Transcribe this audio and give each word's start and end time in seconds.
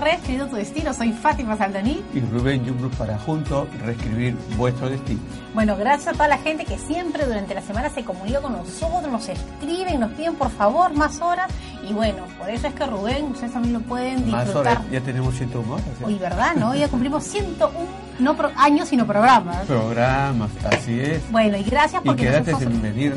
Reescribiendo 0.00 0.46
tu 0.46 0.56
Destino. 0.56 0.94
Soy 0.94 1.12
Fátima 1.12 1.56
Saldaní. 1.56 2.02
Y 2.14 2.20
Rubén 2.20 2.64
Yumbrus 2.64 2.94
para 2.96 3.18
juntos 3.18 3.68
reescribir 3.84 4.36
vuestro 4.56 4.88
destino. 4.88 5.20
Bueno, 5.54 5.76
gracias 5.76 6.08
a 6.08 6.12
toda 6.12 6.28
la 6.28 6.38
gente 6.38 6.64
que 6.64 6.78
siempre 6.78 7.26
durante 7.26 7.54
la 7.54 7.60
semana 7.60 7.90
se 7.90 8.04
comunica 8.04 8.40
con 8.40 8.52
nosotros, 8.52 9.10
nos 9.10 9.28
escriben, 9.28 10.00
nos 10.00 10.12
piden 10.12 10.36
por 10.36 10.50
favor 10.50 10.94
más 10.94 11.20
horas. 11.20 11.50
Y 11.88 11.92
bueno, 11.92 12.24
por 12.38 12.48
eso 12.48 12.68
es 12.68 12.74
que 12.74 12.86
Rubén, 12.86 13.26
ustedes 13.26 13.52
también 13.52 13.74
lo 13.74 13.80
pueden 13.80 14.24
disfrutar. 14.24 14.46
Más 14.46 14.54
horas, 14.54 14.78
ya 14.90 15.00
tenemos 15.00 15.34
101 15.34 15.72
horas. 15.72 15.86
Uy, 16.04 16.14
¿verdad? 16.14 16.54
¿No? 16.56 16.74
Ya 16.74 16.88
cumplimos 16.88 17.24
101, 17.24 17.72
no 18.20 18.36
años, 18.56 18.88
sino 18.88 19.06
programas. 19.06 19.66
Programas, 19.66 20.50
así 20.70 21.00
es. 21.00 21.30
Bueno, 21.30 21.56
y 21.56 21.64
gracias 21.64 22.00
porque... 22.04 22.22
Y 22.22 22.26
quédate 22.26 22.54
sin 22.56 22.80
medir 22.80 23.16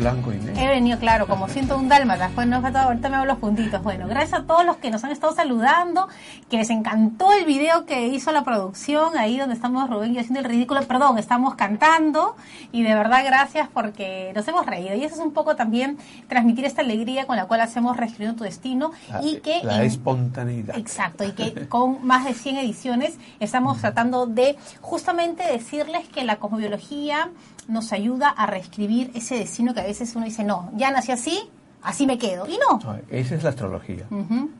blanco 0.00 0.32
y 0.32 0.38
negro. 0.38 0.60
He 0.60 0.66
venido, 0.66 0.98
claro, 0.98 1.26
como 1.26 1.48
siento 1.48 1.76
un 1.76 1.88
dálmata. 1.88 2.26
Después 2.26 2.46
no 2.46 2.56
ahorita 2.56 3.08
me 3.08 3.16
hago 3.16 3.26
los 3.26 3.38
puntitos. 3.38 3.82
Bueno, 3.82 4.08
gracias 4.08 4.40
a 4.40 4.44
todos 4.44 4.64
los 4.64 4.78
que 4.78 4.90
nos 4.90 5.04
han 5.04 5.12
estado 5.12 5.34
saludando, 5.34 6.08
que 6.48 6.56
les 6.56 6.70
encantó 6.70 7.32
el 7.32 7.44
video 7.44 7.84
que 7.84 8.08
hizo 8.08 8.32
la 8.32 8.42
producción, 8.42 9.16
ahí 9.18 9.38
donde 9.38 9.54
estamos 9.54 9.88
Rubén 9.88 10.12
y 10.12 10.14
yo 10.14 10.20
haciendo 10.20 10.40
el 10.40 10.46
ridículo. 10.46 10.82
Perdón, 10.82 11.18
estamos 11.18 11.54
cantando 11.54 12.34
y 12.72 12.82
de 12.82 12.94
verdad 12.94 13.22
gracias 13.24 13.68
porque 13.72 14.32
nos 14.34 14.48
hemos 14.48 14.66
reído. 14.66 14.94
Y 14.96 15.04
eso 15.04 15.14
es 15.16 15.20
un 15.20 15.32
poco 15.32 15.54
también 15.54 15.98
transmitir 16.28 16.64
esta 16.64 16.80
alegría 16.80 17.26
con 17.26 17.36
la 17.36 17.46
cual 17.46 17.60
hacemos 17.60 17.96
Reescribiendo 17.96 18.38
tu 18.38 18.44
Destino. 18.44 18.92
y 19.22 19.36
que 19.36 19.60
la 19.62 19.84
espontaneidad. 19.84 20.76
Exacto, 20.78 21.24
y 21.24 21.32
que 21.32 21.68
con 21.68 22.04
más 22.06 22.24
de 22.24 22.34
100 22.34 22.56
ediciones 22.56 23.18
estamos 23.38 23.78
tratando 23.80 24.26
de 24.26 24.56
justamente 24.80 25.44
decirles 25.44 26.08
que 26.08 26.24
la 26.24 26.36
cosmobiología 26.36 27.30
nos 27.68 27.92
ayuda 27.92 28.28
a 28.28 28.46
reescribir 28.46 29.10
ese 29.14 29.36
destino 29.36 29.74
que 29.74 29.80
a 29.80 29.84
veces 29.84 30.14
uno 30.16 30.24
dice, 30.24 30.44
no, 30.44 30.70
ya 30.74 30.90
nací 30.90 31.12
así, 31.12 31.50
así 31.82 32.06
me 32.06 32.18
quedo. 32.18 32.46
Y 32.46 32.58
no. 32.58 32.98
esa 33.10 33.34
es 33.34 33.42
la 33.42 33.50
astrología. 33.50 34.06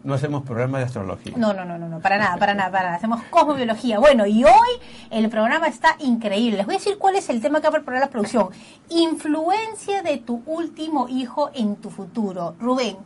No 0.05 0.15
hacemos 0.15 0.43
programa 0.43 0.79
de 0.79 0.85
astrología. 0.85 1.35
No, 1.37 1.53
no, 1.53 1.65
no, 1.65 1.79
no, 1.79 1.89
no, 1.89 2.01
para 2.01 2.19
nada, 2.19 2.37
para 2.37 2.55
nada, 2.55 2.71
para 2.71 2.85
nada. 2.85 2.97
Hacemos 2.97 3.23
cosmobiología. 3.31 3.99
Bueno, 3.99 4.27
y 4.27 4.45
hoy 4.45 4.71
el 5.11 5.29
programa 5.29 5.69
está 5.69 5.97
increíble. 6.01 6.59
Les 6.59 6.67
voy 6.67 6.77
a 6.77 6.79
decir 6.79 6.99
cuál 6.99 7.17
es 7.17 7.29
el 7.31 7.41
tema 7.41 7.61
que 7.61 7.69
va 7.69 7.71
a 7.71 7.73
preparar 7.73 8.01
la 8.01 8.11
producción. 8.11 8.49
Influencia 8.89 10.03
de 10.03 10.19
tu 10.19 10.43
último 10.47 11.09
hijo 11.09 11.51
en 11.55 11.77
tu 11.77 11.91
futuro. 11.91 12.55
Rubén, 12.59 12.97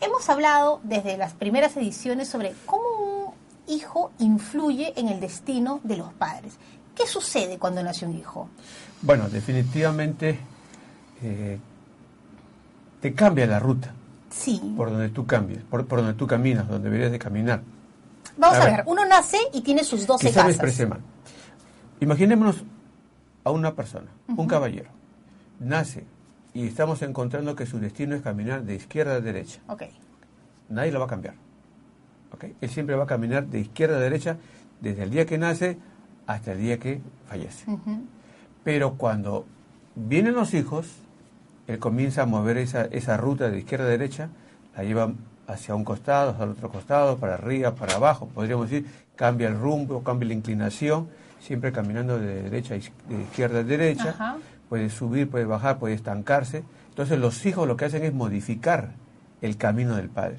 hemos 0.00 0.28
hablado 0.28 0.80
desde 0.82 1.16
las 1.16 1.32
primeras 1.32 1.76
ediciones 1.76 2.28
sobre 2.28 2.54
cómo 2.66 2.84
un 2.98 3.34
hijo 3.66 4.12
influye 4.18 4.92
en 4.96 5.08
el 5.08 5.20
destino 5.20 5.80
de 5.84 5.96
los 5.96 6.12
padres. 6.12 6.58
¿Qué 6.94 7.06
sucede 7.06 7.58
cuando 7.58 7.82
nace 7.82 8.06
un 8.06 8.16
hijo? 8.16 8.48
Bueno, 9.02 9.28
definitivamente 9.28 10.38
eh, 11.22 11.58
te 13.00 13.14
cambia 13.14 13.46
la 13.46 13.58
ruta. 13.58 13.92
Sí. 14.30 14.60
Por 14.76 14.90
donde 14.90 15.10
tú 15.10 15.26
cambias, 15.26 15.62
por, 15.64 15.86
donde 15.86 16.14
tú 16.14 16.26
caminas, 16.26 16.68
donde 16.68 16.88
deberías 16.88 17.12
de 17.12 17.18
caminar. 17.18 17.62
Vamos 18.36 18.58
a, 18.58 18.64
ver, 18.64 18.82
uno 18.86 19.04
nace 19.04 19.38
y 19.52 19.60
tiene 19.60 19.84
sus 19.84 20.06
12 20.06 20.28
casas. 20.28 20.44
me 20.44 20.50
expresé 20.50 20.86
mal. 20.86 21.00
Imaginémonos 22.00 22.64
a 23.44 23.50
una 23.50 23.74
persona, 23.74 24.10
un 24.26 24.46
caballero. 24.48 24.90
Nace 25.60 26.04
y 26.52 26.66
estamos 26.66 27.02
encontrando 27.02 27.54
que 27.54 27.66
su 27.66 27.78
destino 27.78 28.16
es 28.16 28.22
caminar 28.22 28.62
de 28.62 28.74
izquierda 28.74 29.14
a 29.14 29.20
derecha. 29.20 29.60
Ok. 29.68 29.82
Nadie 30.68 30.92
lo 30.92 30.98
va 31.00 31.06
a 31.06 31.08
cambiar. 31.08 31.34
¿okay? 32.32 32.56
Él 32.60 32.70
siempre 32.70 32.96
va 32.96 33.04
a 33.04 33.06
caminar 33.06 33.46
de 33.46 33.60
izquierda 33.60 33.96
a 33.96 34.00
derecha 34.00 34.36
desde 34.80 35.02
el 35.02 35.10
día 35.10 35.26
que 35.26 35.38
nace 35.38 35.78
hasta 36.26 36.52
el 36.52 36.58
día 36.58 36.78
que 36.78 37.00
fallece. 37.26 37.66
Pero 38.62 38.94
cuando 38.94 39.46
vienen 39.94 40.34
los 40.34 40.54
hijos, 40.54 40.86
él 41.66 41.78
comienza 41.78 42.22
a 42.22 42.26
mover 42.26 42.58
esa, 42.58 42.82
esa 42.86 43.16
ruta 43.16 43.50
de 43.50 43.58
izquierda 43.58 43.86
a 43.86 43.88
derecha, 43.88 44.28
la 44.76 44.84
lleva 44.84 45.12
hacia 45.46 45.74
un 45.74 45.84
costado, 45.84 46.30
hacia 46.30 46.44
el 46.44 46.50
otro 46.50 46.70
costado, 46.70 47.18
para 47.18 47.34
arriba, 47.34 47.74
para 47.74 47.96
abajo, 47.96 48.28
podríamos 48.28 48.70
decir, 48.70 48.88
cambia 49.16 49.48
el 49.48 49.58
rumbo, 49.58 50.02
cambia 50.02 50.28
la 50.28 50.34
inclinación, 50.34 51.08
siempre 51.40 51.72
caminando 51.72 52.18
de 52.18 52.42
derecha 52.42 52.74
de 52.74 53.22
izquierda 53.22 53.60
a 53.60 53.64
derecha, 53.64 54.38
puede 54.68 54.90
subir, 54.90 55.28
puede 55.28 55.44
bajar, 55.44 55.78
puede 55.78 55.94
estancarse. 55.94 56.64
Entonces 56.88 57.18
los 57.18 57.44
hijos 57.44 57.68
lo 57.68 57.76
que 57.76 57.84
hacen 57.84 58.04
es 58.04 58.14
modificar 58.14 58.92
el 59.42 59.56
camino 59.56 59.96
del 59.96 60.08
padre, 60.08 60.38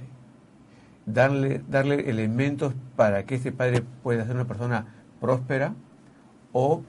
darle, 1.05 1.61
darle 1.69 2.09
elementos 2.09 2.73
para 2.95 3.25
que 3.25 3.35
ese 3.35 3.51
padre 3.51 3.83
pueda 4.03 4.25
ser 4.25 4.35
una 4.35 4.45
persona 4.45 4.87
próspera 5.25 5.73
o 6.51 6.83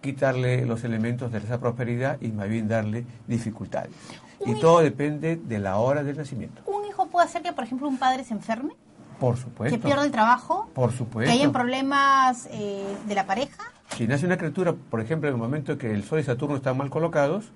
quitarle 0.00 0.66
los 0.66 0.82
elementos 0.82 1.30
de 1.30 1.38
esa 1.38 1.60
prosperidad 1.60 2.20
y 2.20 2.32
más 2.32 2.48
bien 2.48 2.66
darle 2.66 3.06
dificultades. 3.28 3.92
Y 4.44 4.58
todo 4.58 4.80
depende 4.80 5.36
de 5.36 5.58
la 5.60 5.76
hora 5.76 6.02
del 6.02 6.16
nacimiento. 6.16 6.62
¿Un 6.66 6.84
hijo 6.84 7.06
puede 7.06 7.26
hacer 7.26 7.42
que, 7.42 7.52
por 7.52 7.62
ejemplo, 7.62 7.86
un 7.86 7.98
padre 7.98 8.24
se 8.24 8.34
enferme? 8.34 8.74
Por 9.20 9.36
supuesto. 9.36 9.78
¿Que 9.78 9.80
pierda 9.80 10.04
el 10.04 10.10
trabajo? 10.10 10.68
Por 10.74 10.90
supuesto. 10.90 11.30
¿Que 11.30 11.38
hayan 11.38 11.52
problemas 11.52 12.48
eh, 12.50 12.84
de 13.06 13.14
la 13.14 13.24
pareja? 13.24 13.62
Si 13.96 14.08
nace 14.08 14.26
una 14.26 14.36
criatura, 14.36 14.72
por 14.72 15.00
ejemplo, 15.00 15.28
en 15.28 15.36
el 15.36 15.40
momento 15.40 15.78
que 15.78 15.92
el 15.92 16.02
Sol 16.02 16.18
y 16.18 16.24
Saturno 16.24 16.56
están 16.56 16.76
mal 16.76 16.90
colocados, 16.90 17.52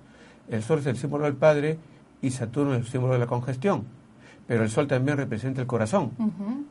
el 0.49 0.63
Sol 0.63 0.79
es 0.79 0.85
el 0.85 0.95
símbolo 0.95 1.25
del 1.25 1.35
padre 1.35 1.77
y 2.21 2.31
Saturno 2.31 2.75
es 2.75 2.79
el 2.79 2.87
símbolo 2.87 3.13
de 3.13 3.19
la 3.19 3.27
congestión. 3.27 3.83
Pero 4.47 4.63
el 4.63 4.69
Sol 4.69 4.87
también 4.87 5.17
representa 5.17 5.59
el 5.59 5.67
corazón. 5.67 6.11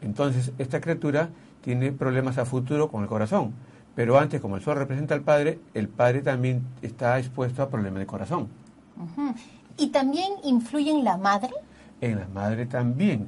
Entonces, 0.00 0.52
esta 0.56 0.80
criatura 0.80 1.28
tiene 1.66 1.90
problemas 1.90 2.38
a 2.38 2.44
futuro 2.44 2.88
con 2.88 3.02
el 3.02 3.08
corazón. 3.08 3.52
Pero 3.96 4.20
antes, 4.20 4.40
como 4.40 4.54
el 4.54 4.62
sol 4.62 4.76
representa 4.76 5.14
al 5.14 5.22
padre, 5.22 5.58
el 5.74 5.88
padre 5.88 6.22
también 6.22 6.62
está 6.80 7.18
expuesto 7.18 7.60
a 7.60 7.68
problemas 7.68 7.98
de 7.98 8.06
corazón. 8.06 8.46
¿Y 9.76 9.88
también 9.88 10.34
influye 10.44 10.92
en 10.92 11.02
la 11.02 11.16
madre? 11.16 11.50
En 12.00 12.20
la 12.20 12.28
madre 12.28 12.66
también. 12.66 13.26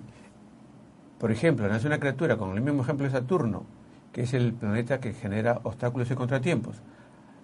Por 1.18 1.32
ejemplo, 1.32 1.66
nace 1.66 1.88
una 1.88 1.98
criatura 1.98 2.36
con 2.36 2.56
el 2.56 2.62
mismo 2.62 2.82
ejemplo 2.82 3.06
de 3.06 3.10
Saturno, 3.10 3.64
que 4.12 4.22
es 4.22 4.32
el 4.34 4.52
planeta 4.52 5.00
que 5.00 5.14
genera 5.14 5.58
obstáculos 5.64 6.08
y 6.08 6.14
contratiempos. 6.14 6.76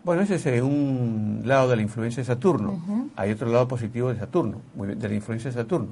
Bueno, 0.04 0.22
ese 0.22 0.36
es 0.36 0.62
un 0.62 1.42
lado 1.44 1.70
de 1.70 1.74
la 1.74 1.82
influencia 1.82 2.20
de 2.20 2.26
Saturno. 2.26 3.10
Hay 3.16 3.32
otro 3.32 3.48
lado 3.48 3.66
positivo 3.66 4.10
de 4.10 4.18
Saturno, 4.20 4.60
de 4.76 5.08
la 5.08 5.14
influencia 5.14 5.50
de 5.50 5.56
Saturno. 5.56 5.88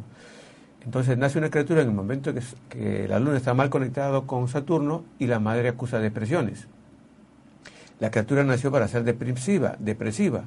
Entonces 0.84 1.16
nace 1.16 1.38
una 1.38 1.50
criatura 1.50 1.82
en 1.82 1.88
el 1.88 1.94
momento 1.94 2.34
que, 2.34 2.43
que 2.69 3.06
la 3.09 3.20
luna 3.20 3.37
está 3.37 3.54
mal 3.54 3.70
conectada 3.70 4.20
con 4.22 4.48
Saturno 4.48 5.04
y 5.19 5.26
la 5.26 5.38
madre 5.38 5.69
acusa 5.69 5.98
depresiones. 5.98 6.66
La 8.00 8.10
criatura 8.10 8.43
nació 8.43 8.72
para 8.72 8.88
ser 8.88 9.04
depresiva, 9.04 9.76
depresiva. 9.78 10.43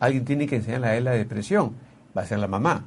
Alguien 0.00 0.24
tiene 0.26 0.46
que 0.46 0.56
enseñarle 0.56 0.86
a 0.86 0.96
él 0.96 1.04
la 1.04 1.12
depresión, 1.12 1.72
va 2.16 2.22
a 2.22 2.26
ser 2.26 2.38
la 2.38 2.46
mamá. 2.46 2.84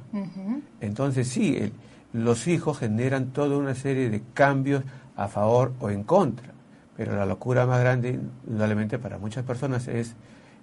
Entonces 0.80 1.26
sí, 1.26 1.72
los 2.12 2.46
hijos 2.46 2.78
generan 2.78 3.32
toda 3.32 3.56
una 3.56 3.74
serie 3.74 4.10
de 4.10 4.22
cambios 4.32 4.84
a 5.16 5.26
favor 5.26 5.72
o 5.80 5.90
en 5.90 6.04
contra. 6.04 6.48
Pero 6.96 7.16
la 7.16 7.26
locura 7.26 7.66
más 7.66 7.80
grande, 7.80 8.20
indudablemente 8.46 9.00
para 9.00 9.18
muchas 9.18 9.44
personas, 9.44 9.88
es 9.88 10.14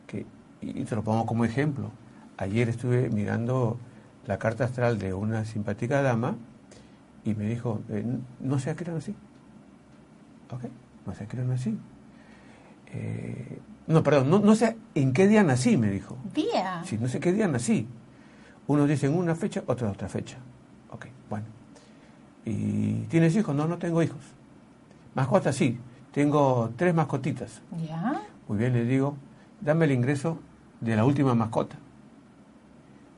que, 0.07 0.25
y 0.61 0.85
te 0.85 0.95
lo 0.95 1.03
pongo 1.03 1.25
como 1.25 1.43
ejemplo, 1.43 1.91
ayer 2.37 2.69
estuve 2.69 3.09
mirando 3.09 3.77
la 4.27 4.37
carta 4.37 4.65
astral 4.65 4.99
de 4.99 5.13
una 5.13 5.45
simpática 5.45 6.01
dama 6.01 6.35
y 7.23 7.33
me 7.33 7.45
dijo, 7.45 7.81
eh, 7.89 8.05
no 8.39 8.59
sé 8.59 8.69
a 8.69 8.75
qué 8.75 8.83
eran 8.83 8.97
así. 8.97 9.15
¿Ok? 10.51 10.65
No 11.05 11.13
sé 11.13 11.23
a 11.23 11.27
qué 11.27 11.37
eran 11.37 11.51
así. 11.51 11.77
Eh, 12.93 13.59
no, 13.87 14.03
perdón, 14.03 14.29
no, 14.29 14.39
no, 14.39 14.55
sé 14.55 14.77
en 14.95 15.13
qué 15.13 15.27
día 15.27 15.43
nací, 15.43 15.77
me 15.77 15.89
dijo. 15.89 16.17
¿Día? 16.33 16.83
Sí, 16.85 16.97
no 16.99 17.07
sé 17.07 17.19
qué 17.19 17.31
día 17.31 17.47
nací. 17.47 17.87
Unos 18.67 18.87
dicen 18.87 19.15
una 19.15 19.35
fecha, 19.35 19.63
otros 19.65 19.91
otra 19.91 20.07
fecha. 20.07 20.37
Ok, 20.91 21.07
bueno. 21.29 21.45
¿Y 22.45 23.03
tienes 23.03 23.35
hijos? 23.35 23.55
No, 23.55 23.67
no 23.67 23.77
tengo 23.77 24.01
hijos. 24.01 24.21
Mascotas, 25.13 25.55
sí. 25.55 25.79
Tengo 26.11 26.71
tres 26.75 26.93
mascotitas. 26.93 27.61
¿Ya? 27.87 28.21
Muy 28.47 28.57
bien, 28.57 28.73
le 28.73 28.85
digo, 28.85 29.15
dame 29.61 29.85
el 29.85 29.91
ingreso 29.91 30.39
de 30.79 30.95
la 30.95 31.05
última 31.05 31.35
mascota. 31.35 31.77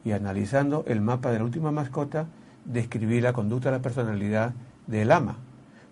Y 0.05 0.11
analizando 0.11 0.83
el 0.87 1.01
mapa 1.01 1.31
de 1.31 1.39
la 1.39 1.45
última 1.45 1.71
mascota, 1.71 2.27
describí 2.65 3.21
la 3.21 3.33
conducta 3.33 3.69
de 3.69 3.77
la 3.77 3.81
personalidad 3.81 4.53
del 4.87 5.11
ama. 5.11 5.37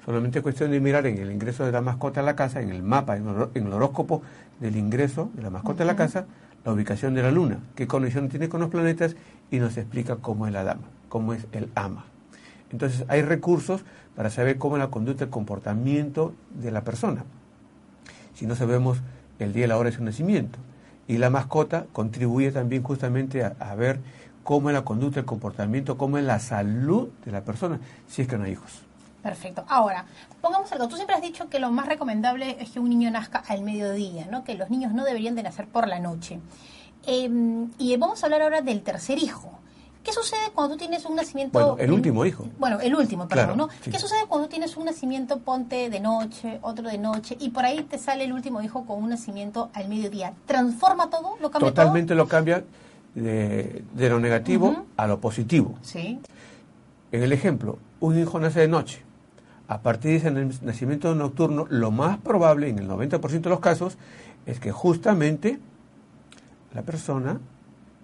Solamente 0.05 0.39
es 0.39 0.43
cuestión 0.43 0.71
de 0.71 0.79
mirar 0.79 1.05
en 1.05 1.17
el 1.17 1.31
ingreso 1.31 1.65
de 1.65 1.71
la 1.71 1.81
mascota 1.81 2.21
a 2.21 2.23
la 2.23 2.35
casa, 2.35 2.61
en 2.61 2.71
el 2.71 2.81
mapa, 2.81 3.15
en 3.17 3.27
el 3.53 3.73
horóscopo 3.73 4.23
del 4.59 4.75
ingreso 4.75 5.29
de 5.35 5.43
la 5.43 5.49
mascota 5.49 5.83
a 5.83 5.85
la 5.85 5.95
casa, 5.95 6.25
la 6.65 6.73
ubicación 6.73 7.13
de 7.13 7.23
la 7.23 7.31
luna, 7.31 7.59
qué 7.75 7.87
conexión 7.87 8.29
tiene 8.29 8.49
con 8.49 8.61
los 8.61 8.69
planetas 8.69 9.15
y 9.49 9.59
nos 9.59 9.77
explica 9.77 10.17
cómo 10.17 10.47
es 10.47 10.53
la 10.53 10.63
dama, 10.63 10.83
cómo 11.09 11.33
es 11.33 11.47
el 11.51 11.69
ama. 11.75 12.05
Entonces 12.71 13.05
hay 13.07 13.21
recursos 13.21 13.83
para 14.15 14.29
saber 14.29 14.57
cómo 14.57 14.77
es 14.77 14.79
la 14.79 14.89
conducta, 14.89 15.23
el 15.23 15.29
comportamiento 15.29 16.33
de 16.51 16.71
la 16.71 16.83
persona. 16.83 17.23
Si 18.33 18.45
no 18.45 18.55
sabemos 18.55 19.01
el 19.39 19.53
día 19.53 19.65
y 19.65 19.67
la 19.67 19.77
hora 19.77 19.89
de 19.89 19.95
su 19.95 20.03
nacimiento. 20.03 20.59
Y 21.11 21.17
la 21.17 21.29
mascota 21.29 21.87
contribuye 21.91 22.53
también 22.53 22.83
justamente 22.83 23.43
a, 23.43 23.75
ver 23.75 23.99
cómo 24.45 24.69
es 24.69 24.73
la 24.73 24.85
conducta, 24.85 25.19
el 25.19 25.25
comportamiento, 25.25 25.97
cómo 25.97 26.17
es 26.17 26.23
la 26.23 26.39
salud 26.39 27.09
de 27.25 27.33
la 27.33 27.41
persona, 27.41 27.81
si 28.07 28.21
es 28.21 28.29
que 28.29 28.37
no 28.37 28.45
hay 28.45 28.53
hijos. 28.53 28.79
Perfecto. 29.21 29.65
Ahora, 29.67 30.05
pongamos 30.39 30.71
algo. 30.71 30.87
Tú 30.87 30.95
siempre 30.95 31.17
has 31.17 31.21
dicho 31.21 31.49
que 31.49 31.59
lo 31.59 31.69
más 31.69 31.85
recomendable 31.85 32.55
es 32.61 32.69
que 32.69 32.79
un 32.79 32.87
niño 32.87 33.11
nazca 33.11 33.43
al 33.45 33.61
mediodía, 33.61 34.27
¿no? 34.31 34.45
Que 34.45 34.55
los 34.55 34.69
niños 34.69 34.93
no 34.93 35.03
deberían 35.03 35.35
de 35.35 35.43
nacer 35.43 35.67
por 35.67 35.89
la 35.89 35.99
noche. 35.99 36.39
Em, 37.05 37.69
y 37.77 37.97
vamos 37.97 38.23
a 38.23 38.27
hablar 38.27 38.43
ahora 38.43 38.61
del 38.61 38.81
tercer 38.81 39.17
hijo. 39.17 39.59
¿Qué 40.03 40.11
sucede 40.13 40.39
cuando 40.55 40.73
tú 40.75 40.79
tienes 40.79 41.05
un 41.05 41.15
nacimiento... 41.15 41.59
Bueno, 41.59 41.75
el 41.77 41.91
último 41.91 42.25
hijo. 42.25 42.47
Bueno, 42.57 42.79
el 42.79 42.95
último, 42.95 43.27
perdón, 43.27 43.45
Claro, 43.45 43.55
¿no? 43.55 43.69
sí. 43.83 43.91
¿Qué 43.91 43.99
sucede 43.99 44.19
cuando 44.27 44.47
tú 44.47 44.51
tienes 44.51 44.75
un 44.75 44.85
nacimiento, 44.85 45.39
ponte 45.39 45.89
de 45.91 45.99
noche, 45.99 46.57
otro 46.63 46.89
de 46.89 46.97
noche, 46.97 47.37
y 47.39 47.49
por 47.49 47.65
ahí 47.65 47.83
te 47.83 47.97
sale 47.99 48.23
el 48.23 48.33
último 48.33 48.61
hijo 48.61 48.85
con 48.85 49.03
un 49.03 49.09
nacimiento 49.09 49.69
al 49.73 49.87
mediodía? 49.89 50.33
¿Transforma 50.47 51.09
todo? 51.11 51.35
¿Lo 51.39 51.51
cambia 51.51 51.69
Totalmente 51.69 52.15
lo 52.15 52.27
cambia 52.27 52.63
de, 53.13 53.83
de 53.93 54.09
lo 54.09 54.19
negativo 54.19 54.85
a 54.97 55.05
lo 55.05 55.19
positivo. 55.19 55.75
Sí. 55.83 56.19
En 57.11 57.21
el 57.23 57.31
ejemplo, 57.33 57.77
un 57.99 58.17
hijo 58.17 58.39
nace 58.39 58.61
de 58.61 58.67
noche. 58.67 59.01
A 59.67 59.81
partir 59.81 60.11
de 60.11 60.17
ese 60.17 60.31
na- 60.31 60.49
nacimiento 60.63 61.13
nocturno, 61.13 61.65
lo 61.69 61.91
más 61.91 62.17
probable, 62.17 62.69
en 62.69 62.79
el 62.79 62.87
90% 62.89 63.41
de 63.41 63.49
los 63.49 63.59
casos, 63.59 63.97
es 64.45 64.59
que 64.59 64.71
justamente 64.71 65.59
la 66.73 66.81
persona 66.81 67.39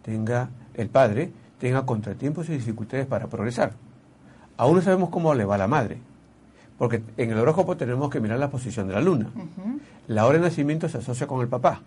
tenga, 0.04 0.50
el 0.76 0.90
padre, 0.90 1.32
tenga 1.60 1.86
contratiempos 1.86 2.50
y 2.50 2.54
dificultades 2.54 3.06
para 3.08 3.28
progresar. 3.28 3.74
Aún 4.58 4.76
no 4.76 4.82
sabemos 4.82 5.10
cómo 5.10 5.34
le 5.34 5.46
va 5.46 5.56
a 5.56 5.58
la 5.60 5.68
madre, 5.68 5.98
porque 6.78 7.04
en 7.18 7.32
el 7.32 7.38
horóscopo 7.38 7.78
tenemos 7.78 8.10
que 8.10 8.20
mirar 8.20 8.40
la 8.40 8.50
posición 8.50 8.88
de 8.88 8.94
la 8.94 9.02
luna. 9.02 9.30
La 10.08 10.26
hora 10.26 10.38
de 10.38 10.44
nacimiento 10.46 10.88
se 10.90 10.98
asocia 11.00 11.28
con 11.28 11.42
el 11.42 11.48
papá. 11.48 11.82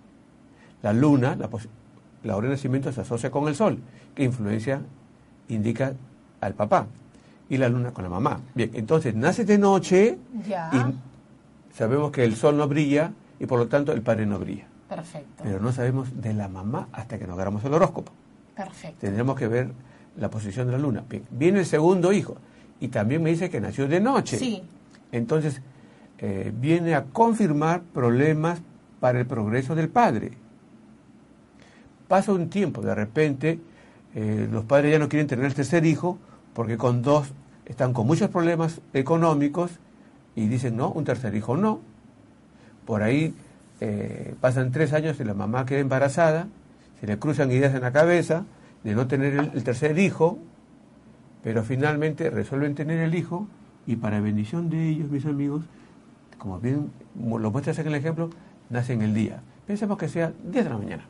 La 0.83 0.93
luna, 0.93 1.37
la, 1.37 1.49
la 2.23 2.37
hora 2.37 2.49
de 2.49 2.55
nacimiento 2.55 2.93
se 2.93 3.01
asocia 3.01 3.31
con 3.31 3.49
el 3.49 3.55
sol, 3.55 3.79
que 4.15 4.25
influencia, 4.25 4.83
indica 5.49 5.95
al 6.41 6.55
papá. 6.55 6.87
Y 7.49 7.57
la 7.57 7.69
luna 7.69 7.93
con 7.93 8.05
la 8.05 8.11
mamá. 8.11 8.41
Bien, 8.55 8.71
entonces 8.75 9.15
nace 9.17 9.45
de 9.45 9.59
noche 9.59 10.17
Ya. 10.47 10.71
y 10.73 11.75
sabemos 11.77 12.13
que 12.13 12.23
el 12.25 12.37
sol 12.37 12.57
no 12.57 12.69
brilla 12.69 13.13
y 13.41 13.47
por 13.47 13.59
lo 13.59 13.67
tanto 13.67 13.93
el 13.93 14.03
padre 14.03 14.25
no 14.27 14.39
brilla. 14.39 14.67
Perfecto. 14.89 15.43
Pero 15.43 15.59
no 15.61 15.73
sabemos 15.73 16.21
de 16.23 16.33
la 16.33 16.47
mamá 16.49 16.87
hasta 16.93 17.19
que 17.19 17.27
nos 17.27 17.35
agarramos 17.35 17.65
el 17.65 17.75
horóscopo. 17.75 18.13
Perfecto. 18.55 18.99
Tendremos 19.00 19.37
que 19.37 19.49
ver 19.49 19.73
la 20.17 20.31
posición 20.31 20.67
de 20.67 20.73
la 20.73 20.79
luna. 20.79 21.05
Bien, 21.08 21.25
viene 21.31 21.61
el 21.61 21.67
segundo 21.67 22.12
hijo 22.12 22.37
y 22.81 22.88
también 22.88 23.23
me 23.23 23.31
dice 23.31 23.50
que 23.50 23.61
nació 23.61 23.88
de 23.88 24.00
noche. 24.00 24.38
Sí. 24.38 24.62
Entonces, 25.12 25.61
eh, 26.19 26.52
viene 26.55 26.94
a 26.94 27.05
confirmar 27.05 27.82
problemas 27.82 28.61
para 29.00 29.20
el 29.20 29.26
progreso 29.26 29.75
del 29.75 29.88
padre. 29.88 30.32
Pasa 32.08 32.32
un 32.32 32.50
tiempo, 32.50 32.82
de 32.82 32.94
repente, 32.94 33.58
eh, 34.14 34.49
los 34.50 34.64
padres 34.64 34.93
ya 34.93 34.99
no 34.99 35.08
quieren 35.08 35.26
tener 35.26 35.44
el 35.44 35.55
tercer 35.55 35.87
hijo 35.87 36.19
porque 36.55 36.76
con 36.76 37.02
dos 37.02 37.32
están 37.67 37.93
con 37.93 38.06
muchos 38.06 38.29
problemas 38.31 38.81
económicos 38.93 39.70
y 40.35 40.49
dicen, 40.49 40.76
no, 40.76 40.91
un 40.91 41.05
tercer 41.05 41.35
hijo 41.35 41.56
no. 41.56 41.81
Por 42.85 43.02
ahí 43.02 43.35
eh, 43.81 44.35
pasan 44.41 44.73
tres 44.73 44.93
años 44.93 45.20
y 45.20 45.25
la 45.25 45.35
mamá 45.35 45.64
queda 45.64 45.79
embarazada, 45.79 46.49
se 47.00 47.06
le 47.06 47.19
cruzan 47.19 47.50
ideas 47.50 47.75
en 47.75 47.81
la 47.82 47.93
cabeza 47.93 48.44
de 48.85 48.94
no 48.94 49.06
tener 49.06 49.35
el, 49.35 49.50
el 49.55 49.64
tercer 49.64 49.99
hijo, 49.99 50.38
pero 51.43 51.62
finalmente 51.64 52.31
resuelven 52.31 52.75
tener 52.75 52.99
el 53.00 53.14
hijo 53.14 53.47
y 53.87 53.97
para 53.97 54.20
bendición 54.20 54.69
de 54.70 54.88
ellos, 54.88 55.11
mis 55.11 55.25
amigos, 55.26 55.64
como 56.38 56.58
bien 56.61 56.91
lo 57.19 57.50
muestras 57.50 57.79
en 57.79 57.87
el 57.88 57.94
ejemplo, 57.94 58.31
nace 58.69 58.93
en 58.93 59.02
el 59.02 59.14
día. 59.14 59.41
Pensemos 59.67 59.97
que 59.99 60.08
sea 60.08 60.32
10 60.44 60.64
de 60.64 60.70
la 60.70 60.79
mañana 60.79 61.05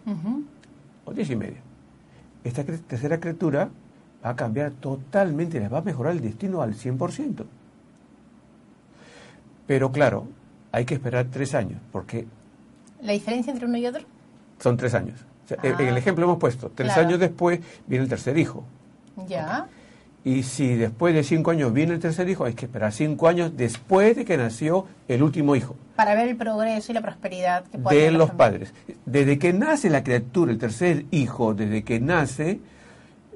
o 1.05 1.13
10 1.13 1.31
y 1.31 1.37
media. 1.37 1.61
Esta 2.45 2.65
tercera 2.65 3.19
criatura 3.21 3.71
va 4.25 4.31
a 4.31 4.37
cambiar 4.37 4.71
totalmente, 4.73 5.59
les 5.61 5.73
va 5.73 5.79
a 5.79 5.83
mejorar 5.83 6.13
el 6.13 6.21
destino 6.21 6.63
al 6.63 6.75
100%. 6.75 7.45
Pero 9.67 9.93
claro, 9.93 10.27
hay 10.73 10.85
que 10.85 10.95
esperar 10.95 11.27
tres 11.31 11.55
años, 11.55 11.81
porque 11.93 12.27
¿La 13.03 13.13
diferencia 13.13 13.53
entre 13.53 13.67
uno 13.67 13.79
y 13.79 13.87
otro? 13.87 14.03
son 14.59 14.77
tres 14.77 14.95
años. 14.95 15.25
Sea, 15.51 15.59
en- 15.65 15.75
Ah. 15.75 15.83
en 15.83 15.89
el 15.89 15.97
ejemplo 15.97 16.25
hemos 16.25 16.39
puesto, 16.39 16.71
tres 16.73 16.93
Claro. 16.93 17.09
años 17.09 17.19
después 17.21 17.59
viene 17.89 18.05
el 18.05 18.09
tercer 18.09 18.39
hijo. 18.39 18.65
Ya. 19.27 19.67
Y 20.23 20.43
si 20.45 20.75
después 20.77 21.13
de 21.15 21.25
cinco 21.25 21.51
años 21.51 21.73
viene 21.73 21.95
el 21.95 21.99
tercer 21.99 22.29
hijo, 22.29 22.45
hay 22.45 22.53
que 22.55 22.67
esperar 22.67 22.93
cinco 22.93 23.27
años 23.27 23.57
después 23.57 24.15
de 24.17 24.25
que 24.25 24.37
nació 24.37 24.87
el 25.09 25.23
último 25.23 25.57
hijo, 25.57 25.75
Para 25.97 26.15
ver 26.15 26.29
el 26.29 26.37
progreso 26.37 26.93
y 26.93 26.95
la 26.95 27.01
prosperidad 27.03 27.65
que 27.65 27.79
puede 27.79 28.03
de 28.03 28.11
los 28.13 28.31
padres. 28.31 28.73
Desde 29.07 29.39
que 29.39 29.53
nace 29.53 29.91
la 29.91 30.05
criatura, 30.05 30.53
el 30.53 30.59
tercer 30.59 31.05
hijo, 31.11 31.53
desde 31.55 31.83
que 31.83 31.99
nace, 32.01 32.61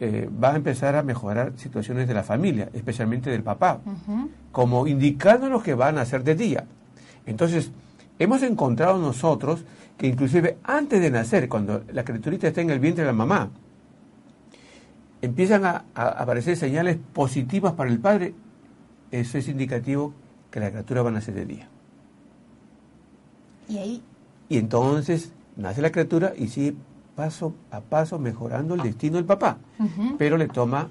eh, 0.00 0.28
va 0.43 0.52
a 0.52 0.56
empezar 0.56 0.94
a 0.96 1.02
mejorar 1.02 1.52
situaciones 1.56 2.06
de 2.06 2.14
la 2.14 2.22
familia, 2.22 2.69
especialmente 2.75 3.28
del 3.31 3.43
papá, 3.43 3.81
Ujú. 3.84 4.28
como 4.52 4.87
indicándonos 4.87 5.62
que 5.62 5.75
van 5.75 5.99
a 5.99 6.05
ser 6.05 6.22
de 6.22 6.34
día. 6.34 6.64
Entonces, 7.26 7.70
hemos 8.19 8.43
encontrado 8.43 8.99
nosotros 8.99 9.64
que 9.96 10.06
inclusive 10.08 10.58
antes 10.64 11.00
de 11.00 11.11
nacer, 11.11 11.49
cuando 11.49 11.85
la 11.93 12.05
criaturita 12.05 12.49
está 12.49 12.61
en 12.61 12.70
el 12.70 12.81
vientre 12.81 13.05
de 13.05 13.08
la 13.08 13.17
mamá, 13.17 13.50
empiezan 15.23 15.64
a, 15.64 15.85
a 15.94 16.08
aparecer 16.08 16.56
señales 16.56 16.99
positivas 17.12 17.73
para 17.75 17.91
el 17.91 17.99
padre, 17.99 18.35
eso 19.11 19.38
es 19.38 19.49
indicativo 19.49 20.12
que 20.50 20.61
la 20.61 20.70
criatura 20.70 21.02
va 21.02 21.11
a 21.11 21.12
nacer 21.12 21.35
de 21.35 21.46
día. 21.46 21.69
Y 23.69 23.79
ahí, 23.79 24.02
Y 24.49 24.58
entonces 24.58 25.32
nace 25.56 25.81
la 25.81 25.91
criatura 25.91 26.35
y 26.37 26.49
sigue 26.49 26.75
paso 27.17 27.55
a 27.70 27.81
paso 27.81 28.19
mejorando 28.19 28.75
el 28.75 28.82
destino 28.82 29.17
del 29.17 29.25
papá. 29.25 29.58
Pero 30.19 30.37
le 30.37 30.49
toma 30.49 30.90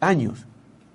años. 0.00 0.46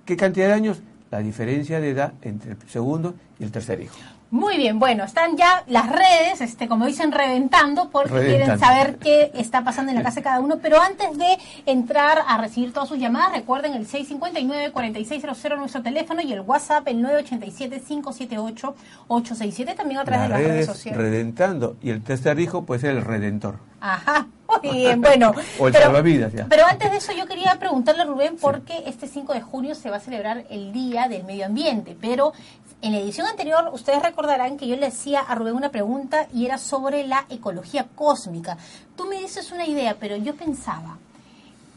¿Qué 0.05 0.15
cantidad 0.15 0.47
de 0.47 0.53
años? 0.53 0.81
La 1.09 1.19
diferencia 1.19 1.79
de 1.79 1.89
edad 1.89 2.13
entre 2.21 2.51
el 2.51 2.57
segundo 2.67 3.15
y 3.39 3.43
el 3.45 3.51
tercer 3.51 3.81
hijo. 3.81 3.95
Muy 4.29 4.57
bien, 4.57 4.77
bueno, 4.77 5.05
están 5.05 5.37
ya 5.37 5.63
las 5.67 5.89
redes, 5.89 6.41
este, 6.41 6.67
como 6.67 6.85
dicen, 6.85 7.13
reventando 7.13 7.89
porque 7.89 8.09
quieren 8.11 8.41
Reventando. 8.47 8.65
saber 8.65 8.97
qué 8.97 9.31
está 9.35 9.63
pasando 9.63 9.89
en 9.91 9.97
la 9.97 10.03
casa 10.03 10.17
de 10.17 10.23
cada 10.23 10.41
uno. 10.41 10.57
Pero 10.61 10.81
antes 10.81 11.17
de 11.17 11.37
entrar 11.65 12.19
a 12.27 12.37
recibir 12.37 12.73
todas 12.73 12.89
sus 12.89 12.99
llamadas, 12.99 13.31
recuerden 13.31 13.73
el 13.73 13.87
659-4600 13.87 15.57
nuestro 15.57 15.81
teléfono 15.81 16.21
y 16.21 16.33
el 16.33 16.41
WhatsApp 16.41 16.85
el 16.89 17.01
987-578-867 17.05 19.75
también 19.75 19.99
a 19.99 20.05
través 20.05 20.23
de 20.23 20.29
las 20.29 20.39
redes 20.43 20.65
sociales. 20.65 21.01
redentando. 21.01 21.77
Y 21.81 21.89
el 21.91 22.01
tercer 22.03 22.39
hijo 22.39 22.63
puede 22.65 22.81
ser 22.81 22.91
el 22.91 23.03
redentor. 23.03 23.59
Ajá, 23.79 24.27
muy 24.61 24.75
bien, 24.75 25.01
bueno. 25.01 25.33
O 25.59 25.67
el 25.67 25.73
salvavidas, 25.73 26.33
ya. 26.33 26.47
Pero 26.49 26.65
antes 26.65 26.91
de 26.91 26.97
eso 26.97 27.11
yo 27.13 27.27
quería 27.27 27.57
preguntarle 27.59 28.01
a 28.01 28.05
Rubén 28.05 28.37
porque 28.41 28.83
este 28.87 29.07
5 29.07 29.33
de 29.33 29.41
junio 29.41 29.75
se 29.75 29.89
va 29.89 29.97
a 29.97 29.99
celebrar 29.99 30.45
el 30.49 30.71
Día 30.73 31.07
del 31.07 31.23
Medio 31.25 31.45
Ambiente, 31.45 31.95
pero 31.99 32.33
en 32.81 32.91
la 32.91 32.99
edición 32.99 33.27
anterior 33.27 33.69
ustedes 33.73 34.01
recordarán 34.01 34.57
que 34.57 34.67
yo 34.67 34.75
le 34.75 34.87
hacía 34.87 35.21
a 35.21 35.35
Rubén 35.35 35.55
una 35.55 35.69
pregunta 35.69 36.27
y 36.33 36.45
era 36.45 36.57
sobre 36.57 37.05
la 37.07 37.25
ecología 37.29 37.87
cósmica. 37.95 38.57
Tú 38.95 39.05
me 39.05 39.19
dices 39.19 39.51
una 39.51 39.65
idea, 39.65 39.97
pero 39.99 40.15
yo 40.15 40.35
pensaba, 40.35 40.97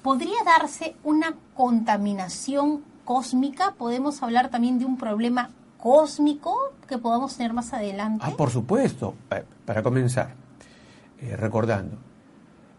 ¿podría 0.03 0.43
darse 0.45 0.95
una 1.03 1.35
contaminación 1.55 2.83
cósmica? 3.05 3.73
¿Podemos 3.77 4.23
hablar 4.23 4.51
también 4.51 4.79
de 4.79 4.85
un 4.85 4.97
problema 4.97 5.51
cósmico 5.79 6.57
que 6.87 6.99
podamos 6.99 7.37
tener 7.37 7.53
más 7.53 7.73
adelante? 7.73 8.25
Ah, 8.27 8.33
por 8.37 8.51
supuesto. 8.51 9.15
Para 9.65 9.83
comenzar, 9.83 10.35
eh, 11.21 11.37
recordando, 11.37 11.97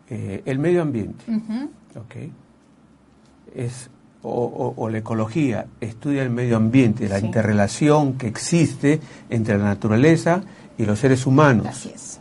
eh, 0.09 0.43
el 0.45 0.59
medio 0.59 0.81
ambiente, 0.81 1.23
Ujú, 1.31 1.69
¿ok? 1.99 2.15
Es, 3.55 3.89
o, 4.23 4.29
o- 4.29 4.73
o 4.77 4.89
la 4.89 4.99
ecología 4.99 5.65
estudia 5.79 6.21
el 6.23 6.29
medio 6.29 6.57
ambiente, 6.57 7.09
la 7.09 7.19
Sí. 7.19 7.25
interrelación 7.25 8.13
que 8.13 8.27
existe 8.27 8.99
entre 9.29 9.57
la 9.57 9.63
naturaleza 9.65 10.41
y 10.77 10.85
los 10.85 10.99
seres 10.99 11.25
humanos. 11.25 11.67
Así 11.67 11.91
es. 11.93 12.19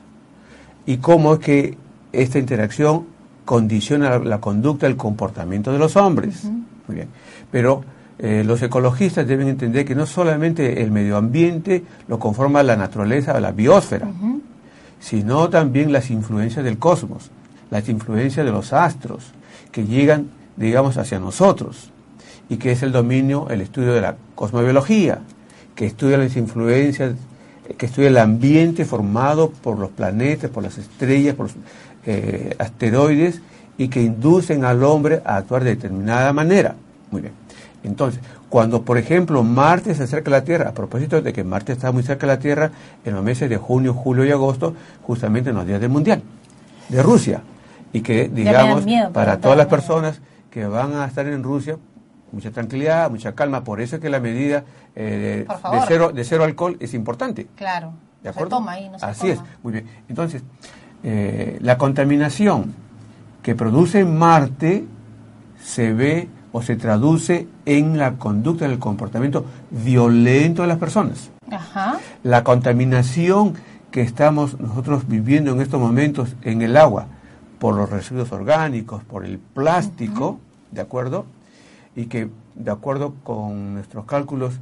y 0.87 0.97
cómo 0.97 1.35
es 1.35 1.40
que 1.40 1.76
esta 2.12 2.38
interacción 2.38 3.04
condiciona 3.45 4.11
la, 4.11 4.19
la 4.19 4.40
conducta, 4.40 4.87
el 4.87 4.97
comportamiento 4.97 5.73
de 5.73 5.78
los 5.78 5.95
hombres. 5.97 6.45
Muy 6.45 6.95
bien. 6.97 7.09
Pero 7.52 7.85
eh, 8.19 8.42
los 8.45 8.61
ecologistas 8.62 9.26
deben 9.26 9.49
entender 9.49 9.85
que 9.85 9.95
no 9.95 10.07
solamente 10.07 10.83
el 10.83 10.90
medio 10.90 11.16
ambiente 11.16 11.85
lo 12.09 12.19
conforma 12.19 12.62
la 12.62 12.76
naturaleza 12.76 13.35
o 13.35 13.40
la 13.40 13.52
biosfera, 13.52 14.09
sino 14.99 15.49
también 15.49 15.92
las 15.92 16.11
influencias 16.11 16.64
del 16.64 16.78
cosmos, 16.78 17.30
las 17.71 17.88
influencias 17.88 18.45
de 18.45 18.52
los 18.52 18.73
astros 18.73 19.33
que 19.73 19.85
llegan, 19.87 20.28
digamos, 20.61 20.99
hacia 20.99 21.19
nosotros, 21.19 21.90
y 22.50 22.59
que 22.59 22.71
es 22.71 22.83
el 22.83 22.93
dominio, 22.93 23.49
el 23.49 23.62
estudio 23.62 23.95
de 23.95 24.02
la 24.02 24.17
cosmobiología, 24.35 25.21
que 25.75 25.87
estudia 25.87 26.19
las 26.19 26.37
influencias, 26.37 27.14
que 27.79 27.87
estudia 27.87 28.09
el 28.09 28.19
ambiente 28.19 28.85
formado 28.85 29.50
por 29.50 29.79
los 29.79 29.88
planetas, 29.90 30.50
por 30.50 30.62
las 30.62 30.76
estrellas, 30.76 31.35
por 31.35 31.47
los 31.47 31.57
eh, 32.05 32.55
asteroides, 32.59 33.40
y 33.79 33.88
que 33.88 34.02
inducen 34.02 34.64
al 34.67 34.85
hombre 34.85 35.23
a 35.25 35.38
actuar 35.38 35.64
de 35.64 35.71
determinada 35.71 36.33
manera. 36.35 36.75
Muy 37.11 37.23
bien. 37.23 37.33
Entonces, 37.83 38.21
cuando, 38.50 38.83
por 38.83 38.99
ejemplo, 38.99 39.43
Marte 39.43 39.95
se 39.95 40.02
acerca 40.02 40.29
a 40.29 40.33
la 40.33 40.45
Tierra, 40.45 40.69
a 40.69 40.75
propósito 40.75 41.23
de 41.23 41.33
que 41.33 41.43
Marte 41.43 41.73
está 41.73 41.90
muy 41.90 42.02
cerca 42.02 42.26
de 42.26 42.35
la 42.35 42.38
Tierra, 42.38 42.71
en 43.02 43.14
los 43.14 43.25
meses 43.25 43.49
de 43.49 43.57
junio, 43.57 43.95
julio 43.95 44.26
y 44.26 44.31
agosto, 44.31 44.75
justamente 45.05 45.49
en 45.49 45.57
los 45.57 45.67
días 45.67 45.81
del 45.81 45.88
Mundial 45.88 46.23
de 46.90 47.02
Rusia, 47.02 47.40
y 47.95 48.02
que, 48.02 48.29
digamos, 48.29 48.85
miedo 48.85 49.11
para 49.12 49.38
todas 49.38 49.57
las 49.57 49.69
personas 49.69 50.21
que 50.50 50.66
van 50.66 50.95
a 50.95 51.04
estar 51.07 51.26
en 51.26 51.42
Rusia, 51.42 51.78
mucha 52.33 52.50
tranquilidad, 52.50 53.11
mucha 53.11 53.35
calma, 53.35 53.64
por 53.64 53.80
eso 53.80 53.97
es 53.97 54.02
que 54.02 54.11
la 54.11 54.21
medida 54.21 54.64
eh, 54.95 55.47
de, 55.47 55.80
cero, 55.87 56.11
de 56.12 56.25
cero 56.25 56.45
alcohol 56.45 56.76
es 56.80 56.95
importante. 56.95 57.47
Claro. 57.57 57.92
¿De 58.23 58.28
no 58.28 58.33
se 58.33 58.38
acuerdo? 58.38 58.57
toma 58.57 58.73
ahí, 58.73 58.88
no 58.88 58.99
se 58.99 59.07
Así 59.07 59.21
toma. 59.28 59.33
es, 59.33 59.40
muy 59.62 59.73
bien. 59.73 59.87
Entonces, 60.09 60.42
eh, 61.02 61.59
la 61.62 61.78
contaminación 61.78 62.75
que 63.42 63.54
produce 63.54 64.04
Marte 64.04 64.85
se 65.62 65.92
ve 65.92 66.28
o 66.52 66.62
se 66.62 66.76
traduce 66.76 67.47
en 67.64 67.97
la 67.97 68.14
conducta, 68.14 68.64
en 68.64 68.73
el 68.73 68.78
comportamiento 68.78 69.45
violento 69.71 70.62
de 70.62 70.69
las 70.69 70.78
personas. 70.78 71.30
La 72.23 72.45
contaminación 72.45 73.54
que 73.90 74.02
estamos 74.02 74.59
nosotros 74.61 75.09
viviendo 75.09 75.52
en 75.52 75.61
estos 75.61 75.80
momentos 75.80 76.37
en 76.42 76.62
el 76.62 76.76
agua 76.76 77.07
por 77.61 77.76
los 77.76 77.90
residuos 77.90 78.33
orgánicos, 78.33 79.05
por 79.05 79.25
el 79.25 79.38
plástico, 79.38 80.40
¿de 80.73 80.81
acuerdo? 80.81 81.26
Y 81.95 82.07
que 82.07 82.31
de 82.55 82.71
acuerdo 82.71 83.14
con 83.23 83.75
nuestros 83.75 84.07
cálculos 84.07 84.59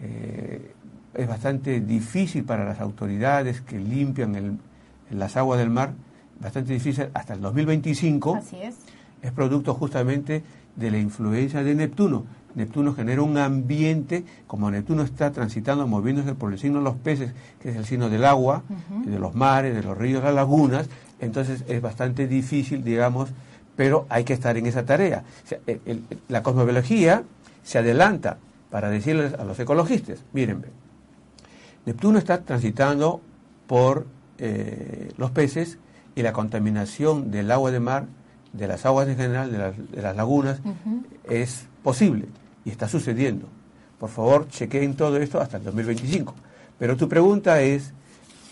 eh, 0.00 0.72
es 1.14 1.28
bastante 1.28 1.80
difícil 1.80 2.44
para 2.44 2.64
las 2.64 2.80
autoridades 2.80 3.60
que 3.60 3.78
limpian 3.78 4.60
las 5.10 5.36
aguas 5.36 5.58
del 5.58 5.68
mar, 5.68 5.94
bastante 6.40 6.72
difícil 6.72 7.08
hasta 7.12 7.34
el 7.34 7.40
2025. 7.40 8.36
Así 8.36 8.56
es. 8.62 8.76
Es 9.20 9.32
producto 9.32 9.74
justamente 9.74 10.44
de 10.76 10.90
la 10.92 10.98
influencia 10.98 11.64
de 11.64 11.74
Neptuno. 11.74 12.24
Neptuno 12.54 12.94
genera 12.94 13.22
un 13.22 13.36
ambiente, 13.36 14.24
como 14.46 14.70
Neptuno 14.70 15.02
está 15.02 15.32
transitando, 15.32 15.88
moviéndose 15.88 16.34
por 16.34 16.52
el 16.52 16.58
signo 16.58 16.78
de 16.78 16.84
los 16.84 16.96
peces, 16.96 17.32
que 17.60 17.70
es 17.70 17.76
el 17.76 17.84
signo 17.84 18.08
del 18.08 18.24
agua, 18.24 18.62
de 19.04 19.18
los 19.18 19.34
mares, 19.34 19.74
de 19.74 19.82
los 19.82 19.98
ríos, 19.98 20.22
las 20.22 20.34
lagunas, 20.34 20.88
entonces 21.20 21.64
es 21.68 21.80
bastante 21.80 22.26
difícil, 22.26 22.84
digamos, 22.84 23.30
pero 23.76 24.06
hay 24.08 24.24
que 24.24 24.32
estar 24.32 24.56
en 24.56 24.66
esa 24.66 24.84
tarea. 24.84 25.24
la 26.28 26.42
cosmobiología 26.42 27.22
se 27.62 27.78
adelanta 27.78 28.38
para 28.70 28.90
decirles 28.90 29.34
a 29.34 29.44
los 29.44 29.58
ecologistas, 29.58 30.24
miren, 30.32 30.64
Neptuno 31.86 32.18
está 32.18 32.42
transitando 32.42 33.22
por 33.66 34.06
eh, 34.38 35.10
los 35.16 35.30
peces 35.30 35.78
y 36.14 36.22
la 36.22 36.32
contaminación 36.32 37.30
del 37.30 37.50
agua 37.50 37.70
de 37.70 37.80
mar, 37.80 38.06
de 38.52 38.66
las 38.66 38.84
aguas 38.84 39.08
en 39.08 39.16
general, 39.16 39.50
de 39.52 40.02
las, 40.02 40.16
lagunas, 40.16 40.60
es 41.24 41.66
posible 41.82 42.26
y 42.64 42.70
está 42.70 42.88
sucediendo. 42.88 43.46
Por 43.98 44.10
favor, 44.10 44.48
chequeen 44.48 44.96
todo 44.96 45.16
esto 45.16 45.40
hasta 45.40 45.56
el 45.56 45.64
2025. 45.64 46.34
Pero 46.78 46.96
tu 46.96 47.08
pregunta 47.08 47.60
es, 47.62 47.94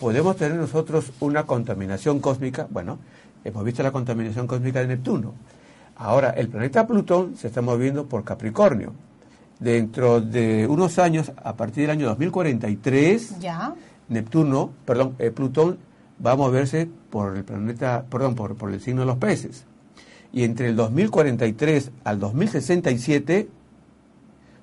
¿podemos 0.00 0.36
tener 0.36 0.56
nosotros 0.56 1.12
una 1.20 1.44
contaminación 1.44 2.20
cósmica? 2.20 2.66
Bueno, 2.70 2.98
hemos 3.44 3.64
visto 3.64 3.82
la 3.82 3.92
contaminación 3.92 4.46
cósmica 4.46 4.80
de 4.80 4.88
Neptuno. 4.88 5.34
Ahora, 5.96 6.30
el 6.30 6.48
planeta 6.48 6.86
Plutón 6.86 7.36
se 7.36 7.48
está 7.48 7.62
moviendo 7.62 8.06
por 8.06 8.24
Capricornio. 8.24 8.92
Dentro 9.58 10.20
de 10.20 10.66
unos 10.66 10.98
años, 10.98 11.32
a 11.42 11.56
partir 11.56 11.82
del 11.82 11.90
año 11.90 12.06
2043, 12.08 13.40
¿Ya? 13.40 13.74
Neptuno, 14.08 14.70
perdón, 14.84 15.14
eh, 15.18 15.30
Plutón 15.30 15.78
va 16.24 16.32
a 16.32 16.36
moverse 16.36 16.88
por 17.10 17.36
el 17.36 17.44
planeta, 17.44 18.04
perdón, 18.10 18.34
por, 18.34 18.54
por 18.56 18.72
el 18.72 18.80
signo 18.80 19.00
de 19.00 19.06
los 19.06 19.16
peces. 19.16 19.64
Y 20.32 20.44
entre 20.44 20.68
el 20.68 20.76
2043 20.76 21.90
al 22.04 22.20
2067 22.20 23.48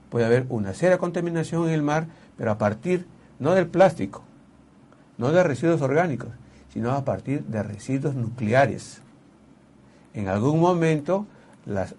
puede 0.09 0.25
haber 0.25 0.45
una 0.49 0.75
seria 0.75 0.99
contaminación 0.99 1.67
en 1.67 1.73
el 1.73 1.81
mar, 1.81 2.05
pero 2.37 2.51
a 2.51 2.59
partir 2.59 3.07
no 3.39 3.55
del 3.55 3.65
plástico, 3.65 4.23
no 5.17 5.31
de 5.31 5.43
residuos 5.43 5.81
orgánicos, 5.81 6.29
sino 6.73 6.91
a 6.91 7.05
partir 7.05 7.43
de 7.43 7.63
residuos 7.63 8.15
nucleares. 8.15 9.01
En 10.13 10.27
algún 10.27 10.59
momento, 10.59 11.25
las, 11.65 11.95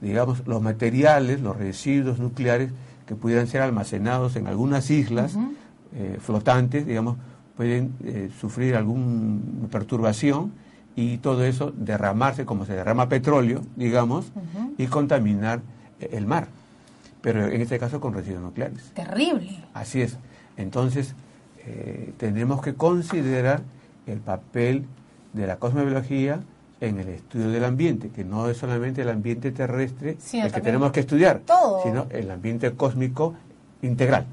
digamos, 0.00 0.46
los 0.46 0.62
materiales, 0.62 1.40
los 1.40 1.56
residuos 1.56 2.18
nucleares 2.18 2.70
que 3.06 3.14
pudieran 3.14 3.46
ser 3.46 3.62
almacenados 3.62 4.36
en 4.36 4.46
algunas 4.46 4.90
islas 4.90 5.36
eh, 5.94 6.18
flotantes, 6.20 6.86
digamos, 6.86 7.16
pueden 7.56 7.94
eh, 8.04 8.30
sufrir 8.40 8.76
alguna 8.76 9.68
perturbación 9.70 10.52
y 10.96 11.18
todo 11.18 11.44
eso 11.44 11.72
derramarse 11.76 12.44
como 12.44 12.64
se 12.64 12.74
derrama 12.74 13.08
petróleo, 13.08 13.62
digamos, 13.76 14.32
y 14.78 14.86
contaminar 14.86 15.60
eh, 16.00 16.10
el 16.12 16.26
mar. 16.26 16.48
Pero 17.20 17.46
en 17.46 17.60
este 17.60 17.78
caso 17.78 18.00
con 18.00 18.14
residuos 18.14 18.42
nucleares. 18.42 18.92
Terrible. 18.94 19.62
Así 19.74 20.00
es. 20.00 20.16
Entonces, 20.56 21.14
eh, 21.66 22.12
tenemos 22.16 22.62
que 22.62 22.74
considerar 22.74 23.62
el 24.06 24.18
papel 24.20 24.86
de 25.32 25.46
la 25.46 25.56
cosmobiología 25.56 26.40
en 26.80 26.98
el 26.98 27.08
estudio 27.08 27.50
del 27.50 27.64
ambiente, 27.64 28.08
que 28.08 28.24
no 28.24 28.48
es 28.48 28.56
solamente 28.56 29.02
el 29.02 29.10
ambiente 29.10 29.52
terrestre 29.52 30.16
el 30.32 30.52
que 30.52 30.60
tenemos 30.60 30.92
que 30.92 31.00
estudiar, 31.00 31.42
sino 31.82 32.06
el 32.10 32.30
ambiente 32.30 32.72
cósmico 32.72 33.34
integral. 33.82 34.26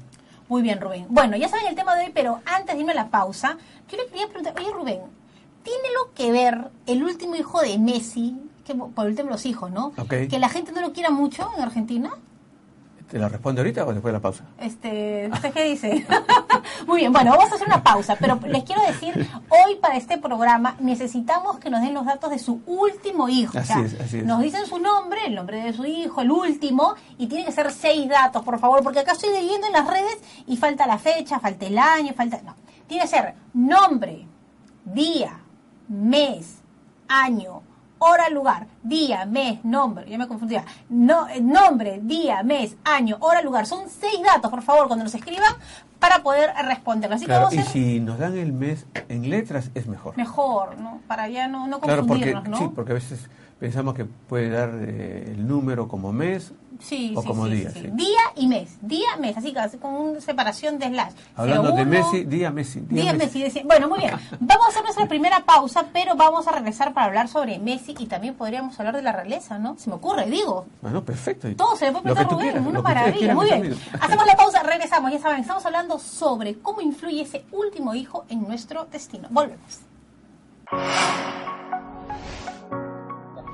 Muy 0.48 0.62
bien, 0.62 0.80
Rubén. 0.80 1.06
Bueno, 1.10 1.36
ya 1.36 1.48
saben 1.48 1.66
el 1.66 1.74
tema 1.74 1.94
de 1.94 2.06
hoy, 2.06 2.10
pero 2.14 2.40
antes 2.46 2.74
de 2.74 2.80
irme 2.80 2.92
a 2.92 2.94
la 2.94 3.08
pausa, 3.08 3.58
yo 3.90 3.98
le 3.98 4.06
quería 4.06 4.26
preguntar, 4.28 4.54
oye, 4.58 4.72
Rubén, 4.72 5.00
¿tiene 5.62 5.88
lo 5.94 6.14
que 6.14 6.32
ver 6.32 6.70
el 6.86 7.04
último 7.04 7.36
hijo 7.36 7.60
de 7.60 7.78
Messi, 7.78 8.34
que 8.66 8.74
por 8.74 9.14
de 9.14 9.24
los 9.24 9.44
hijos, 9.44 9.70
¿no? 9.70 9.92
Que 10.08 10.38
la 10.38 10.48
gente 10.48 10.72
no 10.72 10.80
lo 10.80 10.92
quiera 10.92 11.10
mucho 11.10 11.50
en 11.54 11.62
Argentina. 11.62 12.12
¿Te 13.08 13.18
lo 13.18 13.28
responde 13.28 13.62
ahorita 13.62 13.86
o 13.86 13.92
después 13.92 14.10
de 14.10 14.18
la 14.18 14.20
pausa? 14.20 14.44
Este, 14.60 15.30
¿usted 15.32 15.52
qué 15.52 15.64
dice? 15.64 16.06
Muy 16.86 17.00
bien, 17.00 17.12
bueno, 17.12 17.30
vamos 17.30 17.50
a 17.50 17.54
hacer 17.54 17.66
una 17.66 17.82
pausa, 17.82 18.16
pero 18.20 18.38
les 18.46 18.64
quiero 18.64 18.82
decir, 18.82 19.28
hoy 19.48 19.76
para 19.80 19.96
este 19.96 20.18
programa 20.18 20.76
necesitamos 20.78 21.58
que 21.58 21.70
nos 21.70 21.80
den 21.80 21.94
los 21.94 22.04
datos 22.04 22.30
de 22.30 22.38
su 22.38 22.60
último 22.66 23.30
hijo. 23.30 23.58
Así 23.58 23.80
es, 23.80 23.98
así 23.98 24.18
es. 24.18 24.24
Nos 24.24 24.42
dicen 24.42 24.66
su 24.66 24.78
nombre, 24.78 25.20
el 25.26 25.34
nombre 25.34 25.62
de 25.62 25.72
su 25.72 25.86
hijo, 25.86 26.20
el 26.20 26.30
último, 26.30 26.96
y 27.16 27.28
tiene 27.28 27.46
que 27.46 27.52
ser 27.52 27.72
seis 27.72 28.08
datos, 28.10 28.44
por 28.44 28.58
favor, 28.58 28.82
porque 28.82 29.00
acá 29.00 29.12
estoy 29.12 29.30
leyendo 29.30 29.66
en 29.66 29.72
las 29.72 29.86
redes 29.86 30.18
y 30.46 30.58
falta 30.58 30.86
la 30.86 30.98
fecha, 30.98 31.40
falta 31.40 31.66
el 31.66 31.78
año, 31.78 32.12
falta... 32.14 32.42
No, 32.42 32.56
tiene 32.86 33.04
que 33.04 33.08
ser 33.08 33.34
nombre, 33.54 34.26
día, 34.84 35.40
mes, 35.88 36.58
año, 37.08 37.62
hora, 37.98 38.28
lugar, 38.30 38.66
día, 38.82 39.26
mes, 39.26 39.64
nombre, 39.64 40.08
ya 40.08 40.18
me 40.18 40.28
confundía, 40.28 40.64
no, 40.88 41.28
eh, 41.28 41.40
nombre, 41.40 42.00
día, 42.02 42.42
mes, 42.42 42.76
año, 42.84 43.16
hora, 43.20 43.42
lugar. 43.42 43.66
Son 43.66 43.88
seis 43.88 44.22
datos, 44.22 44.50
por 44.50 44.62
favor, 44.62 44.86
cuando 44.86 45.04
nos 45.04 45.14
escriban 45.14 45.52
para 45.98 46.22
poder 46.22 46.50
responder. 46.64 47.12
Así 47.12 47.26
claro, 47.26 47.48
y 47.50 47.58
si 47.58 48.00
nos 48.00 48.18
dan 48.18 48.36
el 48.36 48.52
mes 48.52 48.86
en 49.08 49.28
letras 49.30 49.70
es 49.74 49.86
mejor. 49.86 50.16
Mejor, 50.16 50.78
¿no? 50.78 51.00
Para 51.06 51.28
ya 51.28 51.48
no, 51.48 51.66
no 51.66 51.80
confundirnos, 51.80 52.48
¿no? 52.48 52.58
Sí, 52.58 52.70
porque 52.74 52.92
a 52.92 52.94
veces 52.94 53.28
pensamos 53.58 53.94
que 53.94 54.04
puede 54.04 54.50
dar 54.50 54.70
eh, 54.82 55.32
el 55.32 55.46
número 55.46 55.88
como 55.88 56.12
mes 56.12 56.52
Sí, 56.80 57.12
o 57.16 57.24
como 57.24 57.46
día. 57.46 57.70
Día 57.70 58.20
y 58.36 58.46
mes. 58.46 58.78
Día, 58.80 59.16
mes. 59.18 59.36
Así 59.36 59.52
que 59.52 59.78
con 59.78 59.94
una 59.94 60.20
separación 60.20 60.78
de 60.78 60.86
slash. 60.86 61.12
Hablando 61.34 61.72
de 61.72 61.84
Messi, 61.84 62.24
día, 62.24 62.50
Messi. 62.50 62.80
Día, 62.80 63.12
Messi. 63.12 63.62
Bueno, 63.64 63.88
muy 63.88 63.98
bien. 63.98 64.14
Vamos 64.40 64.66
a 64.66 64.68
hacer 64.68 64.82
nuestra 64.82 65.08
primera 65.08 65.44
pausa, 65.44 65.86
pero 65.92 66.14
vamos 66.14 66.46
a 66.46 66.52
regresar 66.52 66.92
para 66.94 67.06
hablar 67.06 67.28
sobre 67.28 67.58
Messi 67.58 67.94
y 67.98 68.06
también 68.06 68.34
podríamos 68.34 68.78
hablar 68.78 68.94
de 68.94 69.02
la 69.02 69.12
realeza, 69.12 69.58
¿no? 69.58 69.76
Se 69.78 69.90
me 69.90 69.96
ocurre, 69.96 70.26
digo. 70.26 70.66
Bueno, 70.80 71.04
perfecto. 71.04 71.48
Todo 71.56 71.76
se 71.76 71.86
le 71.86 71.92
puede 71.92 72.04
preguntar 72.04 72.26
a 72.26 72.30
Rubén, 72.30 72.66
una 72.66 72.80
maravilla. 72.80 73.34
Muy 73.34 73.46
bien. 73.46 73.76
Hacemos 74.00 74.26
la 74.26 74.36
pausa, 74.36 74.62
regresamos. 74.62 75.10
Ya 75.10 75.18
saben, 75.18 75.40
estamos 75.40 75.66
hablando 75.66 75.98
sobre 75.98 76.58
cómo 76.58 76.80
influye 76.80 77.22
ese 77.22 77.44
último 77.50 77.94
hijo 77.94 78.24
en 78.28 78.42
nuestro 78.42 78.84
destino. 78.84 79.28
Volvemos 79.30 79.80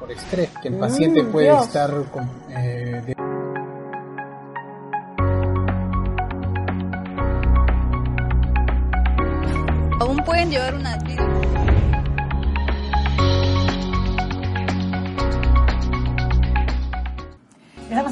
por 0.04 0.12
estrés, 0.12 0.50
que 0.60 0.68
el 0.68 0.74
paciente 0.74 1.22
mm, 1.22 1.32
puede 1.32 1.56
estar 1.56 1.90
con, 2.10 2.30
eh, 2.50 3.14
Aún 9.98 10.18
pueden 10.26 10.50
llevar 10.50 10.74
una 10.74 10.98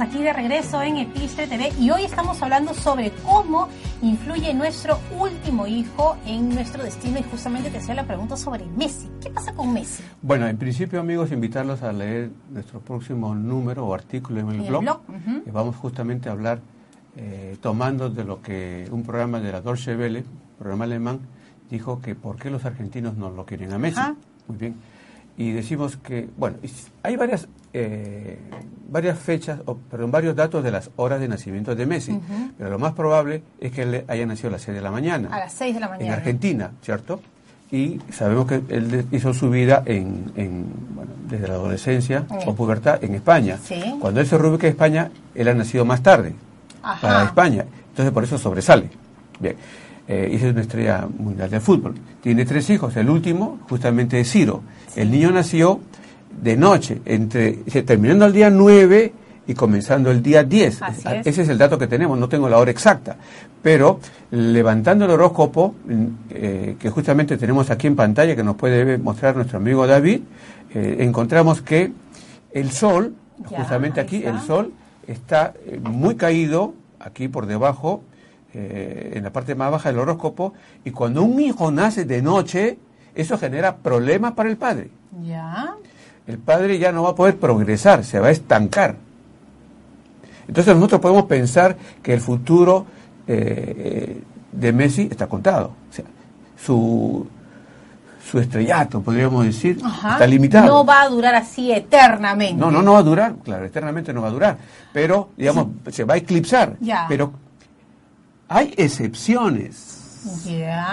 Estamos 0.02 0.16
aquí 0.16 0.24
de 0.24 0.32
regreso 0.32 0.82
en 0.82 0.96
Epistre 0.96 1.46
TV 1.46 1.72
y 1.78 1.90
hoy 1.90 2.02
estamos 2.02 2.42
hablando 2.42 2.74
sobre 2.74 3.12
cómo 3.24 3.68
influye 4.02 4.52
nuestro 4.52 4.98
último 5.16 5.68
hijo 5.68 6.16
en 6.26 6.48
nuestro 6.48 6.82
destino 6.82 7.20
y 7.20 7.22
justamente 7.22 7.70
te 7.70 7.78
hacía 7.78 7.94
la 7.94 8.04
pregunta 8.04 8.36
sobre 8.36 8.64
Messi. 8.66 9.08
¿Qué 9.20 9.30
pasa 9.30 9.54
con 9.54 9.72
Messi? 9.72 10.02
Bueno, 10.20 10.48
en 10.48 10.56
principio 10.56 10.98
amigos, 10.98 11.30
invitarlos 11.30 11.84
a 11.84 11.92
leer 11.92 12.30
nuestro 12.50 12.80
próximo 12.80 13.32
número 13.36 13.86
o 13.86 13.94
artículo 13.94 14.40
en 14.40 14.48
el, 14.50 14.62
blog. 14.62 15.02
Vamos 15.52 15.76
justamente 15.76 16.28
a 16.28 16.32
hablar 16.32 16.58
eh, 17.16 17.56
tomando 17.60 18.10
de 18.10 18.24
lo 18.24 18.42
que 18.42 18.88
un 18.90 19.04
programa 19.04 19.38
de 19.38 19.52
la 19.52 19.60
Deutsche 19.60 19.94
Welle, 19.94 20.24
programa 20.58 20.84
alemán, 20.84 21.20
dijo 21.70 22.00
que 22.00 22.16
por 22.16 22.36
qué 22.36 22.50
los 22.50 22.64
argentinos 22.64 23.16
no 23.16 23.30
lo 23.30 23.46
quieren 23.46 23.72
a 23.72 23.78
Messi. 23.78 24.00
Muy 24.48 24.58
bien. 24.58 24.74
Y 25.36 25.52
decimos 25.52 25.96
que, 25.96 26.28
bueno, 26.36 26.58
hay 27.04 27.16
varias 27.16 27.48
eh, 27.72 28.38
varias 28.90 29.18
fechas, 29.18 29.60
o, 29.64 29.76
perdón, 29.76 30.10
varios 30.10 30.36
datos 30.36 30.62
de 30.62 30.70
las 30.70 30.90
horas 30.96 31.20
de 31.20 31.28
nacimiento 31.28 31.74
de 31.74 31.86
Messi, 31.86 32.20
pero 32.58 32.70
lo 32.70 32.78
más 32.78 32.92
probable 32.92 33.42
es 33.58 33.72
que 33.72 33.82
él 33.82 34.04
haya 34.06 34.26
nacido 34.26 34.50
a 34.50 34.52
las 34.52 34.62
6 34.62 34.76
de 34.76 34.82
la 34.82 34.90
mañana. 34.90 35.28
A 35.32 35.38
las 35.38 35.52
6 35.54 35.74
de 35.74 35.80
la 35.80 35.88
mañana. 35.88 36.06
En 36.06 36.12
Argentina, 36.12 36.70
¿cierto? 36.82 37.20
Y 37.70 38.00
sabemos 38.10 38.46
que 38.46 38.60
él 38.68 39.06
hizo 39.12 39.32
su 39.32 39.48
vida 39.48 39.82
en, 39.86 40.30
bueno, 40.94 41.12
desde 41.26 41.48
la 41.48 41.54
adolescencia 41.54 42.26
o 42.44 42.54
pubertad 42.54 43.02
en 43.02 43.14
España. 43.14 43.58
Cuando 43.98 44.20
él 44.20 44.26
se 44.26 44.36
reubica 44.36 44.66
en 44.66 44.72
España, 44.72 45.10
él 45.34 45.48
ha 45.48 45.54
nacido 45.54 45.86
más 45.86 46.02
tarde 46.02 46.34
para 47.00 47.24
España. 47.24 47.64
Entonces 47.88 48.12
por 48.12 48.24
eso 48.24 48.36
sobresale. 48.36 48.90
Bien. 49.40 49.56
Eh, 50.06 50.28
y 50.32 50.36
es 50.36 50.42
una 50.42 50.60
estrella 50.60 51.06
mundial 51.06 51.48
del 51.48 51.62
fútbol. 51.62 51.94
Tiene 52.20 52.44
tres 52.44 52.68
hijos. 52.68 52.94
El 52.96 53.08
último, 53.08 53.60
justamente, 53.70 54.20
es 54.20 54.30
Ciro. 54.30 54.62
El 54.94 55.10
niño 55.10 55.30
nació 55.30 55.80
de 56.40 56.56
noche, 56.56 57.00
entre 57.04 57.52
terminando 57.84 58.26
el 58.26 58.32
día 58.32 58.50
9 58.50 59.12
y 59.46 59.54
comenzando 59.54 60.10
el 60.10 60.22
día 60.22 60.44
10. 60.44 60.82
Así 60.82 61.08
es. 61.08 61.26
Ese 61.26 61.42
es 61.42 61.48
el 61.48 61.58
dato 61.58 61.78
que 61.78 61.86
tenemos, 61.86 62.18
no 62.18 62.28
tengo 62.28 62.48
la 62.48 62.58
hora 62.58 62.70
exacta. 62.70 63.16
Pero 63.60 64.00
levantando 64.30 65.04
el 65.04 65.10
horóscopo, 65.12 65.74
mm, 65.84 66.06
eh, 66.30 66.76
que 66.78 66.90
justamente 66.90 67.36
tenemos 67.36 67.70
aquí 67.70 67.86
en 67.86 67.96
pantalla, 67.96 68.34
que 68.36 68.42
nos 68.44 68.56
puede 68.56 68.98
mostrar 68.98 69.36
nuestro 69.36 69.58
amigo 69.58 69.86
David, 69.86 70.20
eh, 70.74 70.96
encontramos 71.00 71.62
que 71.62 71.92
el 72.52 72.70
Sol, 72.70 73.14
Ya, 73.50 73.58
justamente 73.58 74.00
aquí, 74.00 74.18
está. 74.18 74.30
el 74.30 74.40
Sol 74.40 74.72
está 75.06 75.54
eh, 75.66 75.80
muy 75.82 76.16
caído, 76.16 76.74
aquí 77.00 77.28
por 77.28 77.46
debajo, 77.46 78.02
eh, 78.54 79.12
en 79.14 79.24
la 79.24 79.32
parte 79.32 79.54
más 79.54 79.70
baja 79.70 79.88
del 79.90 79.98
horóscopo, 79.98 80.54
y 80.84 80.90
cuando 80.90 81.22
un 81.22 81.40
hijo 81.40 81.70
nace 81.70 82.04
de 82.04 82.22
noche, 82.22 82.78
eso 83.14 83.38
genera 83.38 83.76
problemas 83.76 84.32
para 84.32 84.48
el 84.50 84.56
padre. 84.56 84.90
Ya. 85.24 85.74
El 86.26 86.38
padre 86.38 86.78
ya 86.78 86.92
no 86.92 87.02
va 87.02 87.10
a 87.10 87.14
poder 87.14 87.36
progresar, 87.38 88.04
se 88.04 88.20
va 88.20 88.28
a 88.28 88.30
estancar. 88.30 88.96
Entonces 90.46 90.74
nosotros 90.74 91.00
podemos 91.00 91.24
pensar 91.24 91.76
que 92.02 92.14
el 92.14 92.20
futuro 92.20 92.86
eh, 93.26 94.22
de 94.52 94.72
Messi 94.72 95.08
está 95.10 95.26
contado. 95.26 95.72
O 95.90 95.92
sea, 95.92 96.04
su, 96.56 97.26
su 98.30 98.38
estrellato, 98.38 99.00
podríamos 99.02 99.44
decir, 99.44 99.80
Ajá. 99.82 100.12
está 100.12 100.26
limitado. 100.26 100.66
No 100.66 100.84
va 100.84 101.02
a 101.02 101.08
durar 101.08 101.34
así 101.34 101.72
eternamente. 101.72 102.54
No, 102.60 102.70
no, 102.70 102.82
no 102.82 102.92
va 102.92 102.98
a 102.98 103.02
durar, 103.02 103.34
claro, 103.42 103.64
eternamente 103.64 104.12
no 104.12 104.22
va 104.22 104.28
a 104.28 104.32
durar, 104.32 104.58
pero, 104.92 105.30
digamos, 105.36 105.68
se 105.90 106.04
va 106.04 106.14
a 106.14 106.16
eclipsar. 106.18 106.76
Ya. 106.80 107.06
Pero 107.08 107.32
hay 108.48 108.74
excepciones. 108.76 110.01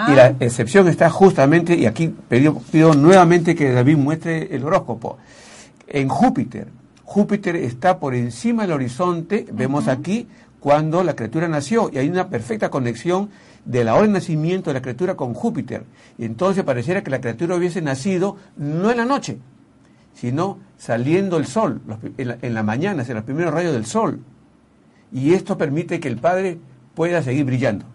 Y 0.08 0.14
la 0.14 0.34
excepción 0.40 0.88
está 0.88 1.10
justamente, 1.10 1.76
y 1.76 1.86
aquí 1.86 2.14
pido, 2.28 2.58
pido 2.70 2.94
nuevamente 2.94 3.54
que 3.54 3.72
David 3.72 3.96
muestre 3.96 4.54
el 4.54 4.64
horóscopo, 4.64 5.18
en 5.86 6.08
Júpiter. 6.08 6.68
Júpiter 7.04 7.56
está 7.56 7.98
por 7.98 8.14
encima 8.14 8.62
del 8.62 8.72
horizonte, 8.72 9.46
vemos 9.52 9.88
aquí, 9.88 10.28
cuando 10.58 11.02
la 11.02 11.14
criatura 11.14 11.48
nació, 11.48 11.90
y 11.92 11.98
hay 11.98 12.08
una 12.08 12.28
perfecta 12.28 12.68
conexión 12.68 13.30
de 13.64 13.84
la 13.84 13.94
hora 13.94 14.06
de 14.06 14.12
nacimiento 14.12 14.70
de 14.70 14.74
la 14.74 14.82
criatura 14.82 15.16
con 15.16 15.34
Júpiter. 15.34 15.84
Y 16.18 16.24
entonces 16.24 16.64
pareciera 16.64 17.02
que 17.02 17.10
la 17.10 17.20
criatura 17.20 17.56
hubiese 17.56 17.82
nacido 17.82 18.36
no 18.56 18.90
en 18.90 18.98
la 18.98 19.04
noche, 19.04 19.38
sino 20.14 20.58
saliendo 20.76 21.36
el 21.36 21.46
sol, 21.46 21.80
en 22.18 22.28
la, 22.28 22.38
en 22.42 22.54
la 22.54 22.62
mañana, 22.62 23.04
en 23.06 23.14
los 23.14 23.24
primeros 23.24 23.54
rayos 23.54 23.72
del 23.72 23.86
sol. 23.86 24.20
Y 25.12 25.32
esto 25.32 25.56
permite 25.58 25.98
que 25.98 26.08
el 26.08 26.18
padre 26.18 26.58
pueda 26.94 27.22
seguir 27.22 27.44
brillando. 27.44 27.86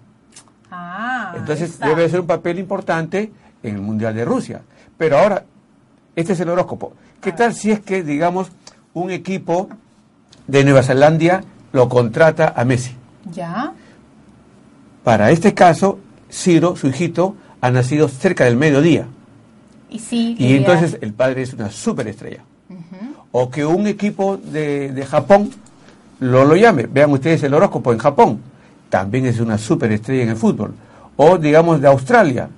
Ah, 1.36 1.40
Entonces 1.40 1.80
debe 1.80 2.10
ser 2.10 2.22
un 2.22 2.28
papel 2.28 2.60
importante 2.60 3.32
en 3.62 3.76
el 3.76 3.82
Mundial 3.82 4.16
de 4.16 4.26
Rusia. 4.26 4.62
Pero 4.98 5.18
ahora, 5.18 5.44
este 6.16 6.34
es 6.34 6.40
el 6.40 6.50
horóscopo. 6.50 6.94
¿Qué 7.22 7.32
tal 7.32 7.54
si 7.54 7.72
es 7.72 7.80
que, 7.82 8.04
digamos, 8.04 8.48
un 8.94 9.12
equipo 9.12 9.70
de 10.48 10.64
Nueva 10.64 10.84
Zelanda 10.84 11.44
lo 11.74 11.90
contrata 11.90 12.54
a 12.56 12.64
Messi? 12.64 12.96
Ya. 13.34 13.74
Para 15.04 15.32
este 15.32 15.54
caso, 15.54 16.00
Ciro, 16.32 16.76
su 16.76 16.88
hijito, 16.88 17.36
ha 17.62 17.72
nacido 17.72 18.08
cerca 18.08 18.46
del 18.46 18.56
mediodía. 18.56 19.08
Y 19.90 20.00
sí. 20.00 20.36
Y 20.40 20.56
entonces 20.56 20.98
el 21.02 21.14
padre 21.14 21.42
es 21.42 21.54
una 21.54 21.70
superestrella. 21.70 22.44
O 23.32 23.50
que 23.50 23.66
un 23.66 23.86
equipo 23.88 24.38
de, 24.38 24.92
de 24.94 25.06
Japón 25.06 25.52
lo, 26.20 26.46
lo 26.46 26.56
llame. 26.56 26.84
Vean 26.88 27.12
ustedes 27.12 27.44
el 27.44 27.54
horóscopo 27.54 27.92
en 27.92 28.00
Japón. 28.00 28.40
También 28.90 29.26
es 29.26 29.40
una 29.40 29.58
superestrella 29.58 30.24
en 30.24 30.30
el 30.30 30.38
fútbol. 30.38 30.74
O 31.18 31.38
digamos 31.38 31.82
de 31.82 31.88
Australia. 31.88 32.50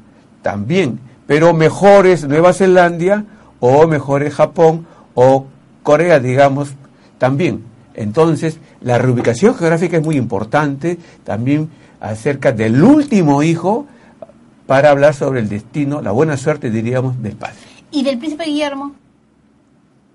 También. 0.42 1.00
Pero 1.26 1.54
mejor 1.54 2.08
es 2.08 2.28
Nueva 2.28 2.54
Zelanda 2.54 3.26
o 3.60 3.88
mejor 3.88 4.24
es 4.24 4.34
Japón 4.34 4.86
o 5.14 5.46
Corea, 5.84 6.20
digamos, 6.20 6.74
también. 7.18 7.64
Entonces, 7.94 8.60
la 8.82 8.98
reubicación 8.98 9.56
geográfica 9.56 9.98
es 9.98 10.04
muy 10.04 10.18
importante 10.18 10.98
también 11.24 11.70
acerca 12.00 12.52
del 12.52 12.84
último 12.84 13.42
hijo 13.42 13.88
para 14.68 14.92
hablar 14.92 15.14
sobre 15.16 15.40
el 15.40 15.50
destino, 15.50 16.02
la 16.02 16.12
buena 16.12 16.38
suerte, 16.38 16.70
diríamos, 16.70 17.22
del 17.22 17.36
padre. 17.36 17.56
¿Y 17.92 18.04
del 18.04 18.20
príncipe 18.20 18.44
Guillermo? 18.46 18.94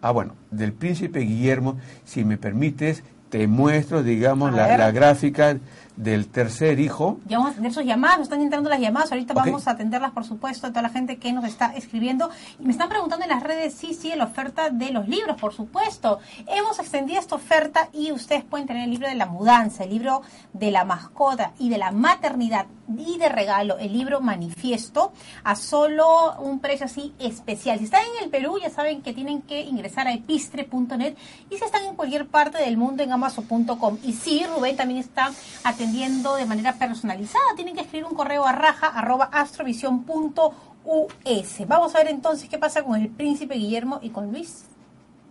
Ah, 0.01 0.13
bueno, 0.13 0.35
del 0.51 0.73
príncipe 0.73 1.21
Guillermo, 1.21 1.79
si 2.05 2.25
me 2.25 2.37
permites, 2.37 3.03
te 3.31 3.47
muestro, 3.47 4.03
digamos, 4.03 4.53
la 4.53 4.91
gráfica 4.91 5.57
del 5.97 6.27
tercer 6.27 6.81
hijo. 6.81 7.19
Ya 7.27 7.39
vamos 7.39 7.51
a 7.51 7.53
atender 7.53 7.73
sus 7.73 7.85
llamadas, 7.85 8.19
nos 8.19 8.27
están 8.27 8.41
entrando 8.41 8.71
las 8.71 8.81
llamadas, 8.81 9.13
ahorita 9.13 9.35
vamos 9.35 9.69
a 9.69 9.73
atenderlas, 9.73 10.13
por 10.13 10.25
supuesto, 10.25 10.67
a 10.67 10.71
toda 10.71 10.83
la 10.83 10.89
gente 10.89 11.19
que 11.19 11.33
nos 11.33 11.45
está 11.45 11.75
escribiendo. 11.75 12.31
Y 12.59 12.65
me 12.65 12.73
están 12.73 12.89
preguntando 12.89 13.25
en 13.25 13.31
las 13.31 13.43
redes, 13.43 13.75
sí, 13.75 13.95
sí, 13.95 14.13
la 14.17 14.25
oferta 14.25 14.71
de 14.71 14.91
los 14.91 15.09
libros, 15.09 15.39
por 15.41 15.53
supuesto. 15.53 16.19
Hemos 16.47 16.79
extendido 16.79 17.21
esta 17.21 17.35
oferta 17.35 17.89
y 17.93 18.13
ustedes 18.13 18.45
pueden 18.45 18.67
tener 18.67 18.85
el 18.85 18.91
libro 18.91 19.09
de 19.09 19.15
la 19.15 19.27
mudanza, 19.27 19.85
el 19.85 19.91
libro 19.91 20.23
de 20.53 20.71
la 20.71 20.85
mascota 20.85 21.53
y 21.59 21.69
de 21.69 21.79
la 21.79 21.93
maternidad 21.93 22.67
y 22.97 23.19
de 23.19 23.29
regalo, 23.29 23.79
el 23.79 23.93
libro 23.93 24.21
manifiesto, 24.21 25.13
a 25.45 25.57
solo 25.57 26.39
un 26.41 26.59
precio 26.59 26.87
así 26.87 27.15
especial. 27.19 27.79
Si 27.79 27.85
están 27.85 28.03
en 28.03 28.25
el 28.25 28.31
Perú, 28.31 28.59
ya 28.61 28.71
saben 28.71 29.03
que 29.03 29.13
tienen 29.13 29.43
que 29.43 29.63
ingresar 29.63 30.07
a 30.07 30.13
epistre.net 30.13 31.17
y 31.49 31.57
si 31.57 31.65
están 31.65 31.85
en 31.85 31.95
cualquier 31.95 32.27
parte 32.27 32.59
del 32.59 32.77
mundo, 32.77 33.03
en 33.03 33.13
amazon.com. 33.13 33.99
Y 34.03 34.13
sí, 34.13 34.45
Rubén 34.47 34.77
también 34.77 35.01
está 35.01 35.33
atendiendo 35.65 35.82
de 35.87 36.47
manera 36.47 36.75
personalizada. 36.75 37.43
Tienen 37.57 37.75
que 37.75 37.81
escribir 37.81 38.07
un 38.07 38.15
correo 38.15 38.47
a 38.47 38.53
raja 38.53 38.87
arroba 38.87 39.25
astrovision.us. 39.33 41.67
Vamos 41.67 41.95
a 41.95 41.99
ver 41.99 42.09
entonces 42.09 42.49
qué 42.49 42.59
pasa 42.59 42.83
con 42.85 43.01
el 43.01 43.09
príncipe 43.09 43.55
Guillermo 43.55 43.99
y 44.03 44.11
con 44.11 44.31
Luis, 44.31 44.65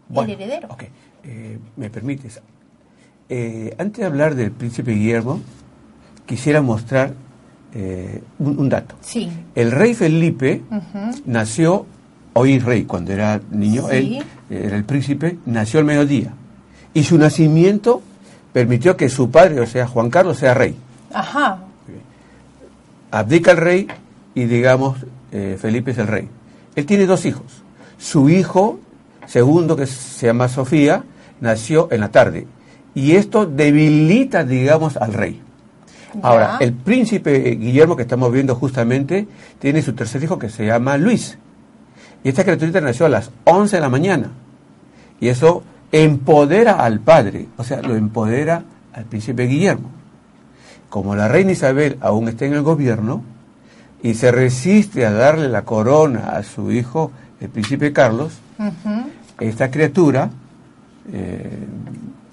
Bueno, 0.10 0.34
el 0.34 0.42
heredero. 0.42 0.68
Ok, 0.72 0.84
eh, 1.24 1.60
me 1.78 1.90
permites. 1.90 2.42
Eh, 3.30 3.74
antes 3.78 4.00
de 4.02 4.06
hablar 4.06 4.36
del 4.36 4.52
príncipe 4.52 4.92
Guillermo, 4.92 5.40
quisiera 6.26 6.62
mostrar 6.62 7.14
eh, 7.74 8.22
un, 8.40 8.60
un 8.60 8.68
dato. 8.70 8.96
Sí. 9.02 9.32
El 9.56 9.72
rey 9.72 9.94
Felipe 9.94 10.62
nació, 11.26 11.86
hoy 12.34 12.60
rey, 12.60 12.84
cuando 12.84 13.14
era 13.14 13.40
niño, 13.52 13.88
Sí. 13.90 13.96
él 13.96 14.24
era 14.50 14.76
el 14.76 14.84
príncipe, 14.84 15.38
nació 15.46 15.80
al 15.80 15.86
mediodía. 15.86 16.34
Y 16.94 17.06
su 17.06 17.18
nacimiento 17.18 18.02
permitió 18.54 18.98
que 18.98 19.10
su 19.10 19.32
padre, 19.32 19.60
o 19.60 19.66
sea, 19.66 19.88
Juan 19.88 20.10
Carlos, 20.10 20.38
sea 20.38 20.54
rey. 20.54 20.76
Ajá. 21.14 21.60
abdica 23.12 23.52
el 23.52 23.58
rey 23.58 23.88
y 24.34 24.46
digamos 24.46 24.98
eh, 25.32 25.58
Felipe 25.60 25.92
es 25.92 25.98
el 25.98 26.08
rey. 26.08 26.30
Él 26.76 26.86
tiene 26.86 27.06
dos 27.06 27.26
hijos. 27.26 27.64
Su 27.98 28.30
hijo 28.30 28.80
segundo, 29.32 29.76
que 29.76 29.88
se 29.88 30.28
llama 30.28 30.48
Sofía, 30.48 31.04
nació 31.40 31.88
en 31.92 32.02
la 32.02 32.10
tarde. 32.10 32.48
Y 32.94 33.14
esto 33.14 33.46
debilita, 33.46 34.44
digamos, 34.44 34.98
al 34.98 35.14
rey. 35.14 35.42
Ahora, 36.22 36.58
el 36.60 36.74
príncipe 36.74 37.56
Guillermo 37.56 37.96
que 37.96 38.02
estamos 38.02 38.32
viendo 38.34 38.56
justamente 38.56 39.28
tiene 39.60 39.82
su 39.82 39.94
tercer 39.94 40.22
hijo 40.24 40.38
que 40.38 40.50
se 40.50 40.66
llama 40.66 40.98
Luis. 40.98 41.38
Y 42.24 42.30
esta 42.30 42.44
criaturita 42.44 42.82
nació 42.82 43.06
a 43.06 43.10
las 43.10 43.32
11 43.46 43.78
de 43.78 43.82
la 43.82 43.90
mañana. 43.90 44.32
Y 45.22 45.30
eso 45.30 45.64
empodera 45.92 46.74
al 46.84 47.00
padre, 47.00 47.48
o 47.58 47.64
sea, 47.64 47.82
lo 47.82 47.96
empodera 47.96 48.64
al 48.94 49.06
príncipe 49.06 49.46
Guillermo. 49.48 49.90
Como 50.90 51.16
la 51.16 51.28
reina 51.28 51.52
Isabel 51.52 51.98
aún 52.02 52.28
está 52.28 52.46
en 52.46 52.54
el 52.54 52.62
gobierno 52.62 53.24
y 54.04 54.14
se 54.16 54.32
resiste 54.32 55.06
a 55.06 55.12
darle 55.12 55.48
la 55.50 55.64
corona 55.64 56.32
a 56.32 56.44
su 56.44 56.72
hijo, 56.72 57.12
el 57.40 57.50
príncipe 57.50 57.94
Carlos, 57.94 58.34
esta 59.40 59.72
criatura, 59.72 60.30
eh, 61.12 61.66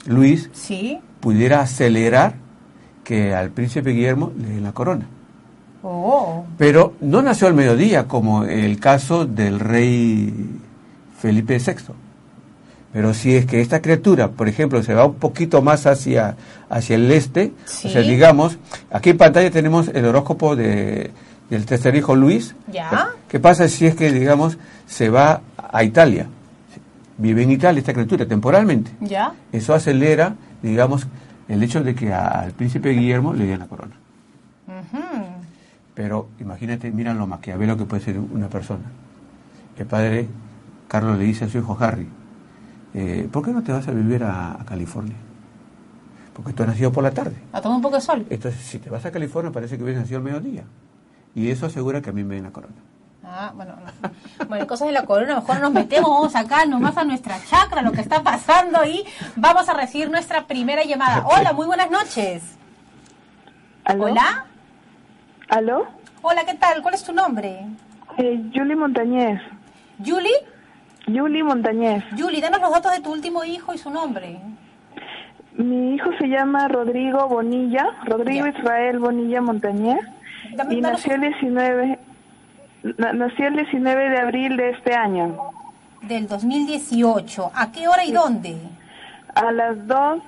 Luis, 0.06 0.50
Sí. 0.52 0.98
pudiera 1.20 1.60
acelerar 1.60 2.34
que 3.04 3.34
al 3.34 3.50
príncipe 3.50 3.90
Guillermo 3.90 4.32
le 4.38 4.48
den 4.48 4.62
la 4.64 4.72
corona. 4.72 5.06
Oh. 5.82 6.44
Pero 6.58 6.94
no 7.00 7.22
nació 7.22 7.46
al 7.46 7.54
mediodía, 7.54 8.08
como 8.08 8.44
el 8.44 8.78
caso 8.80 9.24
del 9.24 9.60
rey 9.60 10.34
Felipe 11.18 11.58
VI. 11.58 11.92
Pero 12.92 13.12
si 13.14 13.34
es 13.36 13.44
que 13.46 13.60
esta 13.60 13.82
criatura, 13.82 14.28
por 14.28 14.48
ejemplo, 14.48 14.82
se 14.82 14.94
va 14.94 15.04
un 15.04 15.14
poquito 15.16 15.60
más 15.60 15.86
hacia, 15.86 16.36
hacia 16.70 16.96
el 16.96 17.10
este, 17.12 17.52
Sí. 17.66 17.88
o 17.88 17.90
sea, 17.90 18.00
digamos, 18.02 18.58
aquí 18.90 19.10
en 19.10 19.18
pantalla 19.18 19.50
tenemos 19.50 19.88
el 19.88 20.06
horóscopo 20.06 20.56
de, 20.56 21.10
del 21.50 21.66
tercer 21.66 21.94
hijo 21.96 22.16
Luis. 22.16 22.54
Ya. 22.72 23.10
¿Qué 23.28 23.38
pasa 23.40 23.68
si 23.68 23.86
es 23.86 23.94
que, 23.94 24.10
digamos, 24.10 24.56
se 24.86 25.10
va 25.10 25.42
a 25.70 25.84
Italia? 25.84 26.26
Vive 27.18 27.42
en 27.42 27.50
Italia 27.50 27.80
esta 27.80 27.92
criatura 27.92 28.24
temporalmente. 28.26 28.90
¿Ya? 29.00 29.34
Eso 29.52 29.74
acelera, 29.74 30.34
digamos, 30.62 31.06
el 31.48 31.62
hecho 31.62 31.82
de 31.82 31.94
que 31.94 32.12
al 32.14 32.52
príncipe 32.52 32.90
Guillermo 32.90 33.34
le 33.34 33.44
den 33.46 33.58
la 33.58 33.66
corona. 33.66 33.94
Pero 35.94 36.28
imagínate, 36.40 36.90
mira 36.90 37.12
lo 37.12 37.26
maquiavelo 37.26 37.76
que 37.76 37.84
puede 37.84 38.02
ser 38.02 38.18
una 38.18 38.48
persona. 38.48 38.84
El 39.76 39.86
padre 39.86 40.28
Carlos 40.86 41.18
le 41.18 41.24
dice 41.24 41.44
a 41.46 41.48
su 41.48 41.58
hijo 41.58 41.76
Harry, 41.80 42.06
eh, 42.94 43.28
¿por 43.30 43.44
qué 43.44 43.50
no 43.50 43.62
te 43.62 43.72
vas 43.72 43.86
a 43.88 43.92
vivir 43.92 44.24
a, 44.24 44.60
a 44.60 44.64
California? 44.64 45.16
Porque 46.34 46.52
tú 46.52 46.62
has 46.62 46.68
nacido 46.68 46.92
por 46.92 47.02
la 47.02 47.10
tarde. 47.10 47.36
A 47.52 47.60
tomar 47.60 47.76
un 47.76 47.82
poco 47.82 47.96
de 47.96 48.00
sol. 48.00 48.24
Entonces, 48.30 48.60
si 48.62 48.78
te 48.78 48.90
vas 48.90 49.04
a 49.04 49.10
California, 49.10 49.50
parece 49.50 49.76
que 49.76 49.82
hubieras 49.82 50.02
nacido 50.02 50.18
al 50.18 50.24
mediodía. 50.24 50.64
Y 51.34 51.50
eso 51.50 51.66
asegura 51.66 52.00
que 52.00 52.10
a 52.10 52.12
mí 52.12 52.22
me 52.24 52.36
den 52.36 52.44
la 52.44 52.50
corona. 52.50 52.76
Ah, 53.24 53.52
bueno, 53.54 53.74
no. 53.76 54.10
bueno, 54.48 54.66
cosas 54.66 54.88
de 54.88 54.94
la 54.94 55.04
corona, 55.04 55.36
mejor 55.36 55.60
nos 55.60 55.72
metemos, 55.72 56.08
vamos 56.08 56.34
acá 56.34 56.64
nomás 56.64 56.96
a 56.96 57.04
nuestra 57.04 57.38
chacra, 57.44 57.82
lo 57.82 57.92
que 57.92 58.00
está 58.00 58.22
pasando 58.22 58.84
y 58.84 59.04
vamos 59.36 59.68
a 59.68 59.74
recibir 59.74 60.10
nuestra 60.10 60.46
primera 60.46 60.82
llamada. 60.84 61.26
Hola, 61.26 61.52
muy 61.52 61.66
buenas 61.66 61.90
noches. 61.90 62.42
¿Aló? 63.84 64.04
Hola. 64.04 64.46
¿Aló? 65.48 65.86
Hola, 66.22 66.44
¿qué 66.44 66.54
tal? 66.54 66.82
¿Cuál 66.82 66.94
es 66.94 67.04
tu 67.04 67.12
nombre? 67.12 67.66
Eh, 68.16 68.50
Julie 68.54 68.76
Montañez. 68.76 69.40
Julie. 69.98 70.32
Julie 71.14 71.42
Montañez. 71.42 72.04
Julie, 72.18 72.40
danos 72.40 72.60
los 72.60 72.70
datos 72.70 72.92
de 72.92 73.00
tu 73.00 73.12
último 73.12 73.44
hijo 73.44 73.72
y 73.74 73.78
su 73.78 73.90
nombre. 73.90 74.38
Mi 75.54 75.94
hijo 75.94 76.10
se 76.18 76.28
llama 76.28 76.68
Rodrigo 76.68 77.26
Bonilla, 77.28 77.84
Rodrigo 78.04 78.46
Ya. 78.46 78.58
Israel 78.58 78.98
Bonilla 79.00 79.40
Montañez, 79.40 79.98
Dame- 80.54 80.74
y 80.76 80.80
nació 80.80 81.14
el 81.16 81.22
19, 81.22 81.98
na- 82.96 83.12
nació 83.12 83.48
el 83.48 83.56
19 83.56 84.10
de 84.10 84.18
abril 84.18 84.56
de 84.56 84.70
este 84.70 84.94
año, 84.94 85.36
del 86.02 86.28
2018. 86.28 87.50
¿A 87.54 87.72
qué 87.72 87.88
hora 87.88 88.04
y 88.04 88.12
dónde? 88.12 88.56
a 89.34 89.50
las 89.52 89.86
2, 89.86 90.20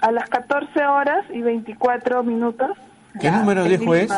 a 0.00 0.10
las 0.12 0.28
14 0.30 0.86
horas 0.86 1.24
y 1.30 1.40
24 1.42 2.22
minutos. 2.22 2.70
¿Qué 3.20 3.30
número 3.30 3.64
de 3.64 3.74
hijo 3.74 3.94
es? 3.94 4.10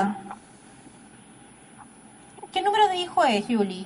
¿Qué 2.52 2.62
número 2.62 2.88
de 2.88 2.96
hijo 2.96 3.24
es, 3.24 3.44
Julie? 3.46 3.84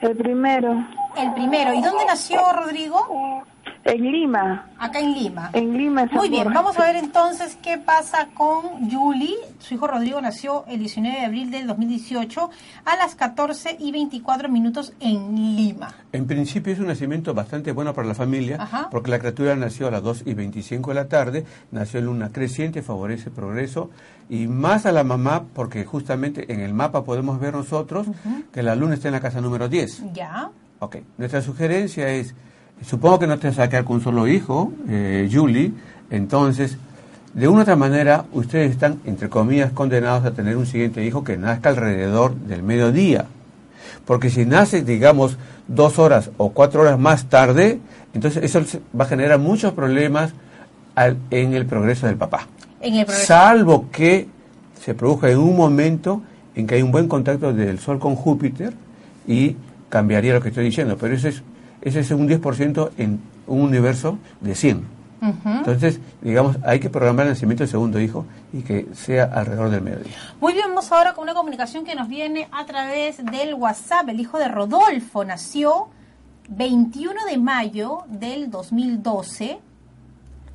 El 0.00 0.16
primero, 0.16 0.86
El 1.16 1.32
primero. 1.34 1.74
¿Y 1.74 1.82
dónde 1.82 2.04
nació 2.06 2.40
Rodrigo? 2.52 3.44
En 3.88 4.12
Lima, 4.12 4.66
Acá 4.78 5.00
en 5.00 5.14
Lima. 5.14 5.50
en 5.54 5.76
Lima. 5.76 6.06
Muy 6.12 6.28
bien, 6.28 6.52
vamos 6.52 6.78
a 6.78 6.84
ver 6.84 6.96
entonces 6.96 7.56
qué 7.62 7.78
pasa 7.78 8.28
con 8.34 8.90
Julie. 8.90 9.34
Su 9.58 9.74
hijo 9.74 9.86
Rodrigo 9.86 10.20
nació 10.20 10.64
el 10.66 10.78
19 10.78 11.18
de 11.20 11.24
abril 11.26 11.50
del 11.50 11.66
2018 11.66 12.50
a 12.84 12.96
las 12.96 13.14
14 13.14 13.76
y 13.80 13.90
24 13.90 14.48
minutos 14.48 14.92
en 15.00 15.56
Lima. 15.56 15.94
En 16.12 16.26
principio 16.26 16.72
es 16.72 16.78
un 16.78 16.86
nacimiento 16.88 17.32
bastante 17.34 17.72
bueno 17.72 17.94
para 17.94 18.06
la 18.06 18.14
familia, 18.14 18.56
Ajá. 18.60 18.88
porque 18.90 19.10
la 19.10 19.18
criatura 19.18 19.56
nació 19.56 19.88
a 19.88 19.90
las 19.90 20.02
2 20.02 20.22
y 20.26 20.34
25 20.34 20.90
de 20.90 20.94
la 20.94 21.08
tarde, 21.08 21.44
nació 21.70 22.00
en 22.00 22.06
luna 22.06 22.30
creciente, 22.30 22.82
favorece 22.82 23.30
el 23.30 23.34
progreso, 23.34 23.90
y 24.28 24.46
más 24.46 24.84
a 24.84 24.92
la 24.92 25.04
mamá, 25.04 25.44
porque 25.54 25.84
justamente 25.84 26.52
en 26.52 26.60
el 26.60 26.74
mapa 26.74 27.04
podemos 27.04 27.40
ver 27.40 27.54
nosotros 27.54 28.06
que 28.52 28.62
la 28.62 28.74
luna 28.76 28.94
está 28.94 29.08
en 29.08 29.12
la 29.14 29.20
casa 29.20 29.40
número 29.40 29.68
10. 29.68 30.12
¿Ya? 30.12 30.50
Ok, 30.80 30.96
nuestra 31.16 31.40
sugerencia 31.42 32.08
es, 32.10 32.34
supongo 32.84 33.18
que 33.18 33.26
no 33.26 33.38
te 33.38 33.48
vas 33.48 33.58
a 33.58 33.68
quedar 33.68 33.84
con 33.84 33.96
un 33.96 34.02
solo 34.02 34.26
hijo, 34.28 34.72
eh, 34.88 35.28
Julie, 35.32 35.72
entonces, 36.10 36.76
de 37.34 37.46
una 37.48 37.58
u 37.58 37.62
otra 37.62 37.76
manera, 37.76 38.24
ustedes 38.32 38.70
están, 38.72 39.00
entre 39.04 39.28
comillas, 39.28 39.72
condenados 39.72 40.24
a 40.24 40.32
tener 40.32 40.56
un 40.56 40.66
siguiente 40.66 41.04
hijo 41.04 41.22
que 41.24 41.36
nazca 41.36 41.68
alrededor 41.68 42.34
del 42.34 42.62
mediodía. 42.62 43.26
Porque 44.04 44.30
si 44.30 44.46
nace, 44.46 44.82
digamos, 44.82 45.36
dos 45.66 45.98
horas 45.98 46.30
o 46.38 46.50
cuatro 46.50 46.80
horas 46.80 46.98
más 46.98 47.26
tarde, 47.26 47.78
entonces 48.14 48.42
eso 48.42 48.62
va 48.98 49.04
a 49.04 49.08
generar 49.08 49.38
muchos 49.38 49.72
problemas 49.74 50.32
al- 50.94 51.18
en 51.30 51.52
el 51.54 51.66
progreso 51.66 52.06
del 52.06 52.16
papá. 52.16 52.48
En 52.80 52.94
el 52.94 53.04
progreso. 53.04 53.26
Salvo 53.26 53.90
que 53.92 54.28
se 54.82 54.94
produzca 54.94 55.30
en 55.30 55.38
un 55.38 55.56
momento 55.56 56.22
en 56.54 56.66
que 56.66 56.76
hay 56.76 56.82
un 56.82 56.90
buen 56.90 57.06
contacto 57.06 57.52
del 57.52 57.78
Sol 57.78 57.98
con 57.98 58.16
Júpiter 58.16 58.72
y 59.26 59.56
cambiaría 59.90 60.32
lo 60.34 60.40
que 60.40 60.48
estoy 60.48 60.64
diciendo, 60.64 60.96
pero 60.98 61.14
ese 61.14 61.28
es, 61.28 61.42
ese 61.82 62.00
es 62.00 62.10
un 62.10 62.28
10% 62.28 62.90
en 62.98 63.20
un 63.46 63.60
universo 63.60 64.18
de 64.40 64.54
100. 64.54 64.98
Ujú. 65.20 65.48
Entonces, 65.48 66.00
digamos, 66.22 66.56
hay 66.64 66.78
que 66.78 66.90
programar 66.90 67.26
el 67.26 67.32
nacimiento 67.32 67.64
del 67.64 67.70
segundo 67.70 68.00
hijo 68.00 68.24
y 68.52 68.62
que 68.62 68.88
sea 68.94 69.24
alrededor 69.24 69.70
del 69.70 69.82
mediodía. 69.82 70.14
Muy 70.40 70.52
bien, 70.52 70.66
vamos 70.68 70.90
ahora 70.92 71.14
con 71.14 71.24
una 71.24 71.34
comunicación 71.34 71.84
que 71.84 71.94
nos 71.94 72.08
viene 72.08 72.48
a 72.52 72.66
través 72.66 73.24
del 73.24 73.54
WhatsApp. 73.54 74.08
El 74.08 74.20
hijo 74.20 74.38
de 74.38 74.48
Rodolfo 74.48 75.24
nació 75.24 75.88
21 76.48 77.24
de 77.28 77.38
mayo 77.38 78.04
del 78.08 78.50
2012. 78.50 79.58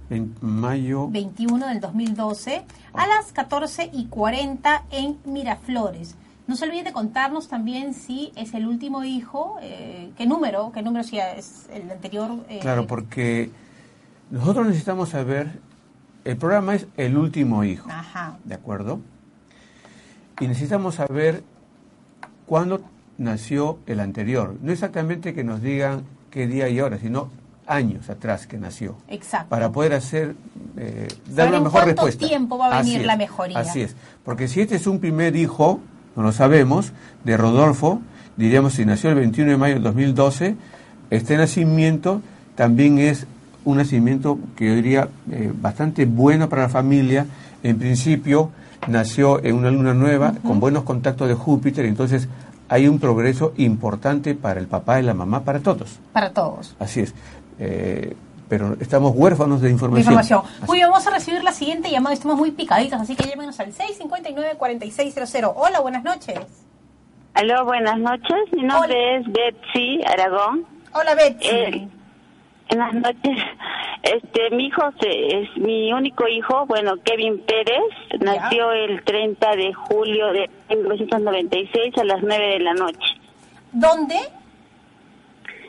En 0.10 0.36
mayo, 0.42 1.08
21 1.10 1.68
del 1.68 1.80
2012 1.80 2.64
a 2.94 3.08
las 3.08 3.32
14 3.32 3.90
y 3.92 4.06
40 4.06 4.84
en 4.92 5.18
Miraflores. 5.26 6.16
No 6.46 6.56
se 6.58 6.66
olviden 6.66 6.86
de 6.86 6.92
contarnos 6.94 7.48
también 7.48 7.94
si 7.94 8.34
es 8.36 8.54
el 8.54 8.68
último 8.68 9.04
hijo, 9.04 9.58
eh, 9.62 10.12
qué 10.18 10.26
número, 10.26 10.72
qué 10.74 10.82
número 10.82 11.04
si 11.04 11.18
es 11.18 11.68
el 11.72 11.90
anterior. 11.90 12.32
eh, 12.50 12.60
claro, 12.60 12.86
porque 12.86 13.50
nosotros 14.30 14.68
necesitamos 14.68 15.10
saber, 15.10 15.60
el 16.26 16.36
programa 16.38 16.76
es 16.76 16.88
el 16.98 17.18
último 17.18 17.64
hijo. 17.64 17.90
Ajá. 17.90 18.38
¿De 18.44 18.56
acuerdo? 18.56 19.00
Y 20.40 20.48
necesitamos 20.48 20.96
saber 20.96 21.44
cuándo 22.46 22.82
nació 23.18 23.80
el 23.86 24.00
anterior. 24.00 24.58
No 24.62 24.72
exactamente 24.72 25.34
que 25.34 25.44
nos 25.44 25.62
digan 25.62 26.04
qué 26.30 26.48
día 26.48 26.68
y 26.68 26.82
hora, 26.82 26.98
sino 26.98 27.30
años 27.68 28.10
atrás 28.10 28.48
que 28.48 28.58
nació. 28.58 28.98
Exacto. 29.08 29.50
Para 29.50 29.72
poder 29.72 29.94
hacer, 29.94 30.36
eh, 30.78 31.08
dar 31.30 31.48
en 31.54 31.64
mejor 31.64 31.72
cuánto 31.72 31.88
respuesta. 31.88 32.28
tiempo 32.28 32.58
va 32.58 32.66
a 32.66 32.82
venir 32.82 32.98
Así 32.98 33.06
la 33.06 33.14
es, 33.14 33.20
mejoría. 33.20 33.60
Así 33.60 33.82
es. 33.82 33.96
Porque 34.26 34.48
si 34.48 34.62
este 34.62 34.76
es 34.76 34.88
un 34.88 35.00
primer 35.00 35.36
hijo, 35.36 35.80
no 36.16 36.24
lo 36.24 36.32
sabemos, 36.32 36.92
de 37.24 37.38
Rodolfo, 37.38 38.02
diríamos 38.38 38.74
si 38.74 38.86
nació 38.86 39.10
el 39.10 39.16
21 39.16 39.52
de 39.52 39.58
mayo 39.58 39.74
del 39.76 39.84
2012, 39.84 40.56
este 41.10 41.38
nacimiento 41.38 42.22
también 42.56 43.00
es 43.00 43.28
un 43.66 43.78
nacimiento 43.78 44.40
que 44.56 44.68
yo 44.68 44.76
diría 44.76 45.10
eh, 45.32 45.52
bastante 45.54 46.06
bueno 46.06 46.50
para 46.50 46.64
la 46.64 46.70
familia. 46.70 47.26
En 47.64 47.78
principio 47.78 48.52
nació 48.88 49.44
en 49.44 49.56
una 49.56 49.72
luna 49.72 49.94
nueva, 49.94 50.34
con 50.46 50.60
buenos 50.60 50.84
contactos 50.84 51.28
de 51.28 51.34
Júpiter, 51.34 51.86
entonces 51.86 52.28
hay 52.68 52.88
un 52.88 53.00
progreso 53.00 53.54
importante 53.58 54.36
para 54.36 54.60
el 54.60 54.68
papá 54.68 55.00
y 55.00 55.04
la 55.04 55.14
mamá, 55.14 55.44
para 55.44 55.60
todos. 55.60 56.00
Para 56.12 56.32
todos. 56.32 56.76
Así 56.80 57.02
es. 57.02 57.14
Eh, 57.60 58.16
pero 58.54 58.76
estamos 58.80 59.14
huérfanos 59.16 59.62
de 59.62 59.72
información. 59.72 60.14
Información. 60.14 60.42
Así- 60.46 60.68
Muy 60.68 60.78
bien, 60.78 60.88
vamos 60.92 61.08
a 61.08 61.10
recibir 61.10 61.44
la 61.44 61.52
siguiente 61.52 61.90
llamada. 61.90 62.14
Estamos 62.14 62.38
muy 62.38 62.52
picaditos, 62.52 63.02
así 63.02 63.16
que 63.16 63.28
llámenos 63.28 63.60
al 63.60 63.74
659-4600. 63.74 65.54
Hola, 65.56 65.80
buenas 65.80 66.04
noches. 66.04 66.40
Aló, 67.34 67.66
buenas 67.66 67.98
noches. 67.98 68.38
Mi 68.52 68.62
nombre 68.62 69.16
es 69.18 69.26
Betsy 69.26 70.02
Aragón. 70.06 70.68
Hola, 70.94 71.16
Betsy. 71.16 71.48
Eh, 71.50 71.88
buenas 72.70 72.94
noches. 72.94 73.38
Este, 74.04 74.52
mi 74.56 74.68
hijo 74.68 74.84
se- 75.02 75.42
es 75.42 75.58
mi 75.58 75.92
único 75.92 76.28
hijo, 76.28 76.68
bueno, 76.68 76.94
Kevin 77.04 77.40
Pérez, 77.48 77.82
nació 78.20 78.72
el 78.72 79.02
30 79.04 79.56
de 79.56 79.74
julio 79.74 80.32
de 80.32 80.48
1996 80.70 81.98
a 81.98 82.04
las 82.04 82.22
9 82.22 82.46
de 82.46 82.60
la 82.60 82.74
noche 82.76 83.00
¿Dónde? 83.72 84.18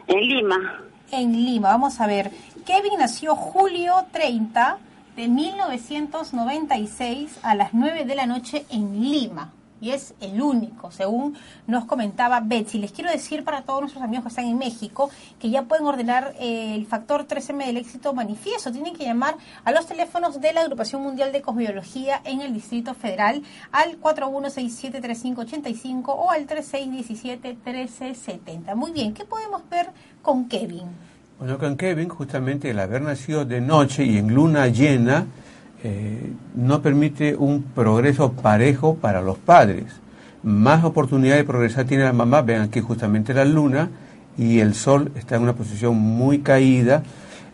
en 0.09 0.21
Lima. 0.21 0.81
En 1.13 1.33
Lima. 1.33 1.69
Vamos 1.69 2.01
a 2.01 2.07
ver. 2.09 2.31
Kevin 2.65 2.99
nació 2.99 3.37
julio 3.37 4.07
30 4.11 4.79
de 5.17 5.29
1996 5.29 7.39
a 7.43 7.55
las 7.55 7.75
9 7.75 8.07
de 8.07 8.15
la 8.15 8.25
noche 8.25 8.65
en 8.71 9.03
Lima. 9.03 9.53
Y 9.83 9.91
es 9.91 10.15
el 10.23 10.41
único, 10.41 10.91
según 10.91 11.37
nos 11.67 11.85
comentaba 11.85 12.41
Betsy. 12.41 12.79
Les 12.79 12.91
quiero 12.91 13.11
decir 13.11 13.45
para 13.45 13.61
todos 13.63 13.83
nuestros 13.83 14.03
amigos 14.03 14.25
que 14.25 14.31
están 14.31 14.47
en 14.47 14.57
México 14.57 15.11
que 15.39 15.51
ya 15.51 15.65
pueden 15.65 15.85
ordenar 15.85 16.35
eh, 16.41 16.75
el 16.75 16.87
factor 16.87 17.29
3M 17.29 17.67
del 17.67 17.77
éxito 17.77 18.15
manifiesto. 18.15 18.73
Tienen 18.73 18.97
que 18.97 19.05
llamar 19.05 19.37
a 19.63 19.71
los 19.71 19.85
teléfonos 19.85 20.41
de 20.41 20.55
la 20.55 20.63
Agrupación 20.63 21.03
Mundial 21.03 21.33
de 21.33 21.43
Cosmiología 21.43 22.23
en 22.25 22.41
el 22.41 22.55
Distrito 22.55 22.95
Federal 22.95 23.43
al 23.73 24.01
4167-3585 24.01 26.05
o 26.07 26.31
al 26.31 26.47
3617-1370. 26.47 28.75
Muy 28.75 28.93
bien, 28.93 29.13
¿qué 29.13 29.27
podemos 29.27 29.69
ver 29.69 29.91
con 30.23 30.49
Kevin? 30.49 31.14
Bueno, 31.39 31.59
con 31.59 31.77
Kevin, 31.77 32.09
justamente 32.09 32.71
el 32.71 32.79
haber 32.79 33.03
nacido 33.03 33.45
de 33.45 33.61
noche 33.61 34.05
y 34.05 34.19
en 34.19 34.33
luna 34.33 34.69
llena, 34.69 35.27
eh, 35.83 36.33
no 36.55 36.81
permite 36.81 37.35
un 37.35 37.63
progreso 37.75 38.33
parejo 38.33 38.95
para 38.95 39.21
los 39.21 39.37
padres. 39.39 39.87
Más 40.45 40.85
oportunidad 40.85 41.35
de 41.35 41.43
progresar 41.43 41.87
tiene 41.87 42.05
la 42.05 42.13
mamá, 42.13 42.43
vean 42.43 42.63
aquí 42.63 42.81
justamente 42.81 43.35
la 43.35 43.45
luna 43.45 43.91
y 44.39 44.61
el 44.61 44.75
sol 44.75 45.11
está 45.17 45.35
en 45.35 45.43
una 45.43 45.55
posición 45.55 45.97
muy 45.97 46.39
caída, 46.39 47.03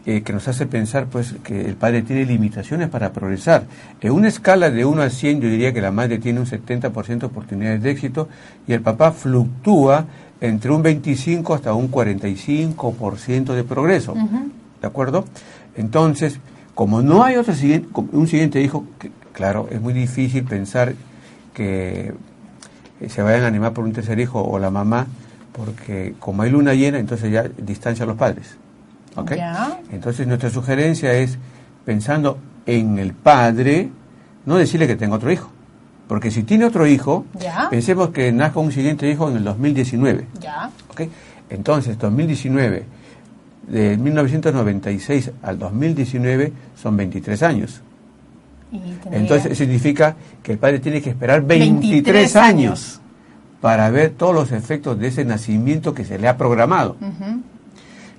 eh, 0.05 0.23
que 0.23 0.33
nos 0.35 0.47
hace 0.47 0.67
pensar 0.67 1.07
pues 1.07 1.35
que 1.43 1.67
el 1.67 1.77
padre 1.77 2.03
tiene 2.03 2.27
limitaciones 2.27 2.91
para 2.91 3.13
progresar. 3.13 3.65
En 4.03 4.13
una 4.13 4.29
escala 4.29 4.71
de 4.71 4.85
1 4.85 5.03
a 5.03 5.09
100 5.09 5.41
yo 5.41 5.49
diría 5.49 5.73
que 5.73 5.81
la 5.81 5.91
madre 5.91 6.19
tiene 6.19 6.41
un 6.41 6.47
70% 6.47 7.19
de 7.19 7.27
oportunidades 7.27 7.83
de 7.83 7.91
éxito 7.91 8.29
y 8.67 8.75
el 8.75 8.83
papá 8.83 9.13
fluctúa 9.13 10.05
entre 10.41 10.71
un 10.71 10.83
25 10.83 11.55
hasta 11.55 11.75
un 11.75 11.91
45% 11.91 13.55
de 13.55 13.65
progreso. 13.65 14.15
¿De 14.81 14.87
acuerdo? 14.87 15.25
Entonces, 15.77 16.41
como 16.75 17.03
no 17.03 17.23
hay 17.23 17.37
otro 17.37 17.55
siguiente, 17.55 17.89
un 18.13 18.27
siguiente 18.27 18.63
hijo, 18.63 18.87
que, 18.99 19.11
claro, 19.33 19.69
es 19.71 19.81
muy 19.81 19.93
difícil 19.93 20.45
pensar 20.45 20.95
que 21.53 22.15
eh, 23.01 23.09
se 23.09 23.23
vayan 23.23 23.45
a 23.45 23.47
animar 23.49 23.73
por 23.73 23.85
un 23.85 23.93
tercer 23.93 24.19
hijo 24.19 24.43
o 24.43 24.59
la 24.59 24.71
mamá, 24.71 25.07
porque 25.53 26.15
como 26.19 26.43
hay 26.43 26.51
luna 26.51 26.75
llena, 26.75 26.99
entonces 26.99 27.31
ya 27.31 27.43
distancia 27.43 28.05
a 28.05 28.09
los 28.09 28.17
padres. 28.17 28.57
¿Ok? 29.17 29.33
Entonces 29.91 30.27
nuestra 30.27 30.51
sugerencia 30.51 31.13
es, 31.13 31.37
pensando 31.85 32.39
en 32.65 32.99
el 32.99 33.13
padre, 33.13 33.91
no 34.47 34.57
decirle 34.57 34.87
que 34.87 34.97
tenga 34.97 35.17
otro 35.17 35.33
hijo, 35.33 35.51
Porque 36.11 36.33
si 36.33 36.43
tiene 36.43 36.65
otro 36.65 36.89
hijo, 36.89 37.25
Ya. 37.39 37.69
pensemos 37.71 38.09
que 38.11 38.33
nazca 38.33 38.59
un 38.59 38.73
siguiente 38.73 39.09
hijo 39.09 39.31
en 39.31 39.37
el 39.37 39.45
2019. 39.45 40.27
Ya. 40.41 40.69
¿ok? 40.91 41.03
Entonces, 41.51 41.97
2019, 42.01 42.85
de 43.69 43.97
1996 43.97 45.31
al 45.41 45.57
2019 45.61 46.53
son 46.75 46.97
23 46.97 47.43
años. 47.45 47.81
Entonces 49.13 49.57
significa 49.57 50.17
que 50.43 50.51
el 50.53 50.59
padre 50.59 50.81
tiene 50.81 51.01
que 51.01 51.11
esperar 51.11 51.43
23, 51.43 51.81
23 52.03 52.35
años. 52.37 52.49
años. 52.49 53.01
para 53.61 53.89
ver 53.91 54.11
todos 54.11 54.35
los 54.35 54.51
efectos 54.51 54.99
de 54.99 55.07
ese 55.07 55.25
nacimiento 55.25 55.95
que 55.95 56.05
se 56.05 56.19
le 56.19 56.27
ha 56.27 56.37
programado. 56.37 56.97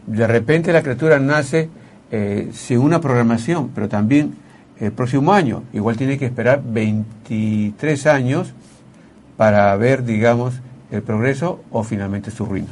De 0.08 0.28
repente 0.28 0.72
la 0.72 0.82
criatura 0.82 1.20
nace 1.20 1.68
eh, 2.10 2.52
sin 2.54 2.78
una 2.80 3.02
programación, 3.02 3.70
pero 3.76 3.90
también 3.90 4.36
el 4.82 4.92
próximo 4.92 5.32
año. 5.32 5.64
Igual 5.72 5.96
tiene 5.96 6.18
que 6.18 6.26
esperar 6.26 6.62
23 6.66 8.08
años 8.08 8.54
para 9.38 9.74
ver, 9.78 10.04
digamos, 10.04 10.56
el 10.92 11.04
progreso 11.04 11.64
o 11.72 11.84
finalmente 11.84 12.32
su 12.32 12.46
ruina. 12.46 12.68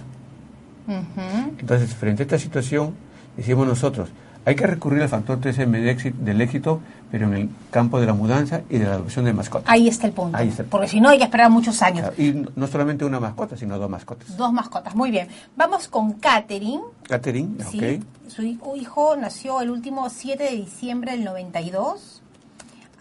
Entonces, 1.60 1.94
frente 1.94 2.24
a 2.24 2.26
esta 2.26 2.40
situación, 2.40 2.96
decimos 3.38 3.68
nosotros, 3.68 4.10
hay 4.46 4.56
que 4.56 4.66
recurrir 4.66 5.02
al 5.02 5.10
factor 5.10 5.40
3M 5.40 5.80
de 5.82 5.92
éxito- 5.92 6.18
del 6.24 6.42
éxito, 6.42 6.80
pero 7.12 7.28
en 7.28 7.34
el 7.34 7.50
campo 7.72 8.00
de 8.00 8.06
la 8.08 8.14
mudanza 8.14 8.62
y 8.70 8.78
de 8.78 8.86
la 8.86 8.94
adopción 8.94 9.26
de 9.26 9.34
mascotas. 9.34 9.70
Ahí 9.72 9.88
está 9.88 10.08
el 10.08 10.14
punto. 10.14 10.38
Ahí 10.38 10.48
está 10.50 10.64
el 10.64 10.70
Porque 10.70 10.88
si 10.88 11.02
no 11.02 11.10
hay 11.10 11.18
que 11.18 11.24
esperar 11.26 11.50
muchos 11.52 11.82
años. 11.82 12.12
Y 12.18 12.32
no- 12.56 12.68
solamente 12.68 13.06
una 13.06 13.20
mascota, 13.20 13.56
sino 13.58 13.78
dos 13.78 13.90
mascotas. 13.90 14.36
Dos 14.38 14.52
mascotas. 14.54 14.96
Muy 14.96 15.12
bien. 15.12 15.28
Vamos 15.56 15.88
con 15.88 16.14
Katherine. 16.14 16.82
Catherine, 17.08 17.64
Sí, 17.70 17.78
ok. 17.98 18.32
su 18.32 18.42
hijo, 18.44 18.76
hijo 18.76 19.16
nació 19.18 19.62
el 19.62 19.70
último 19.72 20.10
7 20.10 20.44
de 20.46 20.52
diciembre 20.56 21.12
del 21.12 21.24
92 21.26 22.22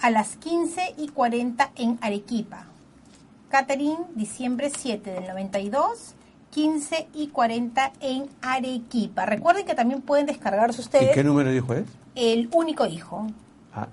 a 0.00 0.10
las 0.10 0.36
15 0.36 0.94
y 0.96 1.08
40 1.08 1.70
en 1.76 1.98
Arequipa. 2.00 2.64
Catherine, 3.48 3.96
diciembre 4.14 4.70
7 4.76 5.10
del 5.10 5.26
92, 5.26 6.14
15 6.50 7.08
y 7.14 7.28
40 7.28 7.92
en 8.00 8.26
Arequipa. 8.42 9.26
Recuerden 9.26 9.66
que 9.66 9.74
también 9.74 10.00
pueden 10.02 10.26
descargarse 10.26 10.80
¿Y 10.80 10.84
ustedes 10.84 11.10
qué 11.14 11.24
número 11.24 11.50
dijo 11.50 11.74
es? 11.74 11.84
el 12.14 12.48
único 12.52 12.86
hijo. 12.86 13.26
Ah, 13.74 13.86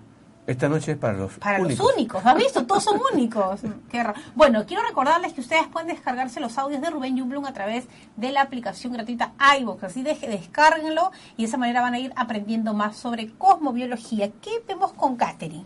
esta 0.48 0.70
noche 0.70 0.94
es 0.94 0.98
para 0.98 1.14
los 1.18 1.34
Para 1.34 1.60
únicos. 1.62 1.86
los 1.86 1.96
únicos, 1.96 2.26
¿has 2.26 2.36
visto? 2.36 2.66
Todos 2.66 2.84
son 2.84 3.00
únicos. 3.14 3.62
Qué 3.90 4.04
raro. 4.04 4.20
Bueno, 4.36 4.66
quiero 4.66 4.84
recordarles 4.84 5.34
que 5.34 5.42
ustedes 5.42 5.68
pueden 5.68 5.88
descargarse 5.90 6.40
los 6.40 6.58
audios 6.58 6.82
de 6.82 6.90
Rubén 6.90 7.18
Jumblum 7.20 7.46
a 7.46 7.54
través 7.54 7.88
de 8.16 8.32
la 8.32 8.42
aplicación 8.42 8.94
gratuita 8.94 9.34
iVoox. 9.60 9.84
Así 9.84 10.02
de, 10.04 10.14
descárguenlo 10.16 11.12
y 11.38 11.44
de 11.44 11.48
esa 11.48 11.58
manera 11.58 11.82
van 11.82 11.94
a 11.94 12.00
ir 12.00 12.14
aprendiendo 12.16 12.74
más 12.74 12.96
sobre 12.96 13.30
cosmobiología. 13.32 14.30
¿Qué 14.42 14.64
vemos 14.68 14.94
con 14.94 15.16
Catherine? 15.18 15.66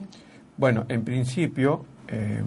Bueno, 0.58 0.86
en 0.90 1.04
principio, 1.06 1.86
eh, 2.10 2.42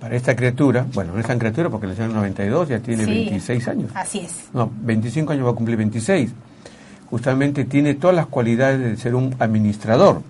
para 0.00 0.14
esta 0.16 0.36
criatura, 0.36 0.86
bueno, 0.94 1.12
no 1.12 1.18
es 1.20 1.26
tan 1.26 1.38
criatura 1.38 1.70
porque 1.70 1.86
nació 1.88 2.04
en 2.04 2.10
el 2.10 2.16
92, 2.16 2.68
ya 2.68 2.78
tiene 2.80 3.04
Sí. 3.04 3.10
26 3.10 3.68
años. 3.68 3.90
Así 3.94 4.20
es. 4.20 4.32
No, 4.52 4.70
25 4.82 5.32
años 5.32 5.46
va 5.46 5.50
a 5.50 5.54
cumplir 5.54 5.76
26. 5.76 6.30
Justamente 7.10 7.64
tiene 7.64 7.94
todas 7.94 8.14
las 8.14 8.26
cualidades 8.26 8.80
de 8.80 8.96
ser 8.96 9.14
un 9.14 9.34
administrador, 9.38 10.22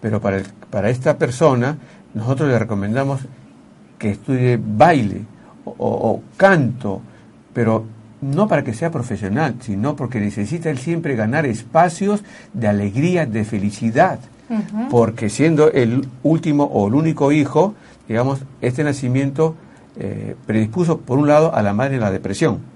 pero 0.00 0.20
para, 0.20 0.38
el- 0.38 0.46
para 0.70 0.90
esta 0.90 1.16
persona 1.16 1.78
nosotros 2.12 2.48
le 2.48 2.58
recomendamos 2.58 3.20
que 3.98 4.10
estudie 4.10 4.58
baile 4.62 5.22
o, 5.64 5.70
o- 5.70 6.10
o 6.12 6.22
canto, 6.36 7.00
pero 7.52 7.84
no 8.20 8.48
para 8.48 8.64
que 8.64 8.74
sea 8.74 8.90
profesional, 8.90 9.54
sino 9.60 9.94
porque 9.96 10.18
necesita 10.18 10.70
él 10.70 10.78
siempre 10.78 11.14
ganar 11.14 11.46
espacios 11.46 12.22
de 12.52 12.68
alegría, 12.68 13.26
de 13.26 13.44
felicidad, 13.44 14.18
porque 14.90 15.30
siendo 15.30 15.70
el 15.72 16.06
último 16.22 16.64
o 16.64 16.88
el 16.88 16.94
único 16.94 17.32
hijo, 17.32 17.74
digamos, 18.08 18.40
este 18.60 18.84
nacimiento 18.84 19.54
eh, 19.96 20.36
predispuso 20.46 20.98
por 20.98 21.18
un 21.18 21.28
lado 21.28 21.54
a 21.54 21.62
la 21.62 21.72
madre 21.72 21.94
en 21.94 22.00
la 22.00 22.10
depresión 22.10 22.74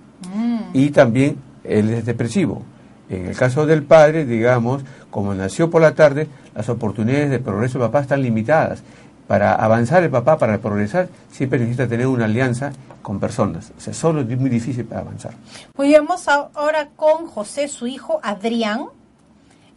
y 0.73 0.91
también 0.91 1.37
él 1.65 1.91
es 1.91 2.07
depresivo. 2.07 2.63
En 3.09 3.27
el 3.27 3.37
caso 3.37 3.67
del 3.67 3.83
padre, 3.83 4.25
digamos, 4.25 4.83
como 5.11 5.35
nació 5.35 5.71
por 5.71 5.81
la 5.81 5.95
tarde, 5.95 6.29
las 6.55 6.69
oportunidades 6.69 7.31
de 7.31 7.39
progreso 7.39 7.79
del 7.79 7.89
papá 7.89 8.01
están 8.01 8.23
limitadas. 8.23 8.83
Para 9.27 9.55
avanzar 9.55 10.03
el 10.03 10.11
papá, 10.11 10.39
para 10.39 10.59
progresar, 10.59 11.09
siempre 11.31 11.59
necesita 11.59 11.87
tener 11.87 12.07
una 12.07 12.25
alianza 12.25 12.73
con 13.03 13.21
personas. 13.21 13.73
O 13.77 13.81
sea, 13.81 13.93
solo 13.93 14.23
es 14.23 14.39
muy 14.39 14.51
difícil 14.51 14.85
para 14.85 15.03
avanzar. 15.03 15.35
Pues 15.75 15.93
vamos 15.93 16.29
ahora 16.29 16.89
con 16.97 17.27
José, 17.27 17.69
su 17.69 17.87
hijo 17.87 18.21
Adrián. 18.23 18.87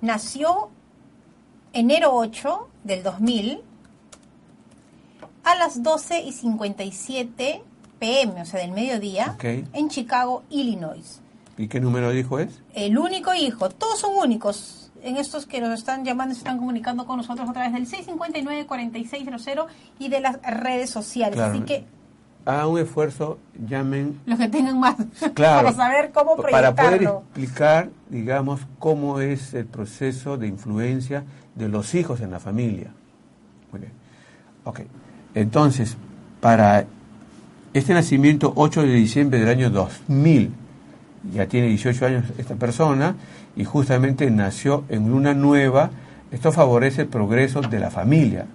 Nació 0.02 0.70
enero 1.74 2.14
8 2.14 2.68
del 2.84 3.04
2000 3.04 3.62
a 5.43 5.56
las 5.56 5.82
12 5.84 6.21
y 6.21 6.32
57 6.32 7.63
pm, 7.99 8.41
o 8.41 8.45
sea, 8.45 8.60
del 8.62 8.71
mediodía, 8.71 9.34
Ok. 9.36 9.43
en 9.73 9.89
Chicago, 9.89 10.43
Illinois. 10.49 11.21
¿Y 11.58 11.67
qué 11.67 11.80
número 11.80 12.10
dijo 12.12 12.39
es? 12.39 12.62
El 12.73 12.97
único 12.97 13.34
hijo, 13.34 13.69
todos 13.69 13.99
son 13.99 14.15
únicos. 14.15 14.77
En 15.04 15.17
estos 15.17 15.47
que 15.47 15.60
nos 15.62 15.71
están 15.80 16.06
llamando, 16.06 16.34
se 16.36 16.39
están 16.39 16.60
comunicando 16.60 17.06
con 17.08 17.17
nosotros 17.17 17.49
a 17.49 17.54
través 17.54 17.73
del 17.73 17.88
659-4600 17.88 19.65
y 19.99 20.10
de 20.10 20.19
las 20.21 20.39
redes 20.43 20.89
sociales. 20.89 21.36
Claro. 21.36 21.54
Así 21.54 21.62
que 21.63 21.86
Hagan 22.43 22.67
un 22.69 22.80
esfuerzo, 22.80 23.38
llamen 23.67 24.19
los 24.25 24.39
que 24.39 24.47
tengan 24.47 24.80
más 24.80 24.95
Claro. 25.36 25.67
para 25.67 25.75
saber 25.75 26.12
cómo 26.12 26.36
Para 26.38 26.73
poder 26.73 26.75
proyectarlo. 26.97 27.19
explicar, 27.27 27.89
digamos, 28.10 28.62
cómo 28.80 29.19
es 29.19 29.54
el 29.54 29.67
proceso 29.67 30.38
de 30.38 30.47
influencia 30.47 31.23
de 31.54 31.69
los 31.69 31.93
hijos 31.93 32.19
en 32.21 32.32
la 32.32 32.39
familia. 32.39 32.93
Muy 33.71 33.82
bien. 33.82 33.93
Ok. 34.63 34.82
Entonces, 35.36 35.98
para 36.39 36.86
este 37.74 37.94
nacimiento 37.94 38.52
8 38.56 38.84
de 38.84 38.94
diciembre 38.94 39.39
del 39.39 39.50
año 39.50 39.70
2000, 39.70 40.52
ya 41.34 41.46
tiene 41.46 41.67
18 41.67 42.06
años 42.06 42.26
esta 42.38 42.56
persona 42.56 43.15
y 43.56 43.63
justamente 43.63 44.30
nació 44.32 44.84
en 44.89 45.10
luna 45.10 45.34
nueva, 45.34 45.91
esto 46.32 46.52
favorece 46.52 47.04
el 47.04 47.08
progreso 47.08 47.62
de 47.62 47.80
la 47.80 47.91
familia. 47.91 48.46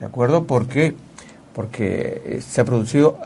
¿De 0.00 0.06
acuerdo? 0.06 0.44
¿Por 0.44 0.66
qué? 0.66 0.94
Porque 1.54 2.22
eh, 2.24 2.40
se 2.46 2.60
ha 2.60 2.64
producido 2.64 3.18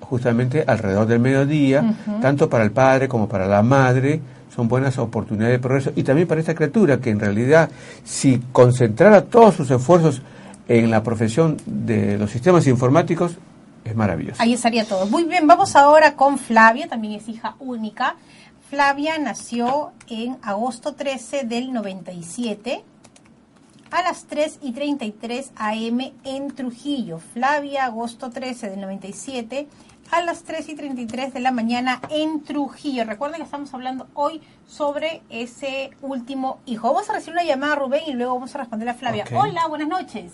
justamente 0.00 0.64
alrededor 0.66 1.06
del 1.06 1.20
mediodía, 1.20 1.94
tanto 2.20 2.50
para 2.50 2.64
el 2.64 2.72
padre 2.72 3.08
como 3.08 3.28
para 3.28 3.46
la 3.46 3.62
madre, 3.62 4.20
son 4.54 4.66
buenas 4.66 4.98
oportunidades 4.98 5.54
de 5.54 5.58
progreso. 5.60 5.92
Y 5.94 6.02
también 6.02 6.26
para 6.26 6.40
esta 6.40 6.54
criatura, 6.54 6.98
que 6.98 7.10
en 7.10 7.20
realidad, 7.20 7.70
si 8.02 8.42
concentrara 8.52 9.22
todos 9.22 9.54
sus 9.54 9.70
esfuerzos 9.70 10.20
en 10.70 10.88
la 10.88 11.02
profesión 11.02 11.56
de 11.66 12.16
los 12.16 12.30
sistemas 12.30 12.68
informáticos, 12.68 13.38
es 13.84 13.96
maravilloso. 13.96 14.40
Ahí 14.40 14.54
estaría 14.54 14.84
todo. 14.84 15.04
Muy 15.06 15.24
bien, 15.24 15.48
vamos 15.48 15.74
ahora 15.74 16.14
con 16.14 16.38
Flavia, 16.38 16.88
también 16.88 17.14
es 17.14 17.28
hija 17.28 17.56
única. 17.58 18.14
Flavia 18.68 19.18
nació 19.18 19.90
en 20.08 20.38
agosto 20.42 20.94
13 20.94 21.42
del 21.42 21.72
97 21.72 22.84
a 23.90 24.02
las 24.02 24.26
3 24.26 24.60
y 24.62 24.70
33 24.70 25.50
am 25.56 26.00
en 26.22 26.54
Trujillo. 26.54 27.18
Flavia, 27.18 27.86
agosto 27.86 28.30
13 28.30 28.70
del 28.70 28.80
97 28.80 29.66
a 30.12 30.22
las 30.22 30.44
3 30.44 30.68
y 30.68 30.76
33 30.76 31.34
de 31.34 31.40
la 31.40 31.50
mañana 31.50 32.00
en 32.10 32.44
Trujillo. 32.44 33.04
Recuerden 33.04 33.38
que 33.38 33.44
estamos 33.44 33.74
hablando 33.74 34.06
hoy 34.14 34.40
sobre 34.68 35.22
ese 35.30 35.90
último 36.00 36.60
hijo. 36.64 36.92
Vamos 36.92 37.10
a 37.10 37.14
recibir 37.14 37.32
una 37.32 37.44
llamada, 37.44 37.74
Rubén, 37.74 38.02
y 38.06 38.12
luego 38.12 38.34
vamos 38.34 38.54
a 38.54 38.58
responder 38.58 38.88
a 38.88 38.94
Flavia. 38.94 39.24
Hola, 39.34 39.66
buenas 39.66 39.88
noches. 39.88 40.30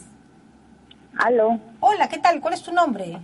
Aló. 1.18 1.58
Hola, 1.80 2.08
¿qué 2.08 2.18
tal? 2.18 2.40
¿Cuál 2.40 2.54
es 2.54 2.62
tu 2.62 2.72
nombre? 2.72 3.18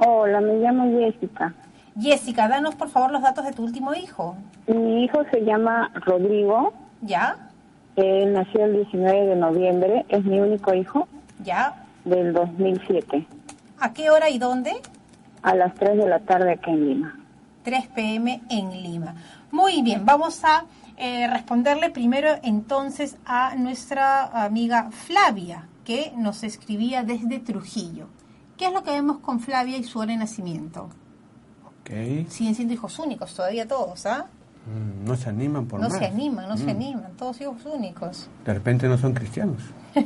Hola, 0.00 0.40
me 0.40 0.54
llamo 0.54 0.98
Jessica. 0.98 1.52
Jessica, 2.00 2.48
danos 2.48 2.74
por 2.74 2.88
favor 2.88 3.10
los 3.12 3.22
datos 3.22 3.44
de 3.44 3.52
tu 3.52 3.62
último 3.62 3.94
hijo. 3.94 4.36
Mi 4.66 5.04
hijo 5.04 5.22
se 5.30 5.40
llama 5.44 5.90
Rodrigo. 5.94 6.72
¿Ya? 7.02 7.36
Él 7.96 8.32
nació 8.32 8.64
el 8.64 8.74
19 8.76 9.26
de 9.26 9.36
noviembre. 9.36 10.06
Es 10.08 10.24
mi 10.24 10.40
único 10.40 10.72
hijo 10.72 11.06
¿Ya? 11.42 11.84
del 12.04 12.32
2007. 12.32 13.26
¿A 13.80 13.92
qué 13.92 14.10
hora 14.10 14.30
y 14.30 14.38
dónde? 14.38 14.72
A 15.42 15.54
las 15.54 15.74
3 15.74 15.98
de 15.98 16.08
la 16.08 16.20
tarde 16.20 16.52
acá 16.52 16.70
en 16.70 16.88
Lima. 16.88 17.16
3 17.64 17.88
pm 17.88 18.40
en 18.48 18.82
Lima. 18.82 19.14
Muy 19.50 19.82
bien, 19.82 20.06
vamos 20.06 20.44
a 20.44 20.64
eh, 20.96 21.26
responderle 21.28 21.90
primero 21.90 22.28
entonces 22.42 23.16
a 23.26 23.54
nuestra 23.56 24.44
amiga 24.44 24.90
Flavia, 24.90 25.66
que 25.84 26.12
nos 26.16 26.42
escribía 26.44 27.02
desde 27.02 27.38
Trujillo. 27.40 28.06
¿Qué 28.56 28.66
es 28.66 28.72
lo 28.72 28.82
que 28.82 28.90
vemos 28.92 29.18
con 29.18 29.40
Flavia 29.40 29.76
y 29.76 29.84
su 29.84 29.98
hora 29.98 30.12
de 30.12 30.18
nacimiento? 30.18 30.88
Ok. 31.66 31.90
Siguen 32.28 32.54
siendo 32.54 32.74
hijos 32.74 32.98
únicos 32.98 33.34
todavía 33.34 33.66
todos, 33.66 34.06
¿ah? 34.06 34.26
Mm, 34.66 35.04
No 35.08 35.16
se 35.16 35.28
animan 35.28 35.66
por 35.66 35.80
No 35.80 35.88
más. 35.88 35.98
se 35.98 36.06
animan, 36.06 36.48
no 36.48 36.56
se 36.56 36.66
Mm. 36.66 36.70
animan, 36.70 37.12
todos 37.16 37.40
hijos 37.40 37.64
únicos. 37.66 38.28
De 38.44 38.54
repente 38.54 38.86
no 38.86 38.96
son 38.98 39.12
cristianos. 39.14 39.60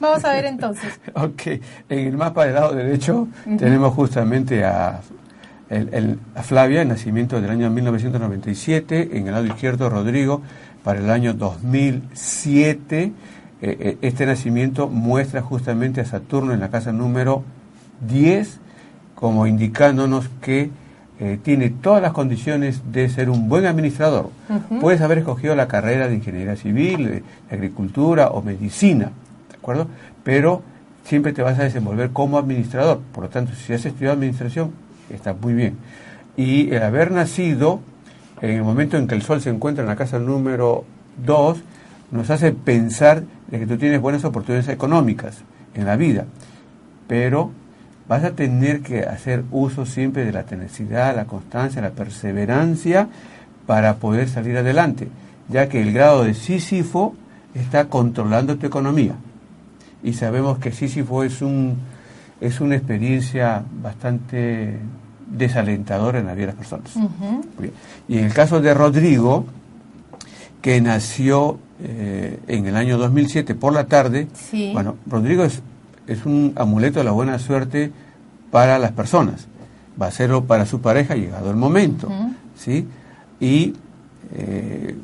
Vamos 0.00 0.24
a 0.24 0.32
ver 0.32 0.44
entonces. 0.46 1.00
Ok, 1.14 1.42
en 1.88 1.98
el 2.08 2.16
mapa 2.16 2.44
del 2.46 2.54
lado 2.54 2.74
derecho 2.74 3.28
tenemos 3.58 3.92
justamente 3.94 4.64
a, 4.64 5.00
el- 5.68 5.92
el- 5.94 6.18
a 6.34 6.42
Flavia, 6.42 6.84
nacimiento 6.84 7.40
del 7.40 7.50
año 7.50 7.70
1997, 7.70 9.16
en 9.18 9.26
el 9.28 9.32
lado 9.34 9.46
izquierdo 9.46 9.88
Rodrigo, 9.90 10.42
para 10.82 11.00
el 11.00 11.10
año 11.10 11.34
2007, 11.34 13.02
eh, 13.04 13.12
eh, 13.60 13.98
este 14.02 14.26
nacimiento 14.26 14.88
muestra 14.88 15.42
justamente 15.42 16.00
a 16.00 16.04
Saturno 16.04 16.52
en 16.52 16.60
la 16.60 16.70
casa 16.70 16.92
número 16.92 17.44
10 18.08 18.58
como 19.14 19.46
indicándonos 19.46 20.28
que 20.40 20.70
eh, 21.20 21.38
tiene 21.40 21.70
todas 21.70 22.02
las 22.02 22.12
condiciones 22.12 22.82
de 22.90 23.08
ser 23.08 23.30
un 23.30 23.48
buen 23.48 23.66
administrador. 23.66 24.30
Puedes 24.80 25.00
haber 25.00 25.18
escogido 25.18 25.54
la 25.54 25.68
carrera 25.68 26.08
de 26.08 26.16
ingeniería 26.16 26.56
civil, 26.56 27.06
de 27.06 27.22
agricultura 27.48 28.30
o 28.30 28.42
medicina, 28.42 29.12
¿de 29.48 29.56
acuerdo? 29.56 29.86
Pero 30.24 30.62
siempre 31.04 31.32
te 31.32 31.42
vas 31.42 31.56
a 31.60 31.62
desenvolver 31.62 32.10
como 32.10 32.38
administrador. 32.38 33.00
Por 33.14 33.22
lo 33.22 33.30
tanto, 33.30 33.52
si 33.54 33.72
has 33.72 33.84
estudiado 33.84 34.14
administración, 34.14 34.72
está 35.10 35.34
muy 35.34 35.54
bien. 35.54 35.76
Y 36.36 36.70
el 36.74 36.82
haber 36.82 37.12
nacido 37.12 37.78
en 38.42 38.50
el 38.50 38.62
momento 38.62 38.98
en 38.98 39.06
que 39.06 39.14
el 39.14 39.22
Sol 39.22 39.40
se 39.40 39.50
encuentra 39.50 39.82
en 39.82 39.88
la 39.88 39.96
casa 39.96 40.18
número 40.18 40.84
2, 41.24 41.58
nos 42.10 42.28
hace 42.28 42.52
pensar 42.52 43.22
de 43.46 43.58
que 43.58 43.66
tú 43.66 43.78
tienes 43.78 44.00
buenas 44.00 44.24
oportunidades 44.24 44.68
económicas 44.68 45.38
en 45.74 45.86
la 45.86 45.96
vida, 45.96 46.26
pero 47.06 47.52
vas 48.08 48.24
a 48.24 48.32
tener 48.32 48.82
que 48.82 49.04
hacer 49.04 49.44
uso 49.52 49.86
siempre 49.86 50.24
de 50.24 50.32
la 50.32 50.42
tenacidad, 50.42 51.14
la 51.14 51.24
constancia, 51.24 51.80
la 51.80 51.90
perseverancia 51.90 53.08
para 53.66 53.96
poder 53.96 54.28
salir 54.28 54.58
adelante, 54.58 55.08
ya 55.48 55.68
que 55.68 55.80
el 55.80 55.92
grado 55.92 56.24
de 56.24 56.34
Sísifo 56.34 57.14
está 57.54 57.86
controlando 57.86 58.56
tu 58.56 58.66
economía. 58.66 59.14
Y 60.02 60.14
sabemos 60.14 60.58
que 60.58 60.72
Sísifo 60.72 61.22
es 61.22 61.42
un 61.42 61.78
es 62.40 62.60
una 62.60 62.74
experiencia 62.74 63.62
bastante 63.80 64.76
desalentadora 65.32 66.20
en 66.20 66.26
la 66.26 66.34
vida 66.34 66.46
de 66.46 66.52
las 66.52 66.56
personas. 66.56 66.92
Y 68.08 68.18
en 68.18 68.24
el 68.24 68.34
caso 68.34 68.60
de 68.60 68.74
Rodrigo, 68.74 69.46
que 70.60 70.80
nació 70.80 71.58
eh, 71.82 72.38
en 72.46 72.66
el 72.66 72.76
año 72.76 72.98
2007 72.98 73.54
por 73.54 73.72
la 73.72 73.86
tarde, 73.86 74.28
bueno, 74.72 74.96
Rodrigo 75.06 75.44
es, 75.44 75.60
es 76.06 76.24
un 76.24 76.52
amuleto 76.56 77.00
de 77.00 77.04
la 77.04 77.12
buena 77.12 77.38
suerte 77.38 77.90
para 78.50 78.78
las 78.78 78.92
personas. 78.92 79.46
Va 80.00 80.06
a 80.06 80.10
serlo 80.10 80.44
para 80.44 80.66
su 80.66 80.80
pareja 80.80 81.16
llegado 81.16 81.50
el 81.50 81.56
momento. 81.56 82.08
¿sí? 82.56 82.86
Y 83.40 83.74
eh, 84.34 84.96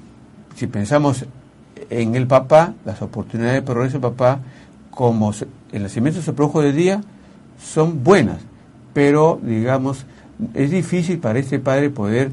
si 0.54 0.66
pensamos 0.66 1.26
en 1.90 2.14
el 2.14 2.26
papá, 2.26 2.74
las 2.84 3.02
oportunidades 3.02 3.56
de 3.56 3.62
progreso 3.62 3.98
del 3.98 4.12
papá, 4.12 4.40
como 4.90 5.32
el 5.72 5.82
nacimiento 5.82 6.22
se 6.22 6.32
produjo 6.32 6.62
de 6.62 6.72
día, 6.72 7.00
son 7.60 8.04
buenas, 8.04 8.38
pero 8.92 9.40
digamos, 9.42 10.06
es 10.54 10.70
difícil 10.70 11.18
para 11.18 11.38
este 11.38 11.58
padre 11.58 11.90
poder 11.90 12.30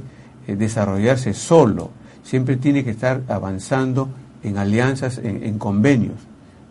eh, 0.48 0.56
desarrollarse 0.56 1.34
solo. 1.34 1.90
Siempre 2.24 2.58
tiene 2.58 2.84
que 2.84 2.92
estar 2.92 3.22
avanzando 3.28 4.10
en 4.44 4.58
alianzas, 4.58 5.20
en, 5.20 5.58
convenios. 5.58 6.16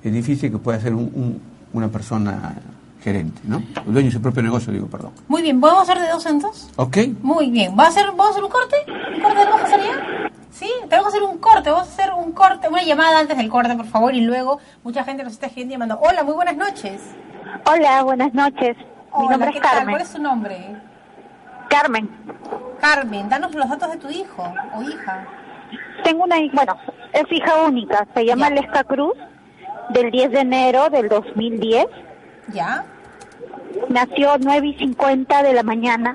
Es 0.03 0.13
difícil 0.13 0.51
que 0.51 0.59
pueda 0.59 0.81
ser 0.81 0.95
una 0.95 1.89
persona 1.89 2.55
gerente, 3.03 3.41
¿no? 3.45 3.63
El 3.87 3.93
dueño 3.93 4.09
de 4.09 4.13
su 4.13 4.23
propio 4.23 4.43
negocio, 4.43 4.73
digo, 4.73 4.87
perdón. 4.87 5.13
Muy 5.29 5.43
bien, 5.43 5.61
¿podemos 5.61 5.83
hacer 5.83 6.03
de 6.03 6.09
dos 6.09 6.25
en 6.27 6.39
dos? 6.39 6.71
Ok. 6.77 6.99
Muy 7.21 7.51
bien, 7.51 7.77
¿Va 7.79 7.85
a 7.85 7.89
hacer, 7.89 8.07
¿vamos 8.07 8.29
a 8.29 8.31
hacer 8.31 8.45
un 8.45 8.51
corte? 8.51 8.77
¿Un 9.15 9.23
corte 9.23 9.39
de 9.39 9.45
roja 9.45 9.67
sería? 9.67 10.31
Sí, 10.51 10.71
tenemos 10.89 11.13
que 11.13 11.19
hacer 11.19 11.23
un 11.29 11.39
corte, 11.39 11.71
vamos 11.71 11.89
a 11.89 11.91
hacer 11.91 12.13
un 12.15 12.33
corte, 12.33 12.69
una 12.69 12.83
llamada 12.83 13.19
antes 13.19 13.37
del 13.37 13.49
corte, 13.49 13.75
por 13.75 13.87
favor, 13.87 14.15
y 14.15 14.23
luego 14.23 14.59
mucha 14.83 15.05
gente 15.05 15.23
nos 15.23 15.35
está 15.35 15.49
llamando. 15.49 15.99
Hola, 16.01 16.23
muy 16.23 16.35
buenas 16.35 16.57
noches. 16.57 17.01
Hola, 17.67 18.03
buenas 18.05 18.33
noches. 18.33 18.77
Mi 19.19 19.29
nombre 19.29 19.51
es 19.51 19.61
Carmen. 19.61 19.91
¿Cuál 19.91 20.03
es 20.03 20.09
su 20.09 20.23
nombre? 20.23 20.77
Carmen. 21.69 22.09
Carmen, 22.81 23.29
danos 23.29 23.55
los 23.55 23.69
datos 23.69 23.93
de 23.93 23.99
tu 23.99 24.11
hijo 24.11 24.53
o 24.75 24.83
hija. 24.83 25.27
Tengo 26.03 26.25
una, 26.25 26.37
bueno, 26.53 26.77
es 27.13 27.25
hija 27.31 27.63
única, 27.63 28.07
se 28.15 28.25
llama 28.27 28.51
Lesca 28.51 28.85
Cruz, 28.85 29.15
del 29.91 30.11
10 30.11 30.33
de 30.33 30.41
enero 30.41 30.91
del 30.91 31.09
2010. 31.09 31.87
¿Ya? 32.53 32.85
Nació 33.89 34.37
9 34.39 34.67
y 34.67 34.75
50 34.75 35.43
de 35.43 35.53
la 35.53 35.63
mañana. 35.63 36.15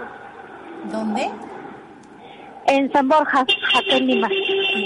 ¿Dónde? 0.91 1.29
En 2.67 2.91
San 2.91 3.07
Borja, 3.09 3.45
en 3.89 4.07
Lima. 4.07 4.29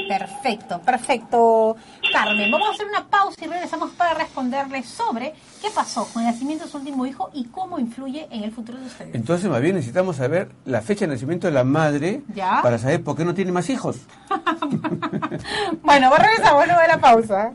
Perfecto, 0.07 0.81
perfecto. 0.81 1.75
Carmen, 2.11 2.51
vamos 2.51 2.69
a 2.69 2.71
hacer 2.71 2.87
una 2.87 3.05
pausa 3.07 3.43
y 3.43 3.47
regresamos 3.47 3.91
para 3.91 4.13
responderle 4.13 4.83
sobre 4.83 5.33
qué 5.61 5.69
pasó 5.73 6.07
con 6.13 6.23
el 6.23 6.31
nacimiento 6.31 6.65
de 6.65 6.71
su 6.71 6.77
último 6.77 7.05
hijo 7.05 7.29
y 7.33 7.45
cómo 7.45 7.79
influye 7.79 8.27
en 8.29 8.43
el 8.43 8.51
futuro 8.51 8.79
de 8.79 8.85
ustedes. 8.85 9.15
Entonces, 9.15 9.49
más 9.49 9.61
bien 9.61 9.75
necesitamos 9.75 10.17
saber 10.17 10.49
la 10.65 10.81
fecha 10.81 11.05
de 11.05 11.13
nacimiento 11.13 11.47
de 11.47 11.53
la 11.53 11.63
madre 11.63 12.23
para 12.61 12.77
saber 12.77 13.03
por 13.03 13.15
qué 13.15 13.25
no 13.25 13.33
tiene 13.33 13.51
más 13.51 13.69
hijos. 13.69 13.97
bueno, 15.83 16.11
regresamos 16.15 16.65
luego 16.65 16.81
de 16.81 16.87
la 16.87 16.97
pausa. 16.99 17.53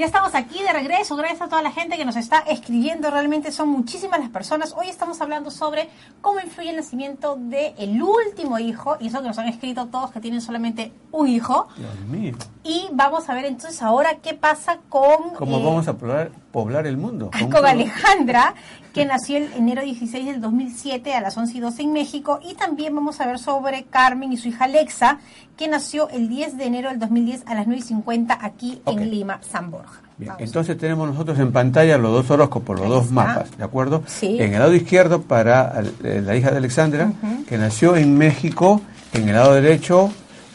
Ya 0.00 0.06
estamos 0.06 0.34
aquí 0.34 0.62
de 0.62 0.72
regreso, 0.72 1.14
gracias 1.14 1.42
a 1.42 1.48
toda 1.50 1.60
la 1.60 1.72
gente 1.72 1.98
que 1.98 2.06
nos 2.06 2.16
está 2.16 2.38
escribiendo, 2.48 3.10
realmente 3.10 3.52
son 3.52 3.68
muchísimas 3.68 4.18
las 4.18 4.30
personas. 4.30 4.74
Hoy 4.74 4.88
estamos 4.88 5.20
hablando 5.20 5.50
sobre 5.50 5.90
cómo 6.22 6.40
influye 6.40 6.70
el 6.70 6.76
nacimiento 6.76 7.36
del 7.36 7.74
el 7.76 8.02
último 8.02 8.58
hijo, 8.58 8.96
y 8.98 9.08
eso 9.08 9.20
que 9.20 9.28
nos 9.28 9.36
han 9.36 9.48
escrito 9.48 9.88
todos 9.88 10.10
que 10.10 10.20
tienen 10.20 10.40
solamente 10.40 10.90
un 11.12 11.28
hijo. 11.28 11.68
Dios 11.76 12.00
mío. 12.08 12.34
Y 12.64 12.88
vamos 12.92 13.28
a 13.28 13.34
ver 13.34 13.44
entonces 13.44 13.82
ahora 13.82 14.16
qué 14.22 14.32
pasa 14.32 14.78
con... 14.88 15.34
¿Cómo 15.36 15.58
eh, 15.58 15.64
vamos 15.66 15.86
a 15.86 15.98
poblar, 15.98 16.30
poblar 16.50 16.86
el 16.86 16.96
mundo? 16.96 17.30
Con, 17.50 17.66
Alejandra, 17.66 18.54
que 18.92 19.04
nació 19.04 19.38
el 19.38 19.52
enero 19.52 19.82
16 19.82 20.26
del 20.26 20.40
2007 20.40 21.14
a 21.14 21.20
las 21.20 21.36
11 21.36 21.56
y 21.56 21.60
12 21.60 21.82
en 21.82 21.92
México. 21.92 22.40
Y 22.42 22.54
también 22.54 22.94
vamos 22.94 23.20
a 23.20 23.26
ver 23.26 23.38
sobre 23.38 23.84
Carmen 23.84 24.32
y 24.32 24.36
su 24.36 24.48
hija 24.48 24.64
Alexa, 24.64 25.18
que 25.56 25.68
nació 25.68 26.08
el 26.10 26.28
10 26.28 26.56
de 26.56 26.64
enero 26.64 26.90
del 26.90 26.98
2010 26.98 27.44
a 27.46 27.54
las 27.54 27.66
9 27.66 27.80
y 27.80 27.86
50 27.86 28.38
aquí 28.40 28.82
en 28.86 29.10
Lima, 29.10 29.40
San 29.42 29.70
Borja. 29.70 30.00
Bien, 30.18 30.32
entonces 30.38 30.76
tenemos 30.76 31.08
nosotros 31.08 31.38
en 31.38 31.50
pantalla 31.50 31.96
los 31.96 32.12
dos 32.12 32.30
horóscopos, 32.30 32.78
los 32.78 32.88
dos 32.88 33.10
mapas, 33.10 33.56
¿de 33.56 33.64
acuerdo? 33.64 34.02
En 34.20 34.52
el 34.52 34.58
lado 34.58 34.74
izquierdo 34.74 35.22
para 35.22 35.82
eh, 36.04 36.22
la 36.22 36.36
hija 36.36 36.50
de 36.50 36.58
Alexandra, 36.58 37.12
que 37.48 37.56
nació 37.56 37.96
en 37.96 38.18
México, 38.18 38.82
en 39.14 39.28
el 39.28 39.34
lado 39.34 39.54
derecho 39.54 40.10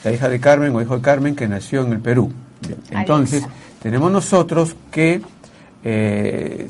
la 0.06 0.12
hija 0.12 0.30
de 0.30 0.40
Carmen 0.40 0.74
o 0.76 0.82
hijo 0.82 0.96
de 0.96 1.02
Carmen, 1.02 1.36
que 1.36 1.48
nació 1.48 1.82
en 1.84 1.94
el 1.94 2.00
Perú. 2.00 2.32
entonces, 2.92 3.44
tenemos 3.82 4.12
nosotros 4.12 4.76
que 4.92 5.22
eh, 5.84 6.70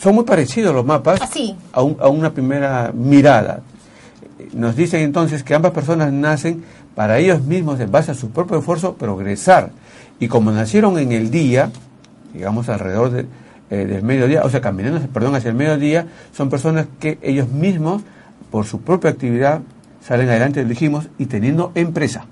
son 0.00 0.14
muy 0.14 0.24
parecidos 0.24 0.74
los 0.74 0.84
mapas 0.84 1.20
a, 1.20 1.80
a 1.80 2.08
una 2.08 2.32
primera 2.32 2.90
mirada. 2.94 3.60
Nos 4.54 4.74
dicen 4.74 5.02
entonces 5.02 5.42
que 5.42 5.54
ambas 5.54 5.72
personas 5.72 6.12
nacen 6.12 6.64
para 6.94 7.18
ellos 7.18 7.42
mismos, 7.42 7.78
en 7.80 7.90
base 7.90 8.10
a 8.10 8.14
su 8.14 8.30
propio 8.30 8.58
esfuerzo, 8.58 8.94
progresar. 8.94 9.70
Y 10.18 10.28
como 10.28 10.50
nacieron 10.50 10.98
en 10.98 11.12
el 11.12 11.30
día, 11.30 11.70
digamos 12.32 12.68
alrededor 12.68 13.26
eh, 13.70 13.76
del 13.86 14.02
mediodía, 14.02 14.42
o 14.44 14.50
sea, 14.50 14.60
caminando, 14.60 15.00
perdón, 15.08 15.34
hacia 15.34 15.50
el 15.50 15.54
mediodía, 15.54 16.06
son 16.32 16.50
personas 16.50 16.86
que 16.98 17.18
ellos 17.22 17.48
mismos, 17.48 18.02
por 18.50 18.66
su 18.66 18.80
propia 18.80 19.10
actividad, 19.10 19.60
salen 20.02 20.28
adelante, 20.28 20.64
dijimos, 20.64 21.08
y 21.18 21.26
teniendo 21.26 21.72
empresa. 21.74 22.24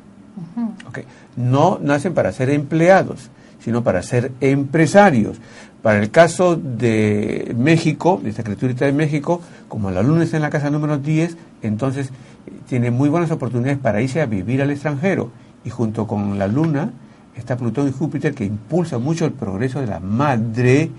No 1.36 1.78
nacen 1.80 2.14
para 2.14 2.32
ser 2.32 2.50
empleados, 2.50 3.30
sino 3.60 3.82
para 3.82 4.02
ser 4.02 4.32
empresarios. 4.40 5.38
Para 5.82 6.00
el 6.00 6.10
caso 6.10 6.56
de 6.56 7.54
México, 7.56 8.20
de 8.22 8.30
esta 8.30 8.42
criaturita 8.42 8.84
de 8.84 8.92
México, 8.92 9.40
como 9.68 9.90
la 9.90 10.02
luna 10.02 10.24
está 10.24 10.36
en 10.36 10.42
la 10.42 10.50
casa 10.50 10.70
número 10.70 10.98
10, 10.98 11.36
entonces 11.62 12.08
eh, 12.08 12.52
tiene 12.68 12.90
muy 12.90 13.08
buenas 13.08 13.30
oportunidades 13.30 13.78
para 13.78 14.02
irse 14.02 14.20
a 14.20 14.26
vivir 14.26 14.60
al 14.60 14.70
extranjero. 14.70 15.30
Y 15.64 15.70
junto 15.70 16.06
con 16.06 16.38
la 16.38 16.48
luna 16.48 16.92
está 17.36 17.56
Plutón 17.56 17.88
y 17.88 17.92
Júpiter 17.92 18.34
que 18.34 18.44
impulsa 18.44 18.98
mucho 18.98 19.24
el 19.24 19.32
progreso 19.32 19.80
de 19.80 19.86
la 19.86 20.00
madre. 20.00 20.90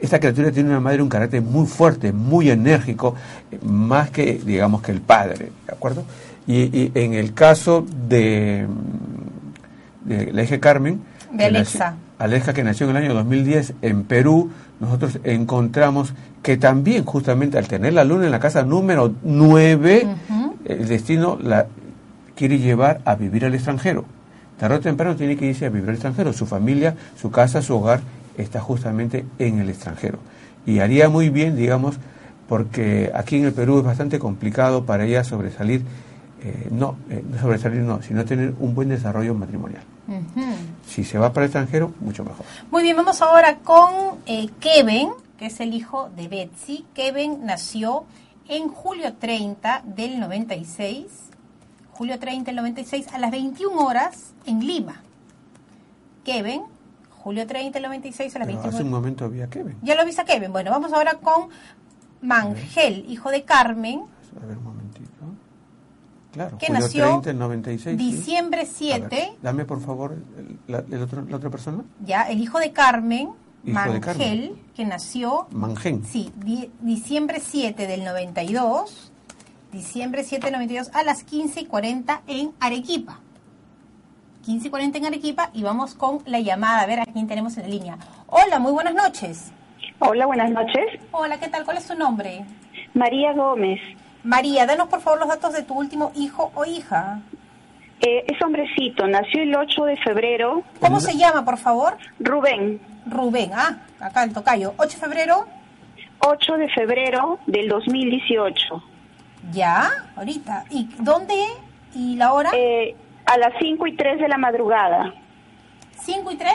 esta 0.00 0.20
criatura 0.20 0.52
tiene 0.52 0.68
una 0.68 0.80
madre 0.80 1.02
un 1.02 1.08
carácter 1.08 1.40
muy 1.42 1.66
fuerte, 1.66 2.12
muy 2.12 2.50
enérgico, 2.50 3.14
más 3.62 4.10
que, 4.10 4.40
digamos, 4.44 4.82
que 4.82 4.92
el 4.92 5.00
padre, 5.00 5.50
¿de 5.66 5.72
acuerdo? 5.72 6.04
Y, 6.46 6.92
en 6.94 7.14
el 7.14 7.34
caso 7.34 7.84
de, 8.08 8.66
de 10.04 10.32
la 10.32 10.42
hija 10.42 10.60
Carmen, 10.60 11.00
de 11.32 11.44
Alexa. 11.44 11.96
Alexa 12.18 12.52
que 12.52 12.64
nació 12.64 12.90
en 12.90 12.96
el 12.96 13.04
año 13.04 13.14
2010 13.14 13.74
en 13.82 14.04
Perú, 14.04 14.50
nosotros 14.80 15.20
encontramos 15.24 16.14
que 16.42 16.56
también 16.56 17.04
justamente 17.04 17.58
al 17.58 17.68
tener 17.68 17.92
la 17.92 18.04
luna 18.04 18.26
en 18.26 18.32
la 18.32 18.40
casa 18.40 18.62
número 18.64 19.14
9, 19.22 20.06
el 20.64 20.88
destino 20.88 21.38
la 21.40 21.66
quiere 22.34 22.58
llevar 22.58 23.00
a 23.04 23.14
vivir 23.14 23.44
al 23.44 23.54
extranjero. 23.54 24.04
tarde 24.58 24.76
o 24.76 24.80
temprano 24.80 25.16
tiene 25.16 25.36
que 25.36 25.46
irse 25.46 25.66
a 25.66 25.68
vivir 25.68 25.88
al 25.88 25.94
extranjero. 25.94 26.32
Su 26.32 26.46
familia, 26.46 26.96
su 27.16 27.30
casa, 27.30 27.62
su 27.62 27.76
hogar 27.76 28.00
está 28.36 28.60
justamente 28.60 29.24
en 29.38 29.58
el 29.58 29.68
extranjero. 29.68 30.18
Y 30.66 30.80
haría 30.80 31.08
muy 31.08 31.30
bien, 31.30 31.56
digamos, 31.56 31.98
porque 32.48 33.10
aquí 33.14 33.36
en 33.36 33.44
el 33.44 33.52
Perú 33.52 33.78
es 33.78 33.84
bastante 33.84 34.18
complicado 34.18 34.84
para 34.84 35.04
ella 35.04 35.22
sobresalir, 35.22 35.82
eh, 36.42 36.68
no, 36.70 36.96
eh, 37.10 37.22
no 37.28 37.38
sobresalir 37.38 37.82
no, 37.82 38.02
sino 38.02 38.24
tener 38.24 38.54
un 38.58 38.74
buen 38.74 38.88
desarrollo 38.88 39.34
matrimonial. 39.34 39.82
Si 40.88 41.04
se 41.04 41.18
va 41.18 41.32
para 41.32 41.44
el 41.44 41.48
extranjero, 41.50 41.92
mucho 42.00 42.24
mejor. 42.24 42.46
Muy 42.70 42.82
bien, 42.82 42.96
vamos 42.96 43.20
ahora 43.20 43.58
con 43.58 44.18
eh, 44.26 44.48
Kevin, 44.58 45.10
que 45.38 45.46
es 45.46 45.60
el 45.60 45.74
hijo 45.74 46.10
de 46.16 46.28
Betsy. 46.28 46.86
Kevin 46.94 47.44
nació 47.44 48.06
en 48.48 48.68
julio 48.68 49.14
30 49.14 49.82
del 49.84 50.18
96, 50.18 51.04
julio 51.92 52.18
30 52.18 52.46
del 52.46 52.56
96, 52.56 53.08
a 53.12 53.18
las 53.18 53.30
21 53.30 53.78
horas 53.78 54.32
en 54.46 54.66
Lima. 54.66 55.02
Kevin, 56.24 56.62
julio 57.10 57.46
30 57.46 57.74
del 57.78 57.82
96 57.82 58.36
a 58.36 58.38
las 58.38 58.46
Pero 58.46 58.58
21 58.62 58.76
hace 58.76 58.84
un 58.84 58.90
momento 58.90 59.24
había 59.26 59.48
Kevin. 59.48 59.76
Ya 59.82 59.94
lo 59.94 60.04
viste 60.06 60.22
a 60.22 60.24
Kevin. 60.24 60.52
Bueno, 60.52 60.70
vamos 60.70 60.92
ahora 60.92 61.14
con 61.14 61.50
Mangel, 62.22 63.04
hijo 63.08 63.30
de 63.30 63.44
Carmen, 63.44 64.02
A 64.40 64.46
ver 64.46 64.56
un 64.56 64.64
momentito. 64.64 64.87
Claro, 66.32 66.58
que 66.58 66.66
julio 66.66 66.80
nació 66.82 67.04
30 67.06 67.26
del 67.30 67.38
96. 67.38 67.98
sí. 68.00 68.10
diciembre 68.12 68.60
A 68.60 68.64
ver, 68.64 68.72
7, 68.72 69.32
dame 69.42 69.64
por 69.64 69.80
favor 69.80 70.12
el- 70.36 70.58
la, 70.66 70.78
el 70.90 71.02
otro- 71.02 71.24
la 71.24 71.36
otra 71.36 71.50
persona. 71.50 71.84
ya, 72.04 72.22
el 72.22 72.40
hijo 72.40 72.58
de 72.58 72.72
Carmen, 72.72 73.28
Hijo 73.28 73.34
de 73.64 73.72
Mangel, 73.72 74.00
Carmen. 74.00 74.52
que 74.74 74.84
nació 74.84 75.46
Mangen. 75.50 76.04
Sí, 76.04 76.30
di- 76.36 76.70
diciembre 76.80 77.40
7 77.40 77.86
del 77.86 78.04
92, 78.04 79.10
diciembre 79.72 80.22
7 80.22 80.46
del 80.46 80.52
92 80.54 80.90
a 80.94 81.02
las 81.02 81.24
15 81.24 81.60
y 81.62 81.66
40 81.66 82.22
en 82.26 82.52
Arequipa. 82.60 83.20
15 84.44 84.68
y 84.68 84.70
40 84.70 84.98
en 84.98 85.06
Arequipa 85.06 85.50
y 85.52 85.62
vamos 85.62 85.94
con 85.94 86.20
la 86.26 86.40
llamada, 86.40 86.80
a 86.82 86.86
ver 86.86 87.00
a 87.00 87.06
quién 87.06 87.26
tenemos 87.26 87.56
en 87.56 87.64
la 87.64 87.68
línea. 87.68 87.98
Hola, 88.28 88.58
muy 88.58 88.72
buenas 88.72 88.94
noches. 88.94 89.50
Hola, 89.98 90.26
buenas 90.26 90.50
noches. 90.50 91.00
Hola, 91.10 91.38
¿qué 91.40 91.48
tal? 91.48 91.64
¿Cuál 91.64 91.78
es 91.78 91.86
tu 91.86 91.94
nombre? 91.96 92.44
María 92.94 93.32
Gómez. 93.34 93.80
María, 94.24 94.66
danos 94.66 94.88
por 94.88 95.00
favor 95.00 95.20
los 95.20 95.28
datos 95.28 95.52
de 95.52 95.62
tu 95.62 95.74
último 95.74 96.12
hijo 96.14 96.50
o 96.54 96.64
hija. 96.64 97.20
Eh, 98.00 98.24
es 98.28 98.40
hombrecito, 98.42 99.06
nació 99.06 99.42
el 99.42 99.54
8 99.54 99.84
de 99.84 99.96
febrero. 99.96 100.62
¿Cómo 100.80 101.00
se 101.00 101.16
llama, 101.16 101.44
por 101.44 101.58
favor? 101.58 101.96
Rubén, 102.20 102.80
Rubén, 103.06 103.50
ah, 103.54 103.78
acá 104.00 104.22
el 104.24 104.32
tocayo. 104.32 104.74
8 104.76 104.88
de 104.88 104.96
febrero, 104.96 105.46
8 106.20 106.52
de 106.58 106.68
febrero 106.68 107.38
del 107.46 107.68
2018. 107.68 108.82
ya, 109.52 109.90
ahorita. 110.16 110.64
¿Y 110.70 110.88
dónde? 110.98 111.34
¿Y 111.94 112.16
la 112.16 112.32
hora? 112.32 112.50
Eh, 112.54 112.94
a 113.26 113.36
las 113.38 113.52
5 113.58 113.86
y 113.86 113.96
3 113.96 114.20
de 114.20 114.28
la 114.28 114.38
madrugada. 114.38 115.12
5 116.00 116.30
y 116.32 116.36
3 116.36 116.52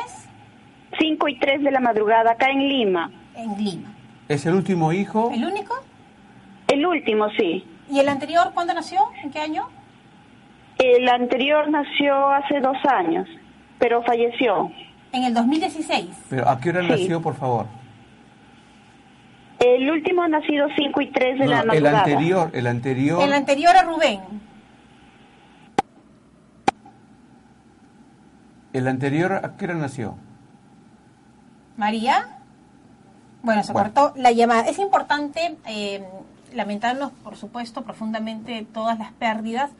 5 1.00 1.28
y 1.28 1.40
3 1.40 1.64
de 1.64 1.72
la 1.72 1.80
madrugada 1.80 2.32
acá 2.32 2.50
en 2.50 2.60
Lima. 2.70 3.12
en 3.36 3.64
Lima. 3.64 3.94
Es 4.30 4.46
el 4.46 4.54
último 4.54 4.94
hijo. 4.94 5.32
¿El 5.34 5.46
único? 5.46 5.76
El 6.74 6.86
último, 6.86 7.30
sí. 7.38 7.64
¿Y 7.90 8.00
el 8.00 8.10
anterior 8.10 8.52
cuándo 8.54 8.74
nació? 8.74 9.00
¿En 9.24 9.30
qué 9.32 9.40
año? 9.40 9.68
El 10.80 11.08
anterior 11.08 11.70
nació 11.70 12.30
hace 12.30 12.60
dos 12.62 12.78
años, 12.92 13.28
pero 13.78 14.02
falleció. 14.04 14.72
En 15.12 15.24
el 15.24 15.34
2016. 15.36 16.08
Pero 16.32 16.50
¿a 16.50 16.60
qué 16.60 16.70
hora 16.70 16.82
Sí. 16.82 16.88
nació, 16.90 17.22
por 17.22 17.36
favor? 17.36 17.68
El 19.60 19.90
último 19.92 20.24
ha 20.24 20.28
nacido 20.28 20.68
5 20.76 21.00
y 21.02 21.12
3 21.12 21.38
de 21.40 21.46
No, 21.46 21.52
la 21.52 21.64
no, 21.64 21.74
el 21.74 21.84
madrugada. 21.84 22.00
anterior, 22.00 22.50
el 22.54 22.68
anterior. 22.68 23.22
El 23.22 23.34
anterior 23.34 23.76
a 23.78 23.84
Rubén. 23.84 24.20
El 28.74 28.88
anterior, 28.88 29.34
¿a 29.34 29.56
qué 29.56 29.66
hora 29.66 29.76
nació? 29.76 30.16
María. 31.78 32.40
Bueno, 33.44 33.62
se 33.64 33.72
Bueno. 33.74 33.94
cortó 33.94 34.14
la 34.20 34.32
llamada. 34.32 34.62
Es 34.68 34.80
importante 34.80 35.58
eh, 35.68 36.04
lamentarnos, 36.54 37.12
por 37.24 37.36
supuesto, 37.36 37.84
profundamente 37.84 38.66
todas 38.74 38.98
las 39.00 39.12
pérdidas, 39.14 39.72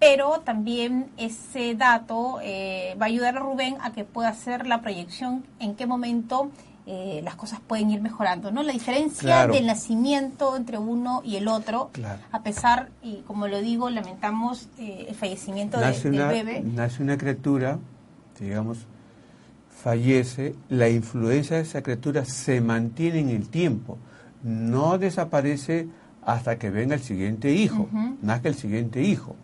pero 0.00 0.40
también 0.40 1.06
ese 1.16 1.74
dato 1.74 2.38
eh, 2.42 2.96
va 3.00 3.06
a 3.06 3.08
ayudar 3.08 3.36
a 3.36 3.40
Rubén 3.40 3.76
a 3.80 3.92
que 3.92 4.04
pueda 4.04 4.28
hacer 4.28 4.66
la 4.66 4.80
proyección 4.82 5.44
en 5.60 5.74
qué 5.76 5.86
momento 5.86 6.50
eh, 6.86 7.22
las 7.24 7.34
cosas 7.36 7.60
pueden 7.66 7.90
ir 7.90 8.02
mejorando, 8.02 8.50
¿no? 8.50 8.62
La 8.62 8.72
diferencia 8.72 9.22
Claro. 9.22 9.54
del 9.54 9.66
nacimiento 9.66 10.54
entre 10.56 10.76
uno 10.76 11.22
y 11.24 11.36
el 11.36 11.48
otro, 11.48 11.88
Claro. 11.92 12.20
a 12.30 12.42
pesar, 12.42 12.90
y 13.02 13.22
como 13.26 13.48
lo 13.48 13.62
digo, 13.62 13.88
lamentamos 13.88 14.68
eh, 14.78 15.06
el 15.08 15.14
fallecimiento 15.14 15.78
de- 15.80 15.90
del 15.92 16.14
una, 16.14 16.28
bebé. 16.28 16.60
nace 16.62 17.02
una 17.02 17.16
criatura, 17.16 17.78
digamos, 18.38 18.78
fallece, 19.82 20.54
la 20.68 20.88
influencia 20.88 21.56
de 21.56 21.62
esa 21.62 21.82
criatura 21.82 22.24
se 22.24 22.60
mantiene 22.60 23.20
en 23.20 23.28
el 23.30 23.48
tiempo, 23.48 23.98
no 24.42 24.98
desaparece 24.98 25.88
hasta 26.26 26.56
que 26.58 26.70
venga 26.70 26.94
el 26.94 27.00
siguiente 27.02 27.52
hijo, 27.52 27.88
Ujú. 27.92 28.16
nazca 28.22 28.48
el 28.48 28.54
siguiente 28.54 29.02
hijo. 29.02 29.36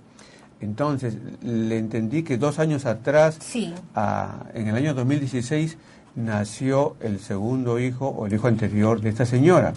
Entonces, 0.61 1.17
le 1.43 1.79
entendí 1.79 2.23
que 2.23 2.37
dos 2.37 2.59
años 2.59 2.85
atrás, 2.87 3.39
Sí. 3.41 3.73
a- 3.95 4.45
en 4.55 4.69
el 4.69 4.75
año 4.75 4.95
2016, 4.95 5.77
nació 6.17 6.97
el 7.01 7.19
segundo 7.21 7.79
hijo 7.79 8.09
o 8.09 8.27
el 8.27 8.35
hijo 8.35 8.47
anterior 8.49 9.01
de 9.01 9.09
esta 9.11 9.25
señora. 9.25 9.73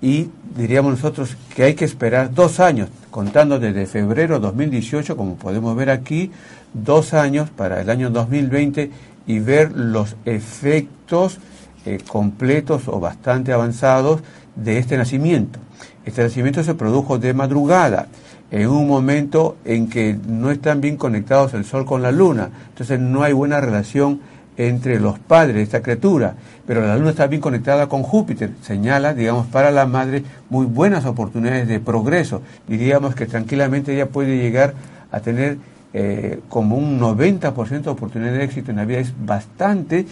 Y 0.00 0.28
diríamos 0.56 0.92
nosotros 0.92 1.36
que 1.54 1.62
hay 1.62 1.74
que 1.74 1.84
esperar 1.84 2.34
dos 2.34 2.58
años, 2.58 2.88
contando 3.10 3.60
desde 3.60 3.86
febrero 3.86 4.40
2018, 4.40 5.16
como 5.16 5.36
podemos 5.36 5.76
ver 5.76 5.90
aquí, 5.90 6.32
dos 6.74 7.14
años 7.14 7.50
para 7.50 7.80
el 7.80 7.88
año 7.90 8.10
2020 8.10 8.90
y 9.26 9.38
ver 9.38 9.70
los 9.72 10.16
efectos 10.24 11.38
eh, 11.84 11.98
completos 12.06 12.86
o 12.88 12.98
bastante 13.00 13.52
avanzados 13.52 14.20
de 14.56 14.78
este 14.78 14.96
nacimiento. 14.96 15.58
Este 16.04 16.22
nacimiento 16.22 16.64
se 16.64 16.74
produjo 16.74 17.18
de 17.18 17.32
madrugada, 17.32 18.08
en 18.50 18.68
un 18.68 18.86
momento 18.86 19.56
en 19.64 19.88
que 19.88 20.16
no 20.28 20.50
están 20.50 20.82
bien 20.82 20.98
conectados 20.98 21.54
el 21.54 21.64
Sol 21.64 21.86
con 21.86 22.02
la 22.02 22.12
Luna, 22.12 22.50
entonces 22.68 23.00
no 23.00 23.22
hay 23.22 23.32
buena 23.32 23.60
relación 23.60 24.20
entre 24.58 25.00
los 25.00 25.18
padres 25.18 25.56
de 25.56 25.62
esta 25.62 25.80
criatura, 25.80 26.34
pero 26.66 26.86
la 26.86 26.96
Luna 26.96 27.10
está 27.10 27.26
bien 27.28 27.40
conectada 27.40 27.88
con 27.88 28.02
Júpiter, 28.02 28.50
señala, 28.60 29.14
digamos, 29.14 29.46
para 29.46 29.70
la 29.70 29.86
madre 29.86 30.22
muy 30.50 30.66
buenas 30.66 31.06
oportunidades 31.06 31.66
de 31.66 31.80
progreso. 31.80 32.42
Diríamos 32.68 33.14
que 33.14 33.24
tranquilamente 33.24 33.94
ella 33.94 34.10
puede 34.10 34.36
llegar 34.36 34.74
a 35.10 35.20
tener 35.20 35.56
eh, 35.94 36.40
como 36.50 36.76
un 36.76 37.00
90% 37.00 37.82
de 37.82 37.90
oportunidad 37.90 38.32
de 38.32 38.44
éxito 38.44 38.70
en 38.70 38.76
la 38.76 38.84
vida, 38.84 38.98
es 38.98 39.14
bastante, 39.24 40.06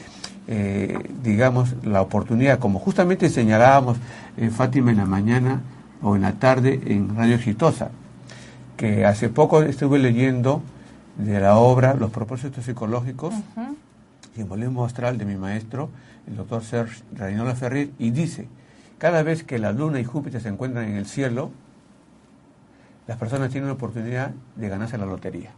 eh, 0.48 0.98
digamos, 1.22 1.74
la 1.84 2.00
oportunidad, 2.00 2.58
como 2.58 2.78
justamente 2.78 3.28
señalábamos 3.28 3.98
en 4.38 4.50
Fátima 4.50 4.92
en 4.92 4.96
la 4.96 5.06
mañana 5.06 5.60
o 6.02 6.16
en 6.16 6.22
la 6.22 6.32
tarde 6.32 6.80
en 6.86 7.14
Radio 7.16 7.36
Exitosa, 7.36 7.90
que 8.76 9.04
hace 9.04 9.28
poco 9.28 9.62
estuve 9.62 9.98
leyendo 9.98 10.62
de 11.18 11.38
la 11.40 11.56
obra 11.56 11.94
Los 11.94 12.10
propósitos 12.10 12.64
psicológicos, 12.64 13.34
Ujú. 13.34 13.76
simbolismo 14.34 14.84
astral 14.84 15.18
de 15.18 15.24
mi 15.26 15.36
maestro, 15.36 15.90
el 16.26 16.36
doctor 16.36 16.62
Serge 16.62 17.02
Reynola 17.14 17.54
Ferrer, 17.54 17.90
y 17.98 18.10
dice, 18.10 18.46
cada 18.98 19.22
vez 19.22 19.44
que 19.44 19.58
la 19.58 19.72
luna 19.72 20.00
y 20.00 20.04
Júpiter 20.04 20.40
se 20.40 20.48
encuentran 20.48 20.86
en 20.88 20.96
el 20.96 21.06
cielo, 21.06 21.50
las 23.06 23.18
personas 23.18 23.50
tienen 23.50 23.68
la 23.68 23.74
oportunidad 23.74 24.30
de 24.56 24.68
ganarse 24.68 24.96
la 24.96 25.06
lotería. 25.06 25.50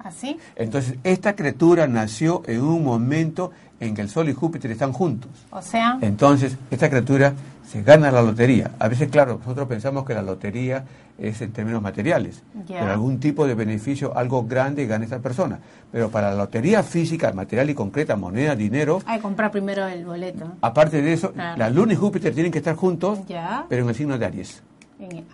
¿Así? 0.00 0.38
Entonces, 0.54 0.96
esta 1.02 1.34
criatura 1.34 1.88
nació 1.88 2.42
en 2.46 2.62
un 2.62 2.84
momento 2.84 3.50
en 3.80 3.94
que 3.94 4.02
el 4.02 4.08
Sol 4.08 4.28
y 4.28 4.32
Júpiter 4.32 4.70
están 4.70 4.92
juntos. 4.92 5.30
O 5.50 5.60
sea, 5.62 5.98
Entonces, 6.02 6.56
esta 6.70 6.88
criatura 6.88 7.32
se 7.68 7.82
gana 7.82 8.10
la 8.10 8.22
lotería. 8.22 8.70
A 8.78 8.88
veces, 8.88 9.10
claro, 9.10 9.38
nosotros 9.38 9.68
pensamos 9.68 10.06
que 10.06 10.14
la 10.14 10.22
lotería 10.22 10.84
es 11.18 11.42
en 11.42 11.52
términos 11.52 11.82
materiales, 11.82 12.42
pero 12.66 12.90
algún 12.90 13.20
tipo 13.20 13.46
de 13.46 13.54
beneficio, 13.54 14.16
algo 14.16 14.44
grande 14.44 14.86
gana 14.86 15.04
esta 15.04 15.18
persona. 15.18 15.58
Pero 15.92 16.08
para 16.10 16.30
la 16.30 16.36
lotería 16.36 16.82
física, 16.82 17.30
material 17.32 17.68
y 17.68 17.74
concreta, 17.74 18.16
moneda, 18.16 18.56
dinero, 18.56 19.02
hay 19.04 19.18
que 19.18 19.22
comprar 19.22 19.50
primero 19.50 19.86
el 19.86 20.06
boleto. 20.06 20.52
aparte 20.62 21.02
de 21.02 21.12
eso, 21.12 21.32
Claro. 21.32 21.58
la 21.58 21.68
Luna 21.68 21.92
y 21.92 21.96
Júpiter 21.96 22.32
tienen 22.32 22.50
que 22.52 22.58
estar 22.58 22.74
juntos, 22.74 23.18
pero 23.68 23.82
en 23.82 23.88
el 23.90 23.94
signo 23.94 24.16
de 24.16 24.24
Aries. 24.24 24.62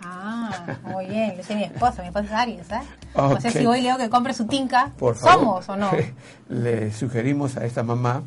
Ah, 0.03 0.77
muy 0.83 1.07
bien. 1.07 1.35
Yo 1.37 1.43
soy 1.43 1.55
mi 1.55 1.63
esposa, 1.63 2.01
mi 2.01 2.09
esposa 2.09 2.25
es 2.25 2.31
Aries, 2.33 2.71
¿eh? 2.71 2.81
O 3.15 3.39
sea, 3.39 3.49
si 3.49 3.65
hoy 3.65 3.81
leo 3.81 3.97
que 3.97 4.09
compre 4.09 4.33
su 4.33 4.45
tinca, 4.45 4.91
Por 4.97 5.15
favor, 5.15 5.63
¿somos 5.63 5.69
o 5.69 5.75
no? 5.77 5.89
Le 6.49 6.91
sugerimos 6.91 7.55
a 7.57 7.65
esta 7.65 7.81
mamá 7.81 8.23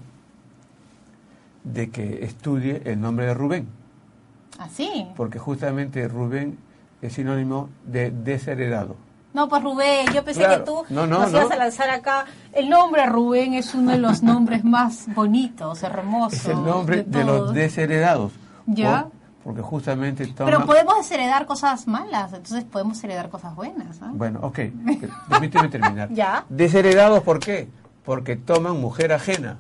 de 1.65 1.91
que 1.91 2.25
estudie 2.25 2.81
el 2.87 3.01
nombre 3.01 3.27
de 3.27 3.35
Rubén. 3.35 3.78
¿Así? 4.59 5.07
porque 5.17 5.39
justamente 5.39 6.07
Rubén 6.09 6.59
es 7.01 7.13
sinónimo 7.13 7.69
de 7.87 8.11
desheredado. 8.11 8.97
No, 9.33 9.49
pues 9.49 9.63
Rubén, 9.63 10.07
yo 10.13 10.25
pensé 10.25 10.41
Claro. 10.41 10.65
que 10.65 10.71
tú 10.71 10.85
No, 10.89 11.07
no, 11.07 11.21
nos 11.21 11.31
ibas 11.31 11.49
no. 11.49 11.55
a 11.55 11.57
lanzar 11.57 11.91
acá. 11.91 12.25
El 12.53 12.69
nombre 12.69 13.07
Rubén 13.07 13.55
es 13.55 13.75
uno 13.75 13.93
de 13.93 13.99
los 13.99 14.23
nombres 14.23 14.65
más 14.65 15.07
bonitos, 15.15 15.83
hermosos. 15.83 16.41
Es 16.41 16.47
el 16.47 16.65
nombre 16.65 17.05
de, 17.05 17.25
los 17.25 17.55
desheredados. 17.55 18.33
Ya. 18.67 19.05
Por, 19.05 19.13
porque 19.45 19.63
justamente 19.63 20.27
toma... 20.27 20.51
Pero 20.51 20.67
podemos 20.67 20.97
desheredar 20.97 21.47
cosas 21.47 21.87
malas, 21.87 22.33
entonces 22.33 22.65
podemos 22.65 23.03
heredar 23.05 23.29
cosas 23.29 23.55
buenas. 23.55 24.01
¿ah? 24.03 24.11
Bueno, 24.13 24.41
ok, 24.43 24.59
permíteme 25.29 25.69
terminar. 25.69 26.09
Ya. 26.13 26.45
Desheredados, 26.49 27.23
¿por 27.23 27.39
qué? 27.39 27.69
Porque 28.05 28.35
toman 28.35 28.81
mujer 28.81 29.13
ajena. 29.13 29.59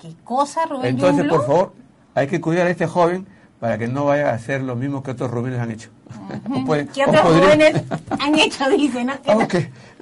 ¿Qué 0.00 0.14
cosa, 0.24 0.66
Rubén 0.66 0.86
Entonces, 0.96 1.28
por 1.28 1.46
favor, 1.46 1.72
hay 2.14 2.26
que 2.26 2.40
cuidar 2.40 2.66
a 2.66 2.70
este 2.70 2.86
joven 2.86 3.26
para 3.60 3.76
que 3.78 3.86
no 3.88 4.06
vaya 4.06 4.30
a 4.30 4.34
hacer 4.34 4.62
lo 4.62 4.74
mismo 4.74 5.02
que 5.02 5.10
otros 5.10 5.30
Rubénes 5.30 5.60
han 5.60 5.70
hecho. 5.70 5.90
¿Qué 6.94 7.02
otros 7.04 7.20
podría- 7.20 7.44
jóvenes 7.44 7.82
han 8.18 8.34
hecho? 8.38 8.70
Dice, 8.70 9.04
¿no? 9.04 9.12
Ah, 9.26 9.36
ok. 9.36 9.54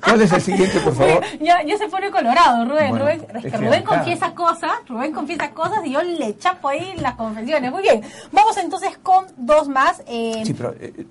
¿Cuál 0.05 0.23
es 0.23 0.33
el 0.33 0.41
siguiente, 0.41 0.79
por 0.81 0.95
favor? 0.95 1.25
Ya, 1.41 1.63
ya 1.65 1.77
se 1.77 1.89
pone 1.89 2.11
colorado, 2.11 2.65
Rubén. 2.65 2.91
Bueno, 2.91 3.05
Rubén 3.05 3.27
es 3.35 3.43
que 3.53 3.57
Rubén 3.59 3.83
acá- 3.83 3.97
confiesa 3.97 4.35
cosas, 4.35 4.71
Rubén 4.89 5.13
confiesa 5.13 5.51
cosas 5.51 5.85
y 5.85 5.91
yo 5.93 6.03
le 6.03 6.39
chapo 6.39 6.69
ahí 6.69 6.95
las 7.01 7.15
confesiones. 7.15 7.73
Muy 7.73 7.83
bien, 7.83 8.01
vamos 8.31 8.57
entonces 8.59 8.97
con 9.03 9.27
dos 9.37 9.69
más. 9.69 10.03
Eh, 10.07 10.43
Sí, 10.47 10.55
pero... 10.55 10.75
eh, 10.79 11.07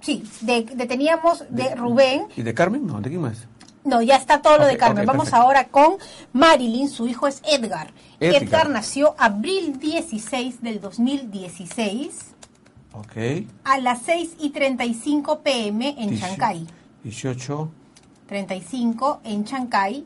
sí, 0.00 0.22
de, 0.42 0.62
de- 0.64 0.86
teníamos 0.86 1.44
de 1.48 1.74
Rubén. 1.74 2.26
¿Y 2.36 2.42
de 2.42 2.52
Carmen? 2.52 2.86
No, 2.86 3.00
¿de 3.00 3.08
quién 3.08 3.22
más? 3.22 3.46
No, 3.86 4.02
ya 4.02 4.16
está 4.16 4.42
todo 4.42 4.58
lo 4.58 4.64
Ok, 4.64 4.70
de 4.70 4.76
Carmen. 4.76 5.04
ok, 5.04 5.06
Vamos 5.06 5.24
perfecto. 5.26 5.42
ahora 5.46 5.68
con 5.68 5.94
Marilyn, 6.32 6.88
su 6.90 7.06
hijo 7.06 7.26
es 7.26 7.40
Edgar. 7.50 7.92
Edgar. 8.20 8.42
Edgar 8.42 8.68
nació 8.70 9.14
abril 9.18 9.78
16 9.78 10.60
del 10.62 10.80
2016 10.80 12.32
Ok. 12.92 13.46
a 13.64 13.78
las 13.78 14.02
6 14.02 14.36
y 14.40 14.50
35 14.50 15.40
pm 15.40 15.94
en 15.98 16.18
Chancay. 16.18 16.66
18. 17.04 17.70
35 18.26 19.20
en 19.24 19.44
Chancay. 19.44 20.04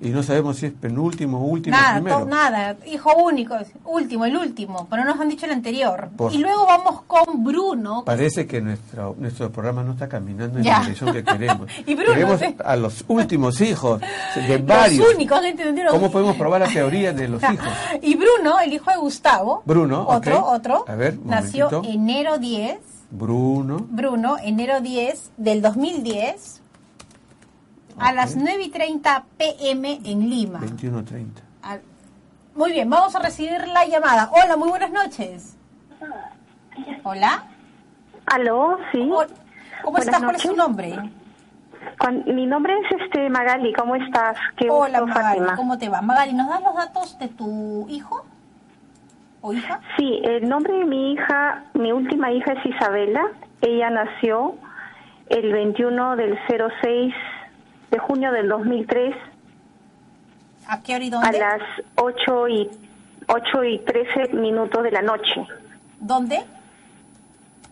Y 0.00 0.08
no 0.10 0.22
sabemos 0.24 0.56
si 0.56 0.66
es 0.66 0.72
penúltimo, 0.72 1.38
último, 1.46 1.76
Nada, 1.76 1.94
primero. 1.94 2.18
to- 2.20 2.26
nada, 2.26 2.76
hijo 2.84 3.10
único, 3.16 3.56
último, 3.84 4.24
el 4.24 4.36
último, 4.36 4.86
pero 4.90 5.04
no 5.04 5.12
nos 5.12 5.20
han 5.20 5.28
dicho 5.28 5.46
el 5.46 5.52
anterior. 5.52 6.10
Por- 6.16 6.32
Y 6.34 6.38
luego 6.38 6.66
vamos 6.66 7.02
con 7.06 7.44
Bruno. 7.44 8.02
Parece 8.04 8.46
que 8.46 8.60
nuestro, 8.60 9.14
nuestro 9.18 9.50
programa 9.52 9.82
no 9.84 9.92
está 9.92 10.08
caminando 10.08 10.58
en 10.58 10.64
Ya. 10.64 10.72
la 10.74 10.80
dirección 10.80 11.12
que 11.12 11.24
queremos. 11.24 11.68
Y 11.86 11.94
Bruno, 11.94 12.12
queremos 12.12 12.40
sí. 12.40 12.56
a 12.64 12.76
los 12.76 13.04
últimos 13.08 13.60
hijos, 13.60 14.00
de 14.34 14.58
varios. 14.58 15.06
Los 15.06 15.14
únicos, 15.14 15.44
¿entendieron? 15.44 15.92
¿Cómo 15.94 16.10
podemos 16.10 16.36
probar 16.36 16.60
la 16.62 16.68
teoría 16.68 17.12
de 17.12 17.28
los 17.28 17.42
hijos? 17.52 17.68
Y 18.02 18.16
Bruno, 18.16 18.58
el 18.60 18.72
hijo 18.72 18.90
de 18.90 18.96
Gustavo. 18.96 19.62
Bruno, 19.64 20.06
Otro, 20.08 20.38
ok. 20.40 20.52
otro. 20.54 20.84
A 20.88 20.94
ver, 20.96 21.18
nació 21.24 21.70
momentito. 21.70 21.94
enero 21.94 22.38
10. 22.38 22.78
Bruno, 23.12 23.86
Bruno, 23.90 24.36
enero 24.42 24.80
10 24.80 25.30
del 25.36 25.62
2010. 25.62 26.62
A 27.98 28.12
las 28.12 28.36
9 28.36 28.62
y 28.64 28.70
30 28.70 29.24
pm 29.38 30.00
en 30.04 30.28
Lima. 30.28 30.60
21.30. 30.60 31.26
Al- 31.62 31.82
Muy 32.54 32.72
bien, 32.72 32.88
vamos 32.90 33.14
a 33.14 33.20
recibir 33.20 33.66
la 33.68 33.84
llamada. 33.86 34.30
Hola, 34.32 34.56
muy 34.56 34.68
buenas 34.68 34.90
noches. 34.90 35.56
Hola. 37.04 37.44
Aló, 38.26 38.78
sí. 38.92 38.98
¿Cómo 39.82 39.92
Buenas 39.98 40.06
estás? 40.06 40.22
¿Cuál 40.22 40.36
es 40.36 40.42
tu 40.42 40.48
noches. 40.48 40.56
nombre? 40.56 41.10
Cuan- 41.98 42.24
mi 42.34 42.46
nombre 42.46 42.72
es 42.80 43.00
este 43.02 43.28
Magali, 43.30 43.72
¿cómo 43.74 43.94
estás? 43.96 44.36
Qué 44.56 44.68
Hola, 44.70 45.00
gusto, 45.00 45.14
Magali. 45.14 45.38
Fátima. 45.40 45.56
¿Cómo 45.56 45.78
te 45.78 45.88
va? 45.88 46.00
Magali, 46.02 46.32
¿nos 46.32 46.48
das 46.48 46.62
los 46.62 46.74
datos 46.74 47.18
de 47.18 47.28
tu 47.28 47.86
hijo 47.88 48.24
o 49.42 49.52
hija? 49.52 49.80
Sí, 49.96 50.20
el 50.24 50.48
nombre 50.48 50.72
de 50.72 50.84
mi 50.84 51.12
hija, 51.12 51.64
mi 51.74 51.92
última 51.92 52.32
hija 52.32 52.52
es 52.54 52.66
Isabela. 52.66 53.22
Ella 53.60 53.90
nació 53.90 54.54
el 55.28 55.52
21 55.52 56.16
del 56.16 56.38
06 56.80 57.14
de 57.94 58.00
junio 58.00 58.32
del 58.32 58.48
2003 58.48 59.14
¿A 60.66 60.82
qué 60.82 60.94
hora 60.96 61.04
y 61.04 61.08
a 61.08 61.10
dónde? 61.12 61.38
las 61.38 61.60
8 61.96 62.48
y 62.48 62.70
8 63.28 63.64
y 63.64 63.78
13 63.80 64.34
minutos 64.34 64.82
de 64.82 64.90
la 64.90 65.02
noche. 65.02 65.46
¿Dónde? 66.00 66.42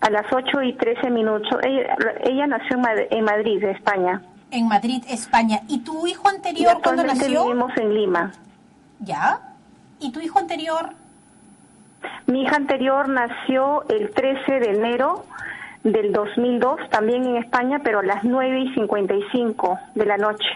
A 0.00 0.10
las 0.10 0.26
8 0.32 0.62
y 0.62 0.74
13 0.74 1.10
minutos. 1.10 1.48
Ella, 1.62 1.96
ella 2.24 2.46
nació 2.46 2.76
en 2.76 2.82
Mad- 2.82 3.06
en 3.10 3.24
Madrid, 3.24 3.64
España. 3.64 4.22
En 4.50 4.68
Madrid, 4.68 5.02
España. 5.08 5.60
¿Y 5.68 5.78
tu 5.80 6.06
hijo 6.06 6.28
anterior 6.28 6.78
cuándo 6.82 7.02
nació? 7.04 7.44
vivimos 7.46 7.72
en 7.78 7.94
Lima. 7.94 8.32
¿Ya? 9.00 9.40
¿Y 9.98 10.12
tu 10.12 10.20
hijo 10.20 10.38
anterior? 10.38 10.90
Mi 12.26 12.42
hija 12.42 12.56
anterior 12.56 13.08
nació 13.08 13.84
el 13.88 14.10
13 14.10 14.60
de 14.60 14.70
enero 14.70 15.24
del 15.84 16.12
2002, 16.12 16.90
también 16.90 17.24
en 17.24 17.36
España, 17.36 17.80
pero 17.82 18.00
a 18.00 18.02
las 18.02 18.24
9 18.24 18.60
y 18.60 18.74
55 18.74 19.78
de 19.94 20.06
la 20.06 20.16
noche. 20.16 20.46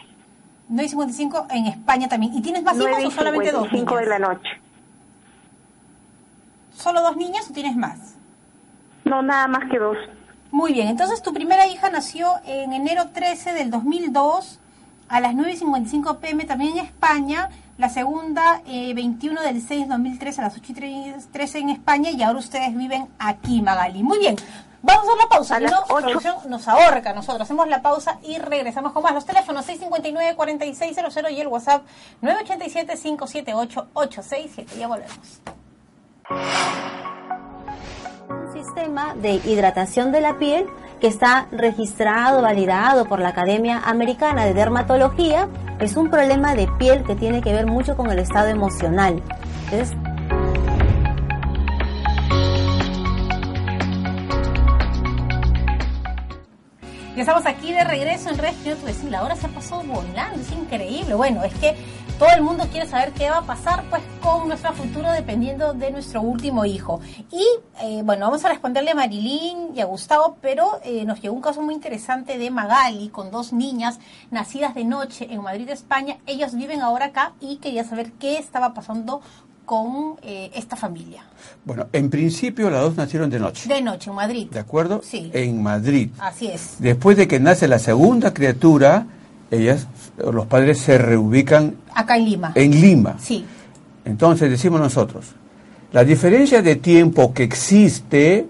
9 0.68 0.84
y 0.84 0.88
55 0.88 1.46
en 1.50 1.66
España 1.66 2.08
también. 2.08 2.34
¿Y 2.34 2.42
tienes 2.42 2.62
más 2.62 2.76
9 2.76 3.00
hijos 3.00 3.14
o 3.14 3.16
solamente 3.16 3.52
dos 3.52 3.68
55 3.68 3.96
de 3.96 4.06
la 4.06 4.18
noche. 4.18 4.50
¿Solo 6.74 7.00
dos 7.02 7.16
niñas 7.16 7.48
o 7.50 7.52
tienes 7.52 7.76
más? 7.76 8.16
No, 9.04 9.22
nada 9.22 9.48
más 9.48 9.70
que 9.70 9.78
dos. 9.78 9.96
Muy 10.50 10.72
bien, 10.72 10.88
entonces 10.88 11.22
tu 11.22 11.32
primera 11.32 11.66
hija 11.66 11.90
nació 11.90 12.28
en 12.44 12.72
enero 12.72 13.08
13 13.12 13.52
del 13.52 13.70
2002 13.70 14.60
a 15.08 15.20
las 15.20 15.34
9 15.34 15.52
y 15.52 15.56
55 15.56 16.18
pm 16.18 16.44
también 16.44 16.78
en 16.78 16.84
España. 16.84 17.48
La 17.78 17.88
segunda, 17.88 18.62
eh, 18.66 18.94
21 18.94 19.42
del 19.42 19.60
6 19.60 19.80
del 19.80 19.88
2003 19.88 20.38
a 20.38 20.42
las 20.42 20.56
8 20.56 20.72
y 20.72 21.14
13 21.30 21.58
en 21.58 21.70
España. 21.70 22.10
Y 22.10 22.22
ahora 22.22 22.38
ustedes 22.38 22.74
viven 22.76 23.06
aquí, 23.18 23.60
Magali. 23.60 24.02
Muy 24.02 24.18
bien, 24.18 24.36
vamos 24.86 25.04
a 25.04 25.08
hacer 25.08 25.18
la 25.18 25.28
pausa. 25.28 25.56
A 25.56 25.60
las 25.60 25.72
no, 25.72 25.84
nos 26.48 26.66
ahorca 26.68 27.12
nosotros. 27.12 27.42
Hacemos 27.42 27.68
la 27.68 27.82
pausa 27.82 28.18
y 28.22 28.38
regresamos 28.38 28.92
con 28.92 29.02
más. 29.02 29.12
Los 29.14 29.26
teléfonos 29.26 29.68
659-4600 29.68 31.32
y 31.32 31.40
el 31.40 31.48
WhatsApp 31.48 31.82
987-578-867. 32.22 34.66
Ya 34.78 34.88
volvemos. 34.88 35.42
un 38.28 38.52
sistema 38.52 39.14
de 39.14 39.34
hidratación 39.34 40.10
de 40.12 40.20
la 40.20 40.38
piel 40.38 40.66
que 41.00 41.08
está 41.08 41.46
registrado, 41.52 42.42
validado 42.42 43.06
por 43.06 43.20
la 43.20 43.28
Academia 43.28 43.80
Americana 43.84 44.44
de 44.46 44.54
Dermatología. 44.54 45.48
Es 45.78 45.96
un 45.96 46.10
problema 46.10 46.54
de 46.54 46.66
piel 46.78 47.04
que 47.04 47.14
tiene 47.14 47.42
que 47.42 47.52
ver 47.52 47.66
mucho 47.66 47.96
con 47.96 48.10
el 48.10 48.18
estado 48.18 48.48
emocional. 48.48 49.22
Entonces, 49.70 49.96
Ya 57.16 57.22
estamos 57.22 57.46
aquí 57.46 57.72
de 57.72 57.82
regreso 57.82 58.28
en 58.28 58.36
Redes 58.36 58.62
Tu 58.62 58.84
Vecino. 58.84 59.10
La 59.12 59.22
hora 59.22 59.34
se 59.36 59.46
ha 59.46 59.48
pasado 59.48 59.82
volando, 59.84 60.38
es 60.38 60.52
increíble. 60.52 61.14
Bueno, 61.14 61.42
es 61.44 61.54
que 61.54 61.74
todo 62.18 62.28
el 62.28 62.42
mundo 62.42 62.68
quiere 62.70 62.86
saber 62.86 63.12
qué 63.12 63.30
va 63.30 63.38
a 63.38 63.42
pasar 63.42 63.84
pues 63.88 64.02
con 64.20 64.48
nuestro 64.48 64.74
futuro 64.74 65.10
dependiendo 65.10 65.72
de 65.72 65.90
nuestro 65.90 66.20
último 66.20 66.66
hijo. 66.66 67.00
Y 67.32 67.42
eh, 67.80 68.02
bueno, 68.04 68.26
vamos 68.26 68.44
a 68.44 68.50
responderle 68.50 68.90
a 68.90 68.94
Marilyn 68.94 69.74
y 69.74 69.80
a 69.80 69.86
Gustavo, 69.86 70.36
pero 70.42 70.78
eh, 70.84 71.06
nos 71.06 71.22
llegó 71.22 71.34
un 71.34 71.40
caso 71.40 71.62
muy 71.62 71.72
interesante 71.72 72.36
de 72.36 72.50
Magali 72.50 73.08
con 73.08 73.30
dos 73.30 73.54
niñas 73.54 73.98
nacidas 74.30 74.74
de 74.74 74.84
noche 74.84 75.26
en 75.30 75.40
Madrid, 75.40 75.70
España. 75.70 76.18
Ellos 76.26 76.54
viven 76.54 76.82
ahora 76.82 77.06
acá 77.06 77.32
y 77.40 77.56
quería 77.56 77.84
saber 77.84 78.12
qué 78.12 78.36
estaba 78.36 78.74
pasando 78.74 79.22
con 79.66 80.16
eh, 80.22 80.50
esta 80.54 80.76
familia. 80.76 81.22
Bueno, 81.64 81.88
en 81.92 82.08
principio 82.08 82.70
las 82.70 82.80
dos 82.80 82.96
nacieron 82.96 83.28
de 83.28 83.38
noche. 83.38 83.68
De 83.68 83.82
noche 83.82 84.08
en 84.08 84.16
Madrid. 84.16 84.48
¿De 84.50 84.60
acuerdo? 84.60 85.02
Sí. 85.04 85.30
En 85.34 85.62
Madrid. 85.62 86.08
Así 86.18 86.46
es. 86.46 86.76
Después 86.78 87.16
de 87.18 87.28
que 87.28 87.38
nace 87.40 87.68
la 87.68 87.78
segunda 87.78 88.32
criatura, 88.32 89.06
ellas, 89.50 89.86
los 90.16 90.46
padres 90.46 90.78
se 90.78 90.96
reubican 90.96 91.74
Acá 91.94 92.16
en 92.16 92.24
Lima. 92.24 92.52
en 92.54 92.80
Lima. 92.80 93.16
Sí. 93.20 93.44
Entonces 94.04 94.48
decimos 94.48 94.80
nosotros, 94.80 95.26
la 95.92 96.04
diferencia 96.04 96.62
de 96.62 96.76
tiempo 96.76 97.34
que 97.34 97.42
existe 97.42 98.46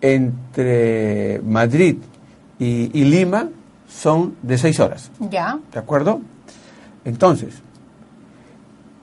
entre 0.00 1.40
Madrid 1.44 1.96
y, 2.58 2.90
y 2.98 3.04
Lima 3.04 3.48
son 3.88 4.36
de 4.42 4.58
seis 4.58 4.78
horas, 4.80 5.10
Ya. 5.30 5.58
¿de 5.72 5.78
acuerdo? 5.78 6.20
Entonces, 7.04 7.54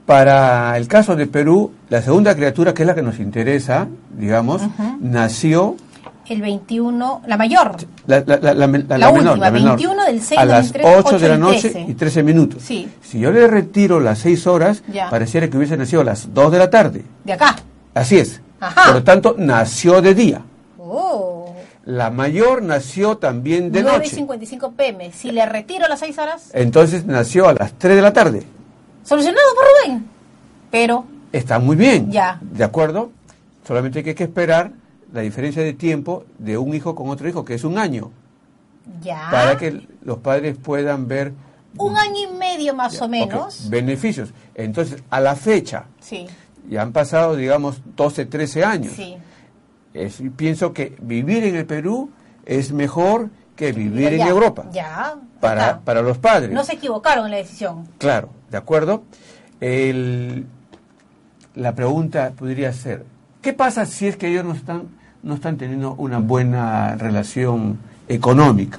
para 0.06 0.76
el 0.76 0.86
caso 0.88 1.16
de 1.16 1.26
Perú, 1.26 1.72
la 1.88 2.02
segunda 2.02 2.34
criatura, 2.34 2.74
que 2.74 2.82
es 2.82 2.86
la 2.86 2.94
que 2.94 3.02
nos 3.02 3.18
interesa, 3.18 3.88
digamos, 4.16 4.62
nació 5.00 5.76
El 6.28 6.42
21, 6.42 7.22
la 7.26 7.36
mayor. 7.36 7.76
la, 8.06 8.22
la, 8.26 8.36
la, 8.38 8.54
la, 8.54 8.66
menor, 8.66 9.12
última, 9.12 9.36
la 9.36 9.50
menor, 9.50 9.76
21 9.76 10.04
del 10.04 10.20
6 10.20 10.40
a 10.40 10.44
las 10.44 10.72
3, 10.72 10.86
8 11.04 11.18
de 11.18 11.28
la 11.28 11.34
8 11.34 11.38
noche 11.38 11.70
13. 11.70 11.80
y 11.90 11.94
13 11.94 12.22
minutos. 12.22 12.62
Sí. 12.62 12.88
Si 13.02 13.18
yo 13.18 13.30
le 13.30 13.46
retiro 13.46 14.00
las 14.00 14.18
6 14.20 14.46
horas, 14.46 14.82
Ya. 14.92 15.08
pareciera 15.10 15.48
que 15.48 15.56
hubiese 15.56 15.76
nacido 15.76 16.02
a 16.02 16.04
las 16.04 16.32
2 16.34 16.52
de 16.52 16.58
la 16.58 16.70
tarde. 16.70 17.02
De 17.24 17.32
acá. 17.32 17.56
Así 17.94 18.18
es. 18.18 18.40
Ajá. 18.60 18.84
Por 18.86 18.94
lo 18.94 19.02
tanto, 19.04 19.34
nació 19.38 20.00
de 20.02 20.14
día. 20.14 20.42
Oh. 20.78 21.54
La 21.86 22.10
mayor 22.10 22.62
nació 22.62 23.18
también 23.18 23.70
de 23.70 23.82
9 23.82 23.96
y 23.96 24.00
noche. 24.00 24.16
55 24.16 24.72
pm. 24.72 25.12
Si 25.12 25.30
le 25.30 25.44
retiro 25.44 25.86
las 25.88 26.00
6 26.00 26.18
horas, 26.18 26.50
Entonces 26.54 27.04
nació 27.04 27.48
a 27.48 27.52
las 27.54 27.72
3 27.74 27.96
de 27.96 28.02
la 28.02 28.12
tarde. 28.14 28.42
Solucionado 29.04 29.46
por 29.54 29.64
Rubén. 29.88 30.06
Pero, 30.70 31.04
Está 31.32 31.58
muy 31.58 31.76
bien. 31.76 32.10
Ya. 32.10 32.38
¿De 32.42 32.64
acuerdo? 32.64 33.10
Solamente 33.66 34.00
hay 34.00 34.14
que 34.14 34.24
esperar 34.24 34.72
la 35.12 35.20
diferencia 35.20 35.62
de 35.62 35.72
tiempo 35.72 36.24
de 36.38 36.58
un 36.58 36.74
hijo 36.74 36.94
con 36.94 37.08
otro 37.08 37.28
hijo, 37.28 37.44
que 37.44 37.54
es 37.54 37.64
un 37.64 37.78
año, 37.78 38.10
ya. 39.02 39.28
para 39.30 39.56
que 39.56 39.86
los 40.02 40.18
padres 40.18 40.56
puedan 40.56 41.06
ver 41.08 41.32
Un 41.76 41.96
año 41.96 42.30
y 42.30 42.36
medio 42.36 42.74
más 42.74 43.00
o 43.00 43.08
menos. 43.08 43.68
beneficios. 43.70 44.32
Entonces, 44.54 45.02
a 45.10 45.20
la 45.20 45.34
fecha, 45.34 45.86
Sí, 46.00 46.26
ya 46.68 46.82
han 46.82 46.92
pasado, 46.92 47.34
digamos, 47.36 47.80
12, 47.96 48.26
13 48.26 48.64
años. 48.64 48.92
sí. 48.94 49.16
Es- 49.92 50.20
pienso 50.36 50.72
que 50.72 50.96
vivir 51.00 51.44
en 51.44 51.54
el 51.54 51.66
Perú 51.66 52.10
es 52.46 52.72
mejor 52.72 53.30
que 53.56 53.72
vivir 53.72 54.14
en 54.14 54.20
Europa 54.22 54.64
Ya. 54.72 55.14
para, 55.40 55.80
para 55.80 56.02
los 56.02 56.18
padres. 56.18 56.50
No 56.50 56.64
se 56.64 56.74
equivocaron 56.74 57.26
en 57.26 57.30
la 57.32 57.36
decisión. 57.38 57.86
Claro, 57.98 58.28
¿de 58.50 58.56
acuerdo? 58.58 59.02
El- 59.60 60.46
la 61.54 61.74
pregunta 61.74 62.32
podría 62.36 62.72
ser, 62.72 63.04
¿qué 63.40 63.52
pasa 63.52 63.86
si 63.86 64.08
es 64.08 64.16
que 64.16 64.28
ellos 64.28 64.44
no 64.44 64.52
están, 64.52 64.82
no 65.22 65.34
están 65.34 65.56
teniendo 65.56 65.92
una 65.94 66.18
buena 66.18 66.96
relación 66.96 67.78
económica? 68.08 68.78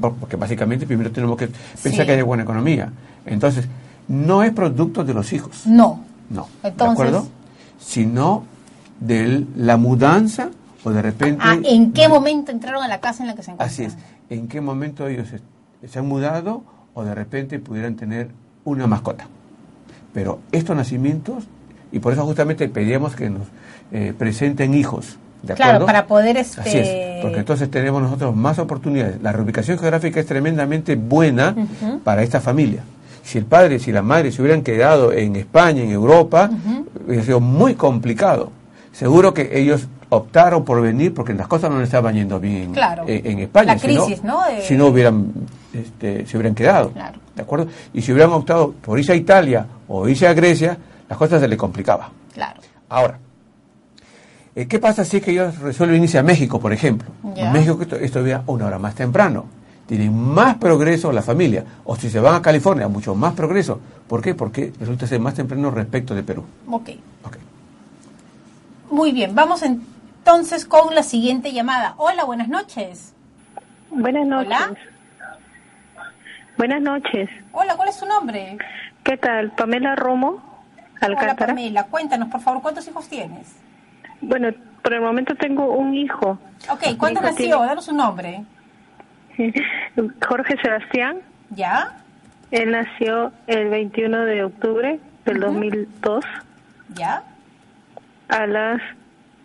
Porque 0.00 0.36
básicamente 0.36 0.86
primero 0.86 1.12
tenemos 1.12 1.36
que 1.36 1.46
pensar 1.48 1.92
Sí. 2.02 2.06
que 2.06 2.12
haya 2.12 2.24
buena 2.24 2.42
economía. 2.42 2.90
Entonces, 3.26 3.66
no 4.08 4.42
es 4.42 4.52
producto 4.52 5.04
de 5.04 5.14
los 5.14 5.32
hijos, 5.32 5.66
No. 5.66 6.02
no, 6.30 6.48
Entonces- 6.64 6.76
¿de 6.76 6.84
acuerdo? 7.08 7.28
Sino 7.78 8.44
de 8.98 9.46
la 9.56 9.76
mudanza 9.76 10.50
o 10.84 10.90
de 10.90 11.02
repente... 11.02 11.42
Ah, 11.44 11.58
¿En 11.62 11.92
qué 11.92 12.08
momento 12.08 12.52
entraron 12.52 12.82
a 12.82 12.88
la 12.88 13.00
casa 13.00 13.22
en 13.22 13.28
la 13.28 13.34
que 13.34 13.42
se 13.42 13.50
encuentran? 13.50 13.68
Así 13.68 13.84
es. 13.84 13.96
¿En 14.28 14.48
qué 14.48 14.60
momento 14.60 15.06
ellos 15.08 15.28
se, 15.88 15.98
han 15.98 16.06
mudado 16.06 16.62
o 16.94 17.04
de 17.04 17.14
repente 17.14 17.58
pudieran 17.58 17.96
tener 17.96 18.28
una 18.64 18.86
mascota? 18.86 19.26
Pero 20.12 20.40
estos 20.52 20.76
nacimientos, 20.76 21.44
y 21.92 21.98
por 21.98 22.12
eso 22.12 22.24
justamente 22.24 22.68
pedíamos 22.68 23.14
que 23.14 23.30
nos 23.30 23.42
eh, 23.92 24.14
presenten 24.16 24.74
hijos. 24.74 25.18
¿De 25.42 25.54
Claro, 25.54 25.86
para 25.86 26.06
poder, 26.06 26.36
este- 26.36 26.60
Así 26.60 26.78
es, 26.78 27.22
porque 27.22 27.38
entonces 27.38 27.70
tenemos 27.70 28.02
nosotros 28.02 28.36
más 28.36 28.58
oportunidades. 28.58 29.22
La 29.22 29.32
reubicación 29.32 29.78
geográfica 29.78 30.20
es 30.20 30.26
tremendamente 30.26 30.96
buena 30.96 31.54
para 32.04 32.22
esta 32.22 32.40
familia. 32.40 32.82
Si 33.22 33.38
el 33.38 33.44
padre, 33.44 33.78
si 33.78 33.90
la 33.92 34.02
madre 34.02 34.32
se 34.32 34.42
hubieran 34.42 34.62
quedado 34.62 35.12
en 35.12 35.36
España, 35.36 35.82
en 35.82 35.90
Europa, 35.90 36.50
hubiera 37.06 37.24
sido 37.24 37.40
muy 37.40 37.74
complicado. 37.74 38.50
Seguro 38.92 39.32
que 39.32 39.58
ellos 39.58 39.88
optaron 40.10 40.64
por 40.64 40.80
venir 40.82 41.14
porque 41.14 41.32
las 41.34 41.46
cosas 41.48 41.70
no 41.70 41.78
les 41.78 41.88
estaban 41.88 42.14
yendo 42.14 42.38
bien 42.38 42.72
Claro. 42.72 43.04
en, 43.06 43.26
en 43.26 43.38
España. 43.40 43.74
La 43.74 43.78
si 43.78 43.94
no- 43.94 44.04
crisis, 44.04 44.24
¿no? 44.24 44.46
Eh, 44.46 44.62
Si 44.66 44.76
no 44.76 44.86
hubieran, 44.88 45.32
este, 45.72 46.26
se 46.26 46.36
hubieran 46.36 46.54
quedado. 46.54 46.90
Claro. 46.90 47.18
¿De 47.34 47.42
acuerdo? 47.42 47.68
Y 47.94 48.02
si 48.02 48.12
hubieran 48.12 48.32
optado 48.32 48.72
por 48.72 48.98
irse 48.98 49.12
a 49.12 49.16
Italia 49.16 49.66
o 49.88 50.08
irse 50.08 50.26
a 50.26 50.34
Grecia, 50.34 50.76
las 51.08 51.16
cosas 51.18 51.40
se 51.40 51.48
les 51.48 51.56
complicaba. 51.58 52.10
Claro. 52.34 52.60
Ahora, 52.88 53.18
eh, 54.54 54.66
¿qué 54.66 54.78
pasa 54.78 55.04
si 55.04 55.18
es 55.18 55.22
que 55.22 55.30
ellos 55.30 55.58
resuelven 55.58 56.02
irse 56.02 56.18
a 56.18 56.22
México, 56.22 56.60
por 56.60 56.72
ejemplo? 56.72 57.08
Ya. 57.34 57.46
En 57.46 57.52
México 57.52 57.78
esto, 57.80 57.96
esto 57.96 58.20
una 58.46 58.66
hora 58.66 58.78
más 58.78 58.94
temprano. 58.94 59.46
Tienen 59.86 60.12
más 60.16 60.56
progreso 60.56 61.10
la 61.12 61.22
familia. 61.22 61.64
O 61.84 61.96
si 61.96 62.10
se 62.10 62.20
van 62.20 62.34
a 62.36 62.42
California, 62.42 62.86
mucho 62.88 63.14
más 63.14 63.32
progreso. 63.34 63.80
¿Por 64.06 64.20
qué? 64.22 64.34
Porque 64.34 64.72
resulta 64.78 65.06
ser 65.06 65.18
más 65.20 65.34
temprano 65.34 65.70
respecto 65.70 66.14
de 66.14 66.22
Perú. 66.22 66.44
Ok. 66.68 66.90
Ok. 67.24 67.36
Muy 68.90 69.12
bien, 69.12 69.34
vamos 69.34 69.62
entonces 70.24 70.66
con 70.66 70.94
la 70.94 71.02
siguiente 71.02 71.52
llamada. 71.52 71.94
Hola, 71.96 72.24
buenas 72.24 72.48
noches. 72.48 73.14
Buenas 73.90 74.26
noches. 74.26 74.46
Hola. 74.54 74.74
Buenas 76.58 76.82
noches. 76.82 77.28
Hola, 77.52 77.74
¿cuál 77.76 77.88
es 77.88 77.98
tu 77.98 78.06
nombre? 78.06 78.58
¿Qué 79.02 79.16
tal? 79.16 79.50
Pamela 79.52 79.96
Romo, 79.96 80.42
Hola, 81.02 81.18
Alcántara. 81.18 81.46
Pamela. 81.54 81.84
Cuéntanos, 81.86 82.28
por 82.28 82.40
favor, 82.42 82.60
¿cuántos 82.62 82.86
hijos 82.86 83.08
tienes? 83.08 83.56
Bueno, 84.20 84.48
por 84.82 84.92
el 84.92 85.00
momento 85.00 85.34
tengo 85.36 85.72
un 85.72 85.94
hijo. 85.94 86.38
Ok, 86.70 86.96
¿cuándo 86.98 87.22
nació? 87.22 87.36
tiene- 87.56 87.66
Danos 87.66 87.88
un 87.88 87.96
nombre. 87.96 88.44
Jorge 90.28 90.56
Sebastián. 90.62 91.18
¿Ya? 91.50 91.96
Él 92.50 92.72
nació 92.72 93.32
el 93.46 93.70
21 93.70 94.24
de 94.26 94.44
octubre 94.44 95.00
del 95.24 95.40
2002 95.40 96.24
¿Ya? 96.94 97.22
a 98.28 98.46
las 98.46 98.80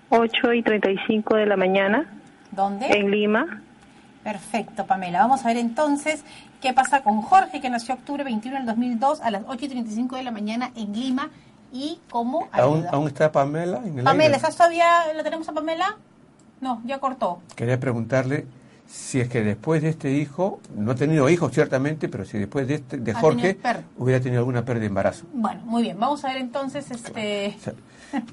8 0.10 0.53
y 0.53 0.64
35 0.64 1.36
de 1.36 1.45
la 1.45 1.58
mañana 1.58 2.10
¿Dónde? 2.51 2.88
en 2.88 3.12
Lima. 3.12 3.62
Perfecto, 4.24 4.86
Pamela. 4.86 5.20
Vamos 5.20 5.45
a 5.45 5.49
ver 5.49 5.58
entonces 5.58 6.24
qué 6.62 6.74
pasa 6.74 7.01
con 7.01 7.22
Jorge, 7.22 7.62
que 7.62 7.70
nació 7.70 7.95
octubre 7.95 8.24
21 8.24 8.58
del 8.58 8.66
2002 8.66 9.22
a 9.22 9.32
las 9.32 9.43
8 9.47 9.66
y 9.66 9.68
35 9.70 10.16
de 10.16 10.24
la 10.24 10.32
mañana 10.32 10.72
en 10.76 10.93
Lima 10.93 11.30
y 11.72 11.99
cómo 12.10 12.47
¿Aún, 12.51 12.86
aún 12.91 13.08
está 13.08 13.32
Pamela 13.32 13.78
en 13.86 13.99
el 13.99 14.03
Pamela, 14.03 14.24
aire? 14.26 14.36
¿estás 14.38 14.56
todavía? 14.56 15.14
¿La 15.14 15.24
tenemos 15.24 15.47
a 15.49 15.53
Pamela? 15.53 15.97
No, 16.62 16.82
ya 16.86 16.99
cortó. 16.99 17.39
Quería 17.56 17.80
preguntarle 17.80 18.47
si 18.88 19.20
es 19.20 19.30
que 19.30 19.41
después 19.41 19.82
de 19.82 19.89
este 19.89 20.12
hijo, 20.12 20.60
no 20.76 20.91
ha 20.91 20.95
tenido 20.95 21.30
hijos 21.30 21.51
ciertamente, 21.51 22.08
pero 22.08 22.24
si 22.24 22.38
después 22.38 22.68
de, 22.68 22.76
este, 22.76 22.97
de 22.97 23.14
Jorge 23.14 23.56
tenido 23.56 23.84
hubiera 23.97 24.22
tenido 24.22 24.39
alguna 24.39 24.64
pérdida 24.64 24.82
de 24.82 24.88
embarazo. 24.88 25.26
Bueno, 25.34 25.62
muy 25.66 25.84
bien. 25.84 25.99
Vamos 25.99 26.24
a 26.24 26.30
ver 26.30 26.38
entonces, 26.38 26.89
este... 26.91 27.58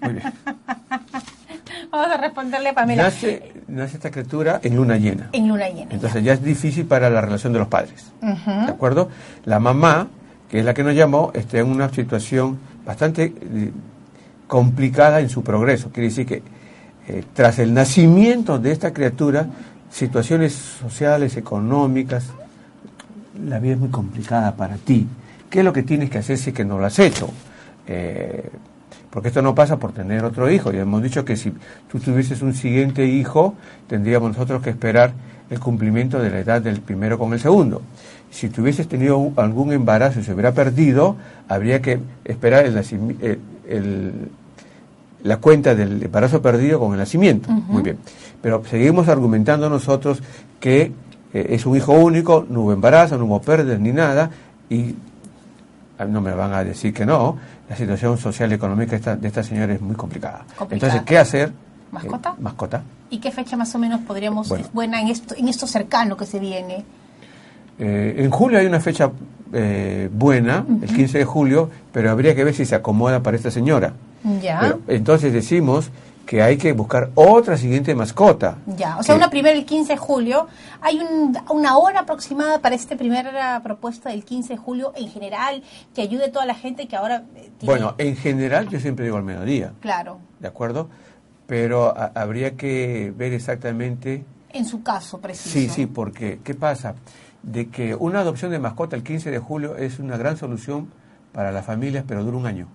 Muy 0.02 0.12
bien. 0.14 0.32
Vamos 1.90 2.08
a 2.08 2.16
responderle 2.16 2.70
a 2.70 2.74
Pamela. 2.74 3.04
Nace, 3.04 3.52
nace 3.68 3.96
esta 3.96 4.10
criatura 4.10 4.60
en 4.62 4.76
luna 4.76 4.96
llena. 4.96 5.30
En 5.32 5.48
luna 5.48 5.68
llena. 5.68 5.90
Entonces 5.90 6.22
ya 6.22 6.34
es 6.34 6.42
difícil 6.42 6.86
para 6.86 7.10
la 7.10 7.20
relación 7.20 7.52
de 7.52 7.58
los 7.58 7.68
padres. 7.68 8.12
¿De 8.20 8.70
acuerdo? 8.70 9.08
La 9.44 9.58
mamá, 9.58 10.08
que 10.50 10.60
es 10.60 10.64
la 10.64 10.74
que 10.74 10.82
nos 10.82 10.94
llamó, 10.94 11.30
está 11.34 11.58
en 11.58 11.68
una 11.68 11.88
situación 11.88 12.58
bastante 12.84 13.24
eh, 13.24 13.70
complicada 14.46 15.20
en 15.20 15.28
su 15.28 15.42
progreso. 15.42 15.90
Quiere 15.90 16.08
decir 16.08 16.26
que 16.26 16.42
eh, 17.08 17.24
tras 17.32 17.58
el 17.58 17.74
nacimiento 17.74 18.58
de 18.58 18.72
esta 18.72 18.92
criatura, 18.92 19.46
situaciones 19.90 20.52
sociales, 20.52 21.36
económicas, 21.36 22.26
la 23.44 23.58
vida 23.58 23.74
es 23.74 23.78
muy 23.78 23.88
complicada 23.88 24.54
para 24.56 24.76
ti. 24.76 25.06
¿Qué 25.50 25.60
es 25.60 25.64
lo 25.64 25.72
que 25.72 25.82
tienes 25.82 26.10
que 26.10 26.18
hacer 26.18 26.38
si 26.38 26.50
es 26.50 26.56
que 26.56 26.64
no 26.64 26.78
lo 26.78 26.86
has 26.86 26.98
hecho? 26.98 27.30
Eh, 27.86 28.48
porque 29.12 29.28
esto 29.28 29.42
no 29.42 29.54
pasa 29.54 29.76
por 29.78 29.92
tener 29.92 30.24
otro 30.24 30.50
hijo. 30.50 30.72
Ya 30.72 30.80
hemos 30.80 31.02
dicho 31.02 31.24
que 31.24 31.36
si 31.36 31.52
tú 31.90 32.00
tuvieses 32.00 32.40
un 32.42 32.54
siguiente 32.54 33.06
hijo, 33.06 33.54
tendríamos 33.86 34.30
nosotros 34.32 34.62
que 34.62 34.70
esperar 34.70 35.12
el 35.50 35.60
cumplimiento 35.60 36.18
de 36.18 36.30
la 36.30 36.38
edad 36.40 36.62
del 36.62 36.80
primero 36.80 37.18
con 37.18 37.32
el 37.34 37.38
segundo. 37.38 37.82
Si 38.30 38.48
tuvieses 38.48 38.88
tenido 38.88 39.30
algún 39.36 39.72
embarazo 39.72 40.20
y 40.20 40.22
se 40.24 40.32
hubiera 40.32 40.52
perdido, 40.52 41.16
habría 41.48 41.82
que 41.82 42.00
esperar 42.24 42.64
el, 42.64 42.74
nacimi- 42.74 43.16
el- 43.20 43.38
el- 43.68 44.30
la 45.24 45.36
cuenta 45.36 45.74
del 45.74 46.02
embarazo 46.02 46.40
perdido 46.42 46.80
con 46.80 46.92
el 46.92 46.98
nacimiento. 46.98 47.50
Muy 47.50 47.82
bien. 47.82 47.98
Pero 48.40 48.62
seguimos 48.68 49.08
argumentando 49.08 49.68
nosotros 49.68 50.22
que 50.58 50.90
eh, 51.34 51.46
es 51.50 51.66
un 51.66 51.76
hijo 51.76 51.92
único, 51.92 52.46
no 52.48 52.62
hubo 52.62 52.72
embarazo, 52.72 53.18
no 53.18 53.26
hubo 53.26 53.40
pérdidas 53.42 53.78
ni 53.78 53.92
nada, 53.92 54.30
y 54.70 54.94
ah, 55.98 56.06
no 56.06 56.20
me 56.22 56.32
van 56.32 56.52
a 56.54 56.64
decir 56.64 56.92
que 56.92 57.06
no, 57.06 57.36
la 57.72 57.78
situación 57.78 58.18
social 58.18 58.50
y 58.50 58.54
económica 58.54 58.90
de 58.90 58.96
esta, 58.98 59.16
de 59.16 59.28
esta 59.28 59.42
señora 59.42 59.72
es 59.72 59.80
muy 59.80 59.96
complicada. 59.96 60.44
Complicada. 60.58 60.92
Entonces, 60.92 61.02
¿qué 61.06 61.16
hacer? 61.16 61.52
¿Mascota? 61.90 62.34
Eh, 62.38 62.42
mascota. 62.42 62.82
¿Y 63.08 63.18
qué 63.18 63.30
fecha 63.30 63.56
más 63.56 63.74
o 63.74 63.78
menos 63.78 64.00
podríamos, 64.02 64.50
Bueno. 64.50 64.66
es 64.66 64.72
buena 64.72 65.00
en 65.00 65.08
esto, 65.08 65.34
en 65.34 65.48
esto 65.48 65.66
cercano 65.66 66.14
que 66.14 66.26
se 66.26 66.38
viene? 66.38 66.84
Eh, 67.78 68.16
en 68.18 68.30
julio 68.30 68.58
hay 68.58 68.66
una 68.66 68.80
fecha 68.80 69.10
eh, 69.54 70.10
buena, 70.12 70.66
el 70.82 70.94
15 70.94 71.18
de 71.18 71.24
julio, 71.24 71.70
pero 71.92 72.10
habría 72.10 72.34
que 72.34 72.44
ver 72.44 72.54
si 72.54 72.66
se 72.66 72.74
acomoda 72.74 73.22
para 73.22 73.38
esta 73.38 73.50
señora. 73.50 73.94
Ya. 74.42 74.60
Pero, 74.60 74.80
entonces 74.88 75.32
decimos 75.32 75.90
que 76.32 76.40
hay 76.42 76.56
que 76.56 76.72
buscar 76.72 77.10
otra 77.14 77.58
siguiente 77.58 77.94
mascota. 77.94 78.56
Ya, 78.64 78.96
o 78.96 79.02
sea, 79.02 79.14
Que- 79.14 79.18
una 79.18 79.28
primera 79.28 79.54
el 79.54 79.66
15 79.66 79.92
de 79.92 79.98
julio. 79.98 80.46
¿Hay 80.80 80.98
un- 80.98 81.36
una 81.50 81.76
hora 81.76 82.00
aproximada 82.00 82.58
para 82.62 82.74
esta 82.74 82.96
primera 82.96 83.60
propuesta 83.62 84.08
del 84.08 84.24
15 84.24 84.54
de 84.54 84.56
julio 84.56 84.94
en 84.96 85.10
general 85.10 85.62
que 85.94 86.00
ayude 86.00 86.24
a 86.24 86.32
toda 86.32 86.46
la 86.46 86.54
gente 86.54 86.88
que 86.88 86.96
ahora 86.96 87.24
eh, 87.36 87.50
tiene... 87.58 87.66
Bueno, 87.74 87.94
en 87.98 88.16
general 88.16 88.66
yo 88.70 88.80
siempre 88.80 89.04
digo 89.04 89.18
al 89.18 89.24
mediodía, 89.24 89.74
Claro, 89.80 90.20
¿de 90.40 90.48
acuerdo? 90.48 90.88
Pero 91.46 91.88
a- 91.94 92.12
habría 92.14 92.56
que 92.56 93.12
ver 93.14 93.34
exactamente... 93.34 94.24
en 94.54 94.64
su 94.64 94.82
caso 94.82 95.20
preciso. 95.20 95.50
Sí, 95.50 95.68
sí, 95.68 95.84
porque 95.84 96.40
¿qué 96.42 96.54
pasa? 96.54 96.94
De 97.42 97.68
que 97.68 97.94
una 97.94 98.20
adopción 98.20 98.52
de 98.52 98.58
mascota 98.58 98.96
el 98.96 99.02
15 99.02 99.30
de 99.30 99.38
julio 99.38 99.76
es 99.76 99.98
una 99.98 100.16
gran 100.16 100.38
solución 100.38 100.88
para 101.34 101.52
las 101.52 101.66
familias, 101.66 102.04
pero 102.08 102.24
dura 102.24 102.38
un 102.38 102.46
año. 102.46 102.68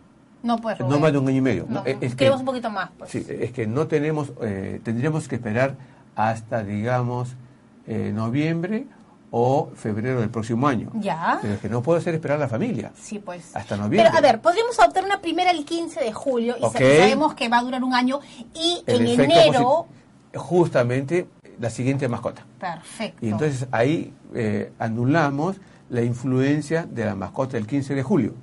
No, 0.44 0.58
pues, 0.58 0.80
No 0.80 1.00
más 1.00 1.12
de 1.12 1.18
un 1.18 1.28
año 1.28 1.38
y 1.38 1.42
medio. 1.42 1.66
No, 1.68 1.82
No, 1.82 1.86
es- 1.86 1.98
es 2.02 2.16
que- 2.16 2.30
un 2.30 2.46
poquito 2.46 2.70
más, 2.70 2.90
pues. 2.98 3.10
Sí, 3.12 3.26
es 3.28 3.52
que 3.52 3.68
no 3.68 3.88
tenemos, 3.88 4.32
eh, 4.42 4.80
tendríamos 4.84 5.28
que 5.28 5.36
esperar 5.36 5.76
hasta, 6.16 6.64
digamos, 6.64 7.36
eh, 7.88 8.12
noviembre 8.14 8.86
o 9.32 9.70
febrero 9.76 10.22
del 10.22 10.30
próximo 10.30 10.68
año. 10.68 10.90
Ya. 10.96 11.40
Pero 11.42 11.56
es 11.56 11.60
que 11.60 11.68
no 11.70 11.82
puedo 11.82 11.98
hacer 12.00 12.14
esperar 12.16 12.38
a 12.38 12.42
la 12.42 12.48
familia. 12.48 12.92
Sí, 12.96 13.20
pues. 13.20 13.54
Hasta 13.56 13.76
noviembre. 13.76 14.04
Pero, 14.06 14.18
a 14.18 14.22
ver, 14.22 14.40
podríamos 14.42 14.80
adoptar 14.80 15.04
una 15.04 15.20
primera 15.22 15.52
el 15.52 15.66
15 15.66 16.00
de 16.02 16.14
julio 16.14 16.56
y 16.58 16.62
sabemos 16.72 17.34
que 17.34 17.50
va 17.50 17.58
a 17.60 17.64
durar 17.64 17.84
un 17.84 17.94
año 17.94 18.20
y 18.54 18.84
El 18.86 19.08
en 19.08 19.22
enero... 19.22 19.88
posi- 20.34 20.38
Justamente 20.38 21.28
la 21.60 21.70
siguiente 21.70 22.08
mascota. 22.08 22.44
Perfecto. 22.60 23.26
Y 23.26 23.30
entonces 23.30 23.68
ahí 23.72 24.14
eh, 24.36 24.72
anulamos 24.80 25.58
la 25.90 26.02
influencia 26.02 26.86
de 26.86 27.06
la 27.06 27.16
mascota 27.16 27.58
del 27.58 27.68
15 27.68 27.96
de 27.96 28.04
julio, 28.04 28.34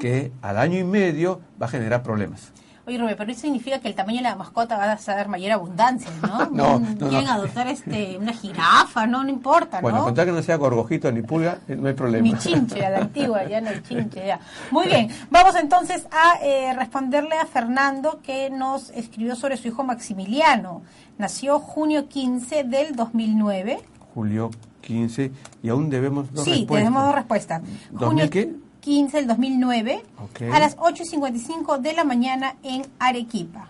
que 0.00 0.32
al 0.42 0.58
año 0.58 0.78
y 0.78 0.84
medio 0.84 1.40
va 1.60 1.66
a 1.66 1.68
generar 1.70 2.02
problemas. 2.02 2.52
Oye, 2.86 2.98
Rubén, 2.98 3.14
pero 3.16 3.30
eso 3.30 3.42
significa 3.42 3.78
que 3.78 3.86
el 3.88 3.94
tamaño 3.94 4.16
de 4.16 4.22
la 4.24 4.34
mascota 4.36 4.76
va 4.76 4.90
a 4.90 4.98
ser 4.98 5.28
mayor 5.28 5.52
abundancia, 5.52 6.10
¿no? 6.22 6.46
No, 6.50 6.80
no, 6.80 7.08
Quieren 7.08 7.26
no. 7.26 7.32
adoptar 7.32 7.68
este, 7.68 8.16
una 8.18 8.32
jirafa, 8.32 9.06
¿no? 9.06 9.22
No 9.22 9.28
importa, 9.30 9.80
Bueno, 9.80 9.98
¿no? 9.98 10.04
contar 10.04 10.26
que 10.26 10.32
no 10.32 10.42
sea 10.42 10.56
gorgojito 10.56 11.12
ni 11.12 11.22
pulga, 11.22 11.58
eh, 11.68 11.76
no 11.76 11.86
hay 11.88 11.94
problema. 11.94 12.24
Ni 12.24 12.34
chinche, 12.36 12.84
a 12.84 12.90
la 12.90 12.98
antigua, 12.98 13.44
ya 13.44 13.60
no 13.60 13.68
hay 13.68 13.82
chinche, 13.82 14.26
ya. 14.26 14.40
Muy 14.72 14.86
bien, 14.86 15.08
vamos 15.30 15.54
entonces 15.56 16.06
a 16.10 16.38
eh, 16.42 16.72
responderle 16.74 17.36
a 17.36 17.46
Fernando 17.46 18.20
que 18.24 18.50
nos 18.50 18.90
escribió 18.90 19.36
sobre 19.36 19.56
su 19.56 19.68
hijo 19.68 19.84
Maximiliano. 19.84 20.82
Nació 21.18 21.60
junio 21.60 22.08
15 22.08 22.64
del 22.64 22.96
2009. 22.96 23.78
Julio 24.14 24.50
15, 24.82 25.30
y 25.62 25.68
aún 25.68 25.90
debemos 25.90 26.32
dos 26.32 26.44
sí, 26.44 26.50
respuestas. 26.50 26.76
tenemos 26.78 27.04
dos 27.04 27.14
respuestas. 27.14 27.62
¿2000 27.92 27.98
Junio 28.06 28.30
qué? 28.30 28.52
15 28.80 29.16
del 29.18 29.26
2009 29.26 30.02
Ok. 30.22 30.42
a 30.52 30.58
las 30.58 30.76
8 30.78 31.02
y 31.02 31.06
55 31.06 31.78
de 31.78 31.92
la 31.92 32.04
mañana 32.04 32.56
en 32.62 32.82
Arequipa. 32.98 33.68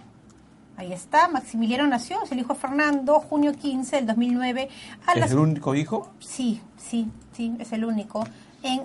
Ahí 0.76 0.92
está, 0.92 1.28
Maximiliano 1.28 1.86
nació, 1.86 2.22
es 2.22 2.32
el 2.32 2.38
hijo 2.38 2.54
Fernando, 2.54 3.20
junio 3.20 3.52
15 3.52 3.96
del 3.96 4.06
2009 4.06 4.68
a 5.06 5.12
¿Es 5.12 5.20
las 5.20 5.30
el 5.32 5.38
único 5.38 5.74
hijo? 5.74 6.10
Sí, 6.20 6.62
sí, 6.78 7.08
sí, 7.32 7.54
es 7.58 7.72
el 7.72 7.84
único. 7.84 8.24
En, 8.62 8.80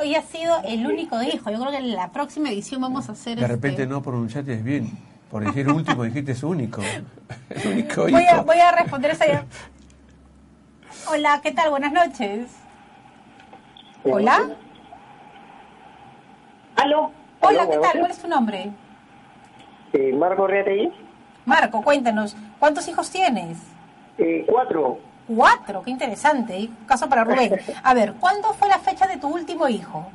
hoy, 0.00 0.14
ha 0.14 0.22
sido 0.22 0.56
el 0.64 0.86
único 0.86 1.20
hijo. 1.22 1.50
Yo 1.50 1.58
creo 1.58 1.70
que 1.70 1.78
en 1.78 1.92
la 1.94 2.12
próxima 2.12 2.50
edición 2.50 2.80
vamos 2.80 3.08
a 3.08 3.12
hacer 3.12 3.38
De 3.38 3.46
repente 3.46 3.82
este- 3.82 3.92
no 3.92 4.02
pronunciaste 4.02 4.56
bien. 4.56 4.90
Por 5.30 5.44
decir 5.44 5.68
último 5.68 6.02
dijiste 6.02 6.32
es 6.32 6.42
único. 6.42 6.82
El 7.48 7.72
único 7.72 8.08
hijo. 8.08 8.18
Voy 8.18 8.24
a, 8.26 8.40
voy 8.42 8.58
a 8.58 8.72
responder 8.72 9.12
esa. 9.12 9.24
Hola, 11.08 11.40
¿qué 11.42 11.52
tal? 11.52 11.70
Buenas 11.70 11.92
noches. 11.92 12.56
Hola. 14.04 14.48
¿Aló? 16.76 17.10
Hola, 17.40 17.62
¿Aló, 17.62 17.70
¿qué 17.70 17.78
tal? 17.78 17.98
¿Cuál 17.98 18.10
es 18.10 18.18
tu 18.18 18.28
nombre? 18.28 18.70
Eh, 19.92 20.12
Marco 20.12 20.46
Reategui. 20.46 20.90
Marco, 21.46 21.82
cuéntanos, 21.82 22.36
¿cuántos 22.58 22.86
hijos 22.88 23.10
tienes? 23.10 23.58
Eh, 24.18 24.44
cuatro. 24.48 24.98
Cuatro, 25.26 25.82
qué 25.82 25.90
interesante. 25.90 26.58
Y 26.58 26.68
caso 26.86 27.08
para 27.08 27.24
Rubén. 27.24 27.58
A 27.82 27.94
ver, 27.94 28.14
¿cuándo 28.14 28.52
fue 28.54 28.68
la 28.68 28.78
fecha 28.78 29.06
de 29.06 29.16
tu 29.16 29.28
último 29.28 29.68
hijo? 29.68 30.06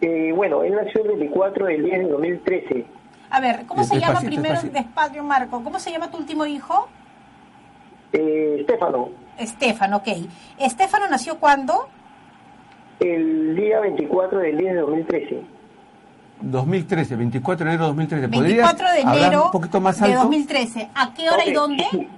Eh, 0.00 0.32
bueno, 0.34 0.62
él 0.62 0.74
nació 0.74 1.02
el 1.02 1.08
24 1.08 1.66
del 1.66 1.84
10 1.84 1.98
de 1.98 2.08
2013. 2.08 2.86
A 3.30 3.40
ver, 3.40 3.66
¿cómo 3.66 3.84
se 3.84 3.98
llama 3.98 4.20
primero? 4.20 4.54
despacito. 4.54 4.72
Despacio, 4.78 5.22
Marco. 5.24 5.62
¿Cómo 5.64 5.78
se 5.78 5.90
llama 5.90 6.10
tu 6.10 6.18
último 6.18 6.44
hijo? 6.44 6.88
Eh, 8.12 8.58
Estefano, 8.60 9.08
Estefano, 9.38 9.98
ok. 9.98 10.08
¿Estefano 10.58 11.06
nació 11.08 11.38
cuándo? 11.38 11.88
el 13.00 13.56
día 13.56 13.80
24 13.80 14.38
del 14.38 14.56
10 14.58 14.74
de 14.74 14.80
2013. 14.80 15.42
2013, 16.42 17.16
24 17.16 17.64
de 17.66 17.70
enero 17.72 17.82
de 17.84 17.88
2013. 17.88 18.28
¿Podrías 18.28 18.46
24 18.78 18.92
de 18.92 19.00
hablar 19.00 19.16
enero 19.16 19.44
un 19.46 19.50
poquito 19.50 19.80
más 19.80 19.98
de 20.00 20.06
alto? 20.06 20.18
2013. 20.20 20.88
¿A 20.94 21.12
qué 21.14 21.28
hora 21.28 21.44
y 21.44 21.48
Ok. 21.50 21.54
dónde? 21.54 22.08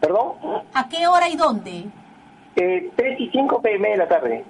¿Perdón? 0.00 0.32
¿A 0.74 0.88
qué 0.88 1.06
hora 1.06 1.28
y 1.30 1.36
dónde? 1.36 1.84
Eh, 2.56 2.90
3 2.94 3.20
y 3.20 3.30
5 3.30 3.62
pm 3.62 3.88
de 3.90 3.96
la 3.96 4.08
tarde. 4.08 4.44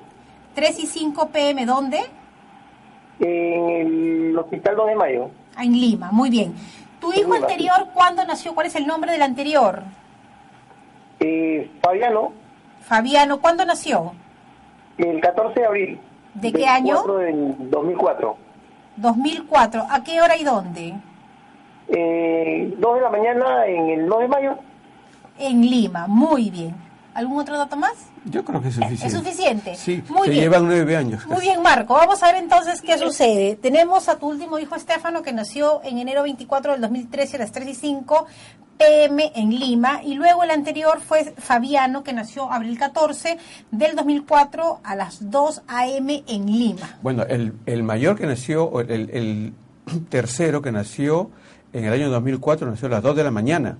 3 0.54 0.78
y 0.80 0.86
5 0.86 1.28
pm, 1.28 1.64
¿dónde? 1.64 2.00
En 3.20 3.70
el 4.30 4.36
Hospital 4.38 4.74
2 4.76 4.86
de 4.88 4.94
Mayo. 4.96 5.30
Ah, 5.54 5.64
En 5.64 5.72
Lima, 5.72 6.10
muy 6.10 6.28
bien. 6.30 6.54
¿Tu 7.00 7.12
hijo 7.12 7.34
Lima, 7.34 7.36
anterior 7.36 7.88
cuándo 7.94 8.24
nació? 8.24 8.52
¿Cuál 8.54 8.66
es 8.66 8.74
el 8.74 8.86
nombre 8.86 9.12
del 9.12 9.22
anterior? 9.22 9.84
Eh, 11.24 11.70
Fabiano, 11.82 12.32
Fabiano, 12.80 13.40
¿cuándo 13.40 13.64
nació? 13.64 14.12
el 14.98 15.20
14 15.20 15.60
de 15.60 15.66
abril. 15.66 16.00
¿De 16.34 16.52
qué 16.52 16.66
año? 16.66 17.02
24 17.04 17.16
del 17.18 17.70
2004. 17.70 18.36
2004. 18.96 19.86
¿A 19.90 20.04
qué 20.04 20.20
hora 20.20 20.36
y 20.36 20.44
dónde? 20.44 20.94
Eh, 21.88 22.74
2 22.78 22.94
de 22.94 23.00
la 23.00 23.10
mañana 23.10 23.66
en 23.66 23.88
el 23.90 24.06
2 24.08 24.20
de 24.20 24.28
mayo. 24.28 24.58
En 25.38 25.60
Lima, 25.62 26.06
muy 26.06 26.50
bien. 26.50 26.74
¿Algún 27.14 27.40
otro 27.40 27.58
dato 27.58 27.76
más? 27.76 27.92
Yo 28.24 28.42
creo 28.44 28.62
que 28.62 28.68
es 28.68 28.74
suficiente. 28.74 29.06
¿Es 29.06 29.12
suficiente? 29.12 29.74
Sí, 29.74 30.02
Muy 30.08 30.28
se 30.28 30.30
bien. 30.30 30.44
llevan 30.44 30.66
nueve 30.66 30.96
años. 30.96 31.26
Muy 31.26 31.40
bien, 31.40 31.60
Marco. 31.62 31.92
Vamos 31.94 32.22
a 32.22 32.26
ver 32.32 32.36
entonces 32.36 32.80
qué 32.80 32.96
sucede. 32.96 33.56
Tenemos 33.56 34.08
a 34.08 34.18
tu 34.18 34.28
último 34.28 34.58
hijo, 34.58 34.76
Estefano, 34.76 35.22
que 35.22 35.32
nació 35.32 35.82
en 35.84 35.98
enero 35.98 36.22
24 36.22 36.72
del 36.72 36.80
2013 36.80 37.36
a 37.36 37.40
las 37.40 37.52
3 37.52 37.68
y 37.68 37.74
5 37.74 38.26
pm 38.78 39.32
en 39.34 39.50
Lima. 39.50 40.02
Y 40.02 40.14
luego 40.14 40.42
el 40.42 40.50
anterior 40.50 41.00
fue 41.00 41.34
Fabiano, 41.38 42.02
que 42.02 42.12
nació 42.12 42.50
abril 42.50 42.78
14 42.78 43.38
del 43.70 43.96
2004 43.96 44.80
a 44.82 44.94
las 44.96 45.30
2 45.30 45.62
am 45.66 46.08
en 46.26 46.46
Lima. 46.46 46.98
Bueno, 47.02 47.22
el, 47.24 47.54
el 47.66 47.82
mayor 47.82 48.16
que 48.18 48.26
nació, 48.26 48.64
o 48.64 48.80
el, 48.80 49.10
el 49.10 49.52
tercero 50.08 50.62
que 50.62 50.72
nació 50.72 51.30
en 51.72 51.84
el 51.84 51.92
año 51.92 52.10
2004, 52.10 52.70
nació 52.70 52.88
a 52.88 52.90
las 52.90 53.02
2 53.02 53.16
de 53.16 53.24
la 53.24 53.30
mañana. 53.30 53.78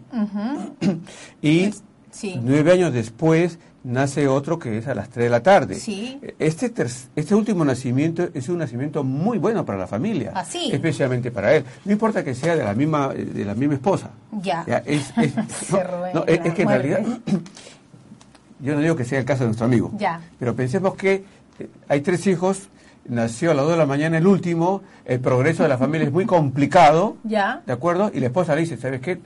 Y 1.41 1.71
Sí. 2.11 2.39
nueve 2.43 2.73
años 2.73 2.93
después 2.93 3.59
nace 3.85 4.29
otro 4.29 4.59
que 4.59 4.79
es 4.79 4.87
a 4.87 4.95
las 4.95 5.09
3 5.09 5.25
de 5.25 5.31
la 5.31 5.43
tarde. 5.43 5.75
Sí. 5.75 6.21
Este, 6.39 6.71
ter- 6.71 6.89
este 7.17 7.35
último 7.35 7.65
nacimiento 7.65 8.29
es 8.33 8.49
un 8.49 8.59
nacimiento 8.59 9.03
muy 9.03 9.39
bueno 9.39 9.65
para 9.65 9.79
la 9.79 9.87
familia. 9.87 10.33
Así. 10.35 10.71
Especialmente 10.73 11.31
para 11.31 11.55
él. 11.55 11.65
No 11.85 11.93
importa 11.93 12.23
que 12.23 12.35
sea 12.35 12.55
de 12.57 12.65
la 12.65 12.75
misma, 12.75 13.09
de 13.09 13.45
la 13.45 13.55
misma 13.55 13.75
esposa. 13.75 14.11
Ya. 14.41 14.63
es, 14.87 15.13
es- 15.17 15.33
Se 15.67 15.73
no, 15.77 15.81
no, 16.15 16.25
es- 16.27 16.41
es 16.45 16.55
que 16.55 16.63
en 16.63 16.69
realidad, 16.69 17.01
yo 18.61 18.75
no 18.75 18.81
digo 18.81 18.95
que 18.97 19.05
sea 19.05 19.19
el 19.19 19.25
caso 19.25 19.41
de 19.41 19.47
nuestro 19.49 19.67
amigo. 19.67 19.91
Ya. 19.97 20.21
Pero 20.39 20.55
pensemos 20.55 20.95
que 20.95 21.25
eh, 21.59 21.69
hay 21.89 22.01
tres 22.03 22.27
hijos, 22.27 22.69
nació 23.07 23.51
a 23.51 23.55
las 23.55 23.65
2 23.65 23.73
de 23.73 23.79
la 23.79 23.87
mañana 23.87 24.19
el 24.19 24.27
último, 24.27 24.83
el 25.05 25.19
progreso 25.21 25.65
de 25.65 25.69
la 25.69 25.79
familia 25.79 26.07
es 26.07 26.13
muy 26.13 26.25
complicado, 26.27 27.17
Ya, 27.25 27.63
¿de 27.67 27.73
acuerdo? 27.73 28.11
Y 28.15 28.21
la 28.21 28.27
esposa 28.27 28.55
le 28.55 28.61
dice, 28.63 28.77
¿sabes 28.77 29.01
qué? 29.01 29.19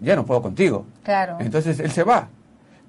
Ya 0.00 0.16
no 0.16 0.26
puedo 0.26 0.42
contigo. 0.42 0.84
claro. 1.02 1.36
Entonces 1.40 1.80
él 1.80 1.90
se 1.92 2.02
va. 2.02 2.28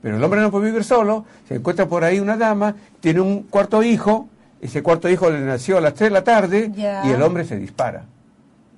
Pero 0.02 0.18
el 0.18 0.24
hombre 0.24 0.42
no 0.42 0.50
puede 0.52 0.66
vivir 0.66 0.84
solo, 0.84 1.26
se 1.48 1.56
encuentra 1.56 1.88
por 1.88 2.04
ahí 2.04 2.20
una 2.20 2.36
dama, 2.38 2.76
tiene 3.00 3.22
un 3.22 3.44
cuarto 3.44 3.84
hijo, 3.84 4.28
ese 4.62 4.82
cuarto 4.84 5.10
hijo 5.10 5.30
le 5.30 5.42
nació 5.42 5.78
a 5.78 5.82
las 5.82 5.94
3 5.94 6.10
de 6.10 6.14
la 6.14 6.24
tarde 6.24 6.72
y 6.76 7.10
el 7.10 7.22
hombre 7.22 7.46
se 7.46 7.58
dispara. 7.58 8.06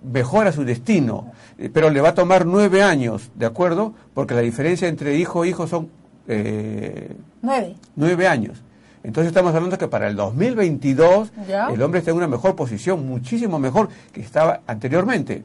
Mejora 0.04 0.52
su 0.52 0.66
destino, 0.66 1.32
eh, 1.58 1.70
pero 1.74 1.90
le 1.90 2.02
va 2.02 2.10
a 2.10 2.14
tomar 2.14 2.46
nueve 2.46 2.84
años, 2.84 3.32
¿de 3.36 3.46
acuerdo? 3.46 3.94
Porque 4.14 4.34
la 4.34 4.42
diferencia 4.42 4.90
entre 4.90 5.16
hijo 5.16 5.46
e 5.46 5.50
hijo 5.50 5.66
son 5.66 5.88
eh, 6.28 7.16
Nueve. 7.42 7.76
nueve 7.96 8.28
años. 8.28 8.62
Entonces 9.04 9.28
estamos 9.30 9.54
hablando 9.56 9.78
que 9.78 9.88
para 9.88 10.08
el 10.08 10.16
2022 10.18 11.32
Ya. 11.48 11.68
el 11.70 11.82
hombre 11.82 12.00
está 12.00 12.12
en 12.12 12.18
una 12.18 12.28
mejor 12.28 12.56
posición, 12.56 13.06
muchísimo 13.08 13.60
mejor 13.60 13.88
que 14.12 14.20
estaba 14.22 14.60
anteriormente. 14.68 15.44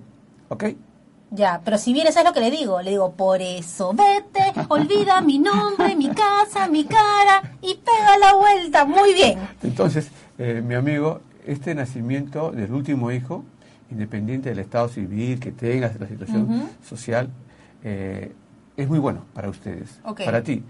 ¿Ok? 0.49 0.65
Ya, 1.31 1.61
pero 1.65 1.77
si 1.77 1.93
bien 1.93 2.07
eso 2.07 2.21
es 2.21 2.25
lo 2.25 2.33
que 2.33 2.41
le 2.41 2.51
digo, 2.51 2.81
le 2.81 2.91
digo, 2.91 3.13
por 3.13 3.43
eso 3.43 3.93
vete, 3.93 4.53
olvida 4.69 5.21
mi 5.21 5.39
nombre, 5.39 5.95
mi 5.95 6.09
casa, 6.09 6.69
mi 6.69 6.85
cara 6.85 7.43
y 7.61 7.75
pega 7.75 8.17
la 8.19 8.35
vuelta. 8.35 8.85
Muy 8.87 9.13
bien. 9.13 9.39
Entonces, 9.63 10.09
eh, 10.39 10.63
mi 10.67 10.75
amigo, 10.75 11.21
este 11.47 11.75
nacimiento 11.75 12.51
del 12.51 12.73
último 12.73 13.11
hijo, 13.13 13.45
independiente 13.91 14.49
del 14.49 14.59
estado 14.61 14.89
civil 14.89 15.39
que 15.39 15.53
tengas, 15.53 15.99
la 16.01 16.07
situación 16.09 16.71
social, 16.87 17.29
eh, 17.85 18.33
es 18.77 18.89
muy 18.89 18.99
bueno 18.99 19.25
para 19.35 19.51
ustedes, 19.51 20.01
Ok. 20.05 20.25
para 20.25 20.43
ti. 20.43 20.63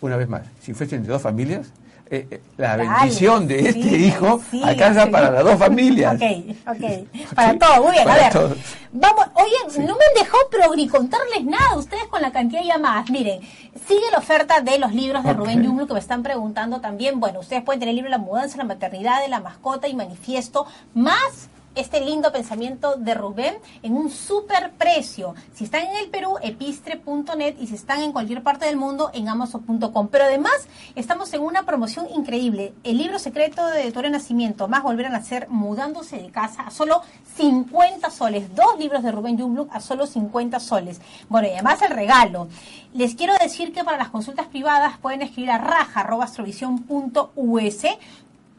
Una 0.00 0.16
vez 0.16 0.28
más, 0.28 0.42
si 0.60 0.74
fuesen 0.74 1.02
de 1.02 1.08
dos 1.08 1.22
familias, 1.22 1.72
eh, 2.10 2.26
eh, 2.30 2.40
la 2.56 2.76
Dale, 2.76 2.88
bendición 2.88 3.46
de 3.46 3.68
este 3.68 3.82
sí, 3.82 4.06
hijo 4.06 4.40
sí, 4.50 4.62
alcanza 4.64 5.04
sí. 5.04 5.10
para 5.10 5.30
las 5.30 5.44
dos 5.44 5.58
familias. 5.58 6.14
Ok, 6.14 6.56
ok. 6.66 7.34
Para 7.34 7.58
todo, 7.58 7.82
muy 7.82 7.92
bien. 7.92 8.04
para 8.04 8.14
a 8.14 8.22
ver, 8.22 8.32
todo. 8.32 8.56
vamos. 8.92 9.26
Oye, 9.34 9.78
no 9.86 9.96
me 9.96 10.04
han 10.04 10.14
dejado 10.14 10.42
pero 10.50 10.74
ni 10.74 10.88
contarles 10.88 11.44
nada 11.44 11.76
ustedes 11.76 12.04
con 12.04 12.22
la 12.22 12.32
cantidad 12.32 12.60
de 12.60 12.66
llamadas. 12.68 13.10
Miren, 13.10 13.40
sigue 13.86 14.10
la 14.10 14.18
oferta 14.18 14.60
de 14.60 14.78
los 14.78 14.94
libros 14.94 15.24
de. 15.24 15.32
Rubén 15.32 15.62
Yumlo 15.62 15.86
que 15.86 15.94
me 15.94 16.00
están 16.00 16.22
preguntando 16.22 16.80
también. 16.80 17.20
Bueno, 17.20 17.40
ustedes 17.40 17.62
pueden 17.62 17.80
tener 17.80 17.90
el 17.90 17.96
libro 17.96 18.10
La 18.10 18.18
mudanza, 18.18 18.58
la 18.58 18.64
maternidad 18.64 19.20
de 19.22 19.28
la 19.28 19.40
mascota 19.40 19.88
y 19.88 19.94
manifiesto, 19.94 20.66
más 20.94 21.47
este 21.78 22.00
lindo 22.00 22.32
pensamiento 22.32 22.96
de 22.96 23.14
Rubén 23.14 23.54
en 23.82 23.94
un 23.94 24.10
super 24.10 24.72
precio. 24.72 25.34
Si 25.54 25.64
están 25.64 25.86
en 25.86 25.96
el 25.96 26.10
Perú, 26.10 26.36
epistre.net 26.42 27.54
y 27.60 27.68
si 27.68 27.76
están 27.76 28.02
en 28.02 28.12
cualquier 28.12 28.42
parte 28.42 28.66
del 28.66 28.76
mundo, 28.76 29.10
en 29.14 29.28
amazon.com. 29.28 30.08
Pero 30.08 30.24
además, 30.24 30.68
estamos 30.96 31.32
en 31.34 31.42
una 31.42 31.64
promoción 31.64 32.08
increíble. 32.14 32.74
El 32.82 32.98
libro 32.98 33.18
secreto 33.18 33.66
de 33.66 33.90
Torre 33.92 34.10
Nacimiento, 34.10 34.66
más 34.66 34.82
volver 34.82 35.06
a 35.06 35.10
nacer 35.10 35.48
mudándose 35.48 36.18
de 36.18 36.30
casa 36.30 36.62
a 36.62 36.70
solo 36.70 37.02
50 37.36 38.10
soles. 38.10 38.54
Dos 38.54 38.78
libros 38.78 39.02
de 39.02 39.12
Rubén 39.12 39.38
Jungbluck 39.38 39.74
a 39.74 39.80
solo 39.80 40.06
50 40.06 40.60
soles. 40.60 41.00
Bueno, 41.28 41.48
y 41.48 41.52
además 41.52 41.82
el 41.82 41.90
regalo. 41.90 42.48
Les 42.92 43.14
quiero 43.14 43.34
decir 43.40 43.72
que 43.72 43.84
para 43.84 43.98
las 43.98 44.08
consultas 44.08 44.48
privadas 44.48 44.98
pueden 44.98 45.22
escribir 45.22 45.52
a 45.52 45.58
raja.astrovisión.us 45.58 47.86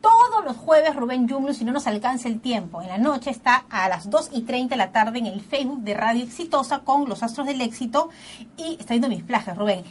todos 0.02 0.43
los 0.45 0.56
jueves 0.58 0.95
Rubén 0.95 1.28
Yumlu, 1.28 1.54
si 1.54 1.66
no 1.66 1.72
nos 1.72 1.88
alcanza 1.88 2.28
el 2.28 2.39
tiempo. 2.39 2.82
En 2.82 2.88
la 2.88 2.97
noche 2.97 3.30
está 3.30 3.66
a 3.70 3.89
las 3.89 4.10
2 4.10 4.32
y 4.34 4.41
30 4.41 4.76
de 4.76 4.78
la 4.78 4.91
tarde 4.91 5.20
en 5.20 5.26
el 5.26 5.41
Facebook 5.41 5.82
de 5.82 5.93
Radio 5.93 6.24
Exitosa 6.24 6.80
con 6.80 7.08
los 7.10 7.24
Astros 7.24 7.47
del 7.47 7.62
Éxito. 7.62 8.10
Y 8.58 8.78
está 8.80 8.93
viendo 8.93 9.10
mis 9.10 9.24
plajes, 9.24 9.56
Rubén. 9.56 9.84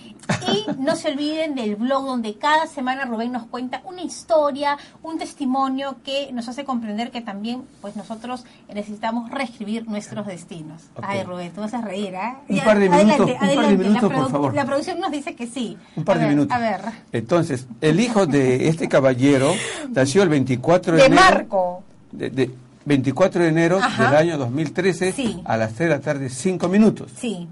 Y 0.48 0.66
no 0.78 0.96
se 0.96 1.10
olviden 1.10 1.54
del 1.54 1.76
blog 1.76 2.04
donde 2.04 2.36
cada 2.36 2.66
semana 2.66 3.04
Rubén 3.04 3.32
nos 3.32 3.46
cuenta 3.46 3.82
una 3.84 4.02
historia, 4.02 4.78
un 5.02 5.18
testimonio 5.18 5.96
que 6.04 6.30
nos 6.32 6.48
hace 6.48 6.64
comprender 6.64 7.10
que 7.10 7.20
también 7.20 7.64
pues 7.80 7.96
nosotros 7.96 8.44
necesitamos 8.72 9.30
reescribir 9.30 9.88
nuestros 9.88 10.26
destinos. 10.26 10.82
Ay, 11.02 11.22
Rubén, 11.22 11.52
tú 11.52 11.60
vas 11.60 11.74
a 11.74 11.80
reír, 11.80 12.14
¿eh? 12.14 12.36
Un 12.48 12.60
par 12.60 12.78
de 12.78 12.88
adelante, 12.88 13.04
minutos, 13.04 13.30
un 13.30 13.38
par 13.38 13.48
de 13.48 13.54
adelante. 13.54 13.84
La 13.84 13.88
minutos, 13.88 14.12
por 14.12 14.30
favor. 14.30 14.54
La 14.54 14.64
producción 14.64 15.00
nos 15.00 15.10
dice 15.10 15.34
que 15.34 15.46
sí. 15.46 15.76
Un 15.96 16.04
par 16.04 16.16
A 16.16 16.20
de 16.20 16.26
ver, 16.26 16.34
minutos. 16.34 16.56
A 16.56 16.60
ver. 16.60 16.80
Entonces, 17.12 17.66
el 17.80 18.00
hijo 18.00 18.26
de 18.26 18.68
este 18.68 18.88
caballero 18.88 19.52
nació 19.98 20.22
el 20.22 20.28
24 20.28 20.92
de, 20.94 20.98
De 21.00 21.06
enero. 21.06 21.22
Marco. 21.22 21.82
de- 22.12 22.30
de 22.30 22.50
24 22.86 23.42
de 23.42 23.48
enero 23.48 23.78
Ajá. 23.82 24.04
del 24.06 24.16
año 24.16 24.38
2013 24.38 25.12
Sí. 25.12 25.42
a 25.44 25.56
las 25.56 25.74
3 25.74 25.90
de 25.90 25.94
la 25.96 26.00
tarde, 26.00 26.28
5 26.30 26.68
minutos. 26.68 27.12
Sí. 27.16 27.46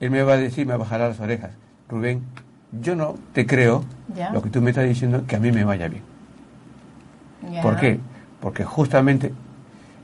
Él 0.00 0.10
me 0.10 0.22
va 0.22 0.34
a 0.34 0.36
decir, 0.36 0.66
me 0.66 0.76
bajará 0.76 1.08
las 1.08 1.18
orejas. 1.18 1.50
Rubén, 1.88 2.22
yo 2.80 2.94
no 2.94 3.16
te 3.32 3.46
creo 3.46 3.84
Ya. 4.14 4.30
lo 4.30 4.40
que 4.42 4.50
tú 4.50 4.60
me 4.60 4.70
estás 4.70 4.84
diciendo 4.86 5.24
que 5.26 5.34
a 5.36 5.40
mí 5.40 5.50
me 5.50 5.64
vaya 5.64 5.88
bien. 5.88 6.02
Ya. 7.52 7.62
¿Por 7.62 7.76
qué? 7.78 7.98
Porque 8.40 8.64
justamente 8.64 9.32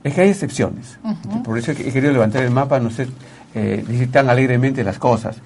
es 0.03 0.14
que 0.14 0.20
hay 0.22 0.30
excepciones. 0.30 0.99
Por 1.45 1.59
eso 1.59 1.70
he 1.72 1.74
querido 1.76 2.12
levantar 2.12 2.43
el 2.43 2.51
mapa, 2.51 2.80
no 2.80 2.91
sé, 2.91 3.07
eh, 3.55 3.85
decir 3.87 4.11
tan 4.11 4.28
alegremente 4.28 4.82
las 4.82 4.99
cosas. 4.99 5.37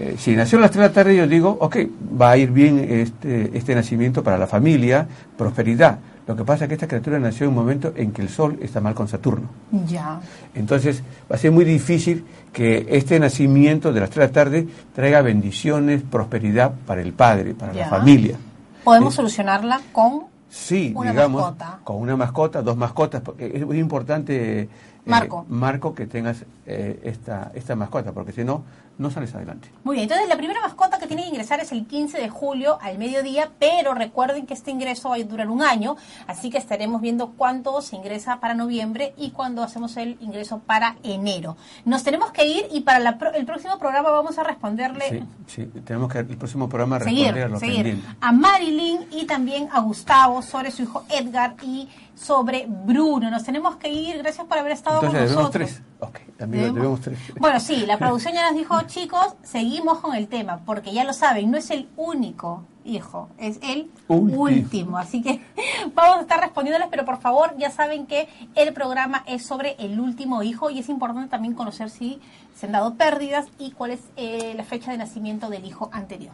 Eh, 0.00 0.14
si 0.16 0.36
nació 0.36 0.58
a 0.58 0.60
las 0.62 0.70
3 0.70 0.82
de 0.82 0.88
la 0.88 0.94
tarde, 0.94 1.16
yo 1.16 1.26
digo, 1.26 1.56
ok, 1.60 1.76
va 2.20 2.30
a 2.30 2.36
ir 2.36 2.52
bien 2.52 2.78
este, 2.78 3.50
este 3.56 3.74
nacimiento 3.74 4.22
para 4.22 4.38
la 4.38 4.46
familia, 4.46 5.08
prosperidad. 5.36 5.98
Lo 6.26 6.36
que 6.36 6.44
pasa 6.44 6.64
es 6.64 6.68
que 6.68 6.74
esta 6.74 6.86
criatura 6.86 7.18
nació 7.18 7.44
en 7.44 7.48
un 7.50 7.54
momento 7.56 7.92
en 7.96 8.12
que 8.12 8.22
el 8.22 8.28
Sol 8.28 8.58
está 8.62 8.80
mal 8.80 8.94
con 8.94 9.08
Saturno. 9.08 9.48
Ya. 9.86 10.20
Entonces 10.54 11.02
va 11.30 11.34
a 11.34 11.38
ser 11.38 11.50
muy 11.50 11.64
difícil 11.64 12.24
que 12.52 12.86
este 12.90 13.18
nacimiento 13.18 13.92
de 13.92 14.00
las 14.00 14.10
3 14.10 14.20
de 14.20 14.26
la 14.26 14.32
tarde 14.32 14.68
traiga 14.94 15.20
bendiciones, 15.22 16.02
prosperidad 16.02 16.72
para 16.86 17.00
el 17.00 17.12
padre, 17.14 17.54
para 17.54 17.72
Ya. 17.72 17.84
la 17.84 17.88
familia. 17.90 18.36
Podemos 18.84 19.14
Eh, 19.14 19.16
solucionarla 19.16 19.80
con 19.90 20.24
Sí, 20.50 20.92
Una 20.96 21.10
digamos, 21.10 21.42
mascota. 21.42 21.78
con 21.84 21.96
una 21.96 22.16
mascota, 22.16 22.62
dos 22.62 22.74
mascotas, 22.76 23.20
porque 23.20 23.50
es 23.54 23.66
muy 23.66 23.78
importante, 23.78 24.66
eh, 25.08 25.10
Marco. 25.10 25.44
Marco, 25.48 25.94
que 25.94 26.06
tengas 26.06 26.44
eh, 26.66 27.00
esta, 27.04 27.50
esta 27.54 27.74
mascota, 27.76 28.12
porque 28.12 28.32
si 28.32 28.44
no, 28.44 28.62
no 28.98 29.10
sales 29.12 29.32
adelante. 29.34 29.70
Muy 29.84 29.94
bien, 29.94 30.04
entonces 30.04 30.28
la 30.28 30.36
primera 30.36 30.60
mascota 30.60 30.98
que 30.98 31.06
tiene 31.06 31.22
que 31.22 31.28
ingresar 31.28 31.60
es 31.60 31.70
el 31.70 31.86
15 31.86 32.18
de 32.18 32.28
julio 32.28 32.78
al 32.82 32.98
mediodía, 32.98 33.48
pero 33.60 33.94
recuerden 33.94 34.44
que 34.44 34.54
este 34.54 34.72
ingreso 34.72 35.10
va 35.10 35.14
a 35.16 35.18
durar 35.22 35.48
un 35.50 35.62
año, 35.62 35.96
así 36.26 36.50
que 36.50 36.58
estaremos 36.58 37.00
viendo 37.00 37.30
cuánto 37.36 37.80
se 37.80 37.94
ingresa 37.94 38.40
para 38.40 38.54
noviembre 38.54 39.14
y 39.16 39.30
cuándo 39.30 39.62
hacemos 39.62 39.96
el 39.96 40.16
ingreso 40.20 40.58
para 40.58 40.96
enero. 41.04 41.56
Nos 41.84 42.02
tenemos 42.02 42.32
que 42.32 42.44
ir 42.46 42.66
y 42.72 42.80
para 42.80 42.98
la 42.98 43.18
pro- 43.18 43.32
el 43.34 43.46
próximo 43.46 43.78
programa 43.78 44.10
vamos 44.10 44.36
a 44.38 44.42
responderle, 44.42 45.08
Sí, 45.08 45.22
sí, 45.46 45.64
tenemos 45.84 46.12
que 46.12 46.18
el 46.18 46.36
próximo 46.36 46.68
programa 46.68 46.98
seguir, 46.98 47.26
responder 47.32 47.44
a 47.44 47.48
lo 47.50 47.60
seguir 47.60 48.02
a 48.20 48.32
Marilyn 48.32 49.06
y 49.12 49.26
también 49.26 49.68
a 49.72 49.78
Gustavo 49.80 50.42
sobre 50.42 50.72
su 50.72 50.82
hijo 50.82 51.04
Edgar 51.08 51.54
y 51.62 51.88
sobre 52.16 52.66
Bruno. 52.68 53.30
Nos 53.30 53.44
tenemos 53.44 53.76
que 53.76 53.88
ir, 53.88 54.18
gracias 54.18 54.44
por 54.48 54.58
haber 54.58 54.72
estado 54.72 54.97
Entonces 55.06 55.30
debemos 55.30 55.50
tres. 55.50 55.82
Ok, 56.00 56.18
amigos, 56.40 56.48
Debemos- 56.50 56.74
debemos 56.74 57.00
tres. 57.00 57.18
Bueno, 57.40 57.60
sí, 57.60 57.84
la 57.86 57.98
producción 57.98 58.34
ya 58.34 58.46
nos 58.48 58.56
dijo, 58.58 58.80
chicos, 58.82 59.34
seguimos 59.42 59.98
con 59.98 60.14
el 60.14 60.28
tema, 60.28 60.60
porque 60.64 60.92
ya 60.92 61.04
lo 61.04 61.12
saben, 61.12 61.50
no 61.50 61.56
es 61.58 61.70
el 61.70 61.88
único 61.96 62.62
hijo, 62.84 63.28
es 63.38 63.58
el 63.62 63.90
Último. 64.06 64.42
último. 64.42 64.98
Así 64.98 65.20
que 65.22 65.42
vamos 65.94 66.18
a 66.18 66.20
estar 66.22 66.40
respondiéndoles, 66.40 66.88
pero 66.90 67.04
por 67.04 67.18
favor, 67.20 67.54
ya 67.58 67.70
saben 67.70 68.06
que 68.06 68.28
el 68.54 68.72
programa 68.72 69.24
es 69.26 69.44
sobre 69.44 69.76
el 69.78 69.98
último 70.00 70.42
hijo 70.42 70.70
y 70.70 70.78
es 70.78 70.88
importante 70.88 71.28
también 71.28 71.54
conocer 71.54 71.90
si 71.90 72.20
se 72.54 72.66
han 72.66 72.72
dado 72.72 72.94
pérdidas 72.94 73.46
y 73.58 73.72
cuál 73.72 73.90
es 73.92 74.00
eh, 74.16 74.54
la 74.56 74.64
fecha 74.64 74.90
de 74.92 74.98
nacimiento 74.98 75.50
del 75.50 75.64
hijo 75.64 75.90
anterior. 75.92 76.32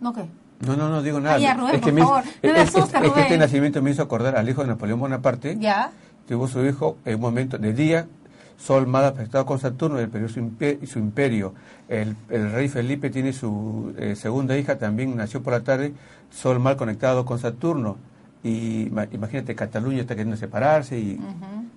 ¿No 0.00 0.12
qué? 0.12 0.26
No, 0.60 0.74
no, 0.76 0.88
no 0.88 1.02
digo 1.02 1.20
nada. 1.20 1.36
Ay, 1.36 1.42
ya, 1.42 1.54
Rubén, 1.54 1.74
es 1.76 1.80
que 1.80 1.84
por 1.86 1.92
me, 1.92 2.00
favor, 2.02 2.24
no 2.24 2.52
me 2.52 2.62
es- 2.62 2.68
es- 2.68 2.76
asustes, 2.76 3.02
es 3.02 3.12
que 3.12 3.20
este 3.20 3.38
nacimiento 3.38 3.82
me 3.82 3.90
hizo 3.90 4.02
acordar 4.02 4.36
al 4.36 4.48
hijo 4.48 4.62
de 4.62 4.68
Napoleón 4.68 4.98
Bonaparte. 5.00 5.56
Ya. 5.58 5.90
Tuvo 6.26 6.48
su 6.48 6.64
hijo 6.64 6.96
en 7.04 7.16
un 7.16 7.20
momento 7.20 7.58
de 7.58 7.72
día, 7.72 8.06
Sol 8.58 8.86
mal 8.86 9.04
aspectado 9.04 9.44
con 9.44 9.58
Saturno, 9.58 9.98
él 9.98 10.08
perdió 10.08 10.28
su 10.28 10.98
imperio. 10.98 11.52
El, 11.88 12.16
el 12.30 12.52
rey 12.52 12.68
Felipe 12.68 13.10
tiene 13.10 13.32
su 13.32 13.94
eh, 13.98 14.16
segunda 14.16 14.56
hija, 14.56 14.78
también 14.78 15.14
nació 15.14 15.42
por 15.42 15.52
la 15.52 15.60
tarde, 15.60 15.92
Sol 16.30 16.58
mal 16.58 16.76
conectado 16.76 17.24
con 17.24 17.38
Saturno. 17.38 17.98
Y 18.46 18.88
ma- 18.92 19.08
imagínate, 19.10 19.56
Cataluña 19.56 20.02
está 20.02 20.14
queriendo 20.14 20.36
separarse 20.36 20.96
y 20.98 21.18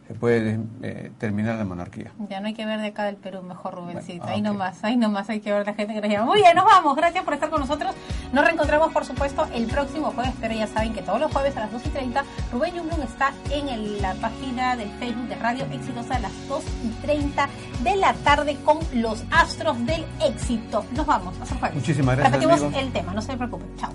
se 0.08 0.14
puede 0.14 0.60
eh, 0.84 1.12
terminar 1.18 1.56
la 1.56 1.66
monarquía. 1.66 2.12
Ya 2.30 2.40
no 2.42 2.48
hay 2.48 2.54
que 2.54 2.64
ver 2.66 2.80
de 2.80 2.88
acá 2.88 3.06
del 3.06 3.16
Perú, 3.16 3.42
mejor 3.42 3.74
Rubencito. 3.74 4.20
Bueno, 4.20 4.26
ah, 4.28 4.36
ahí 4.36 4.42
nomás, 4.44 4.84
ahí 4.84 4.96
nomás 4.98 5.30
hay 5.32 5.40
que 5.40 5.52
ver 5.52 5.66
la 5.66 5.74
gente 5.74 5.96
que 5.96 6.02
nos 6.02 6.10
llama. 6.12 6.26
Muy 6.28 6.42
bien, 6.42 6.56
nos 6.56 6.66
vamos. 6.66 6.96
Gracias 6.96 7.24
por 7.24 7.34
estar 7.34 7.50
con 7.50 7.62
nosotros. 7.62 7.96
Nos 8.34 8.46
reencontramos, 8.46 8.92
por 8.94 9.04
supuesto, 9.04 9.48
el 9.54 9.66
próximo 9.66 10.12
jueves, 10.12 10.34
pero 10.40 10.54
ya 10.54 10.68
saben 10.68 10.94
que 10.94 11.02
todos 11.02 11.20
los 11.20 11.32
jueves 11.32 11.58
a 11.58 11.62
las 11.62 11.72
2 11.72 11.86
y 11.88 11.90
30, 11.90 12.24
Rubén 12.54 12.76
Yumblum 12.76 13.02
está 13.02 13.34
en 13.50 13.68
el- 13.70 14.00
la 14.02 14.14
página 14.16 14.76
del 14.76 14.90
Facebook 15.00 15.28
de 15.28 15.36
Radio 15.36 15.66
Exitosa 15.72 16.18
a 16.18 16.20
las 16.20 16.48
2 16.48 16.64
y 16.86 16.90
30 17.02 17.50
de 17.84 17.96
la 17.96 18.14
tarde 18.14 18.58
con 18.64 18.78
los 18.94 19.24
astros 19.32 19.84
del 19.88 20.06
éxito. 20.24 20.86
Nos 20.96 21.08
vamos, 21.08 21.34
hasta 21.42 21.54
el 21.56 21.60
jueves. 21.62 21.76
Muchísimas 21.78 22.16
gracias, 22.18 22.44
Repetimos 22.44 22.74
el 22.78 22.92
tema, 22.92 23.14
no 23.14 23.22
se 23.24 23.36
preocupen. 23.36 23.68
Chao. 23.78 23.92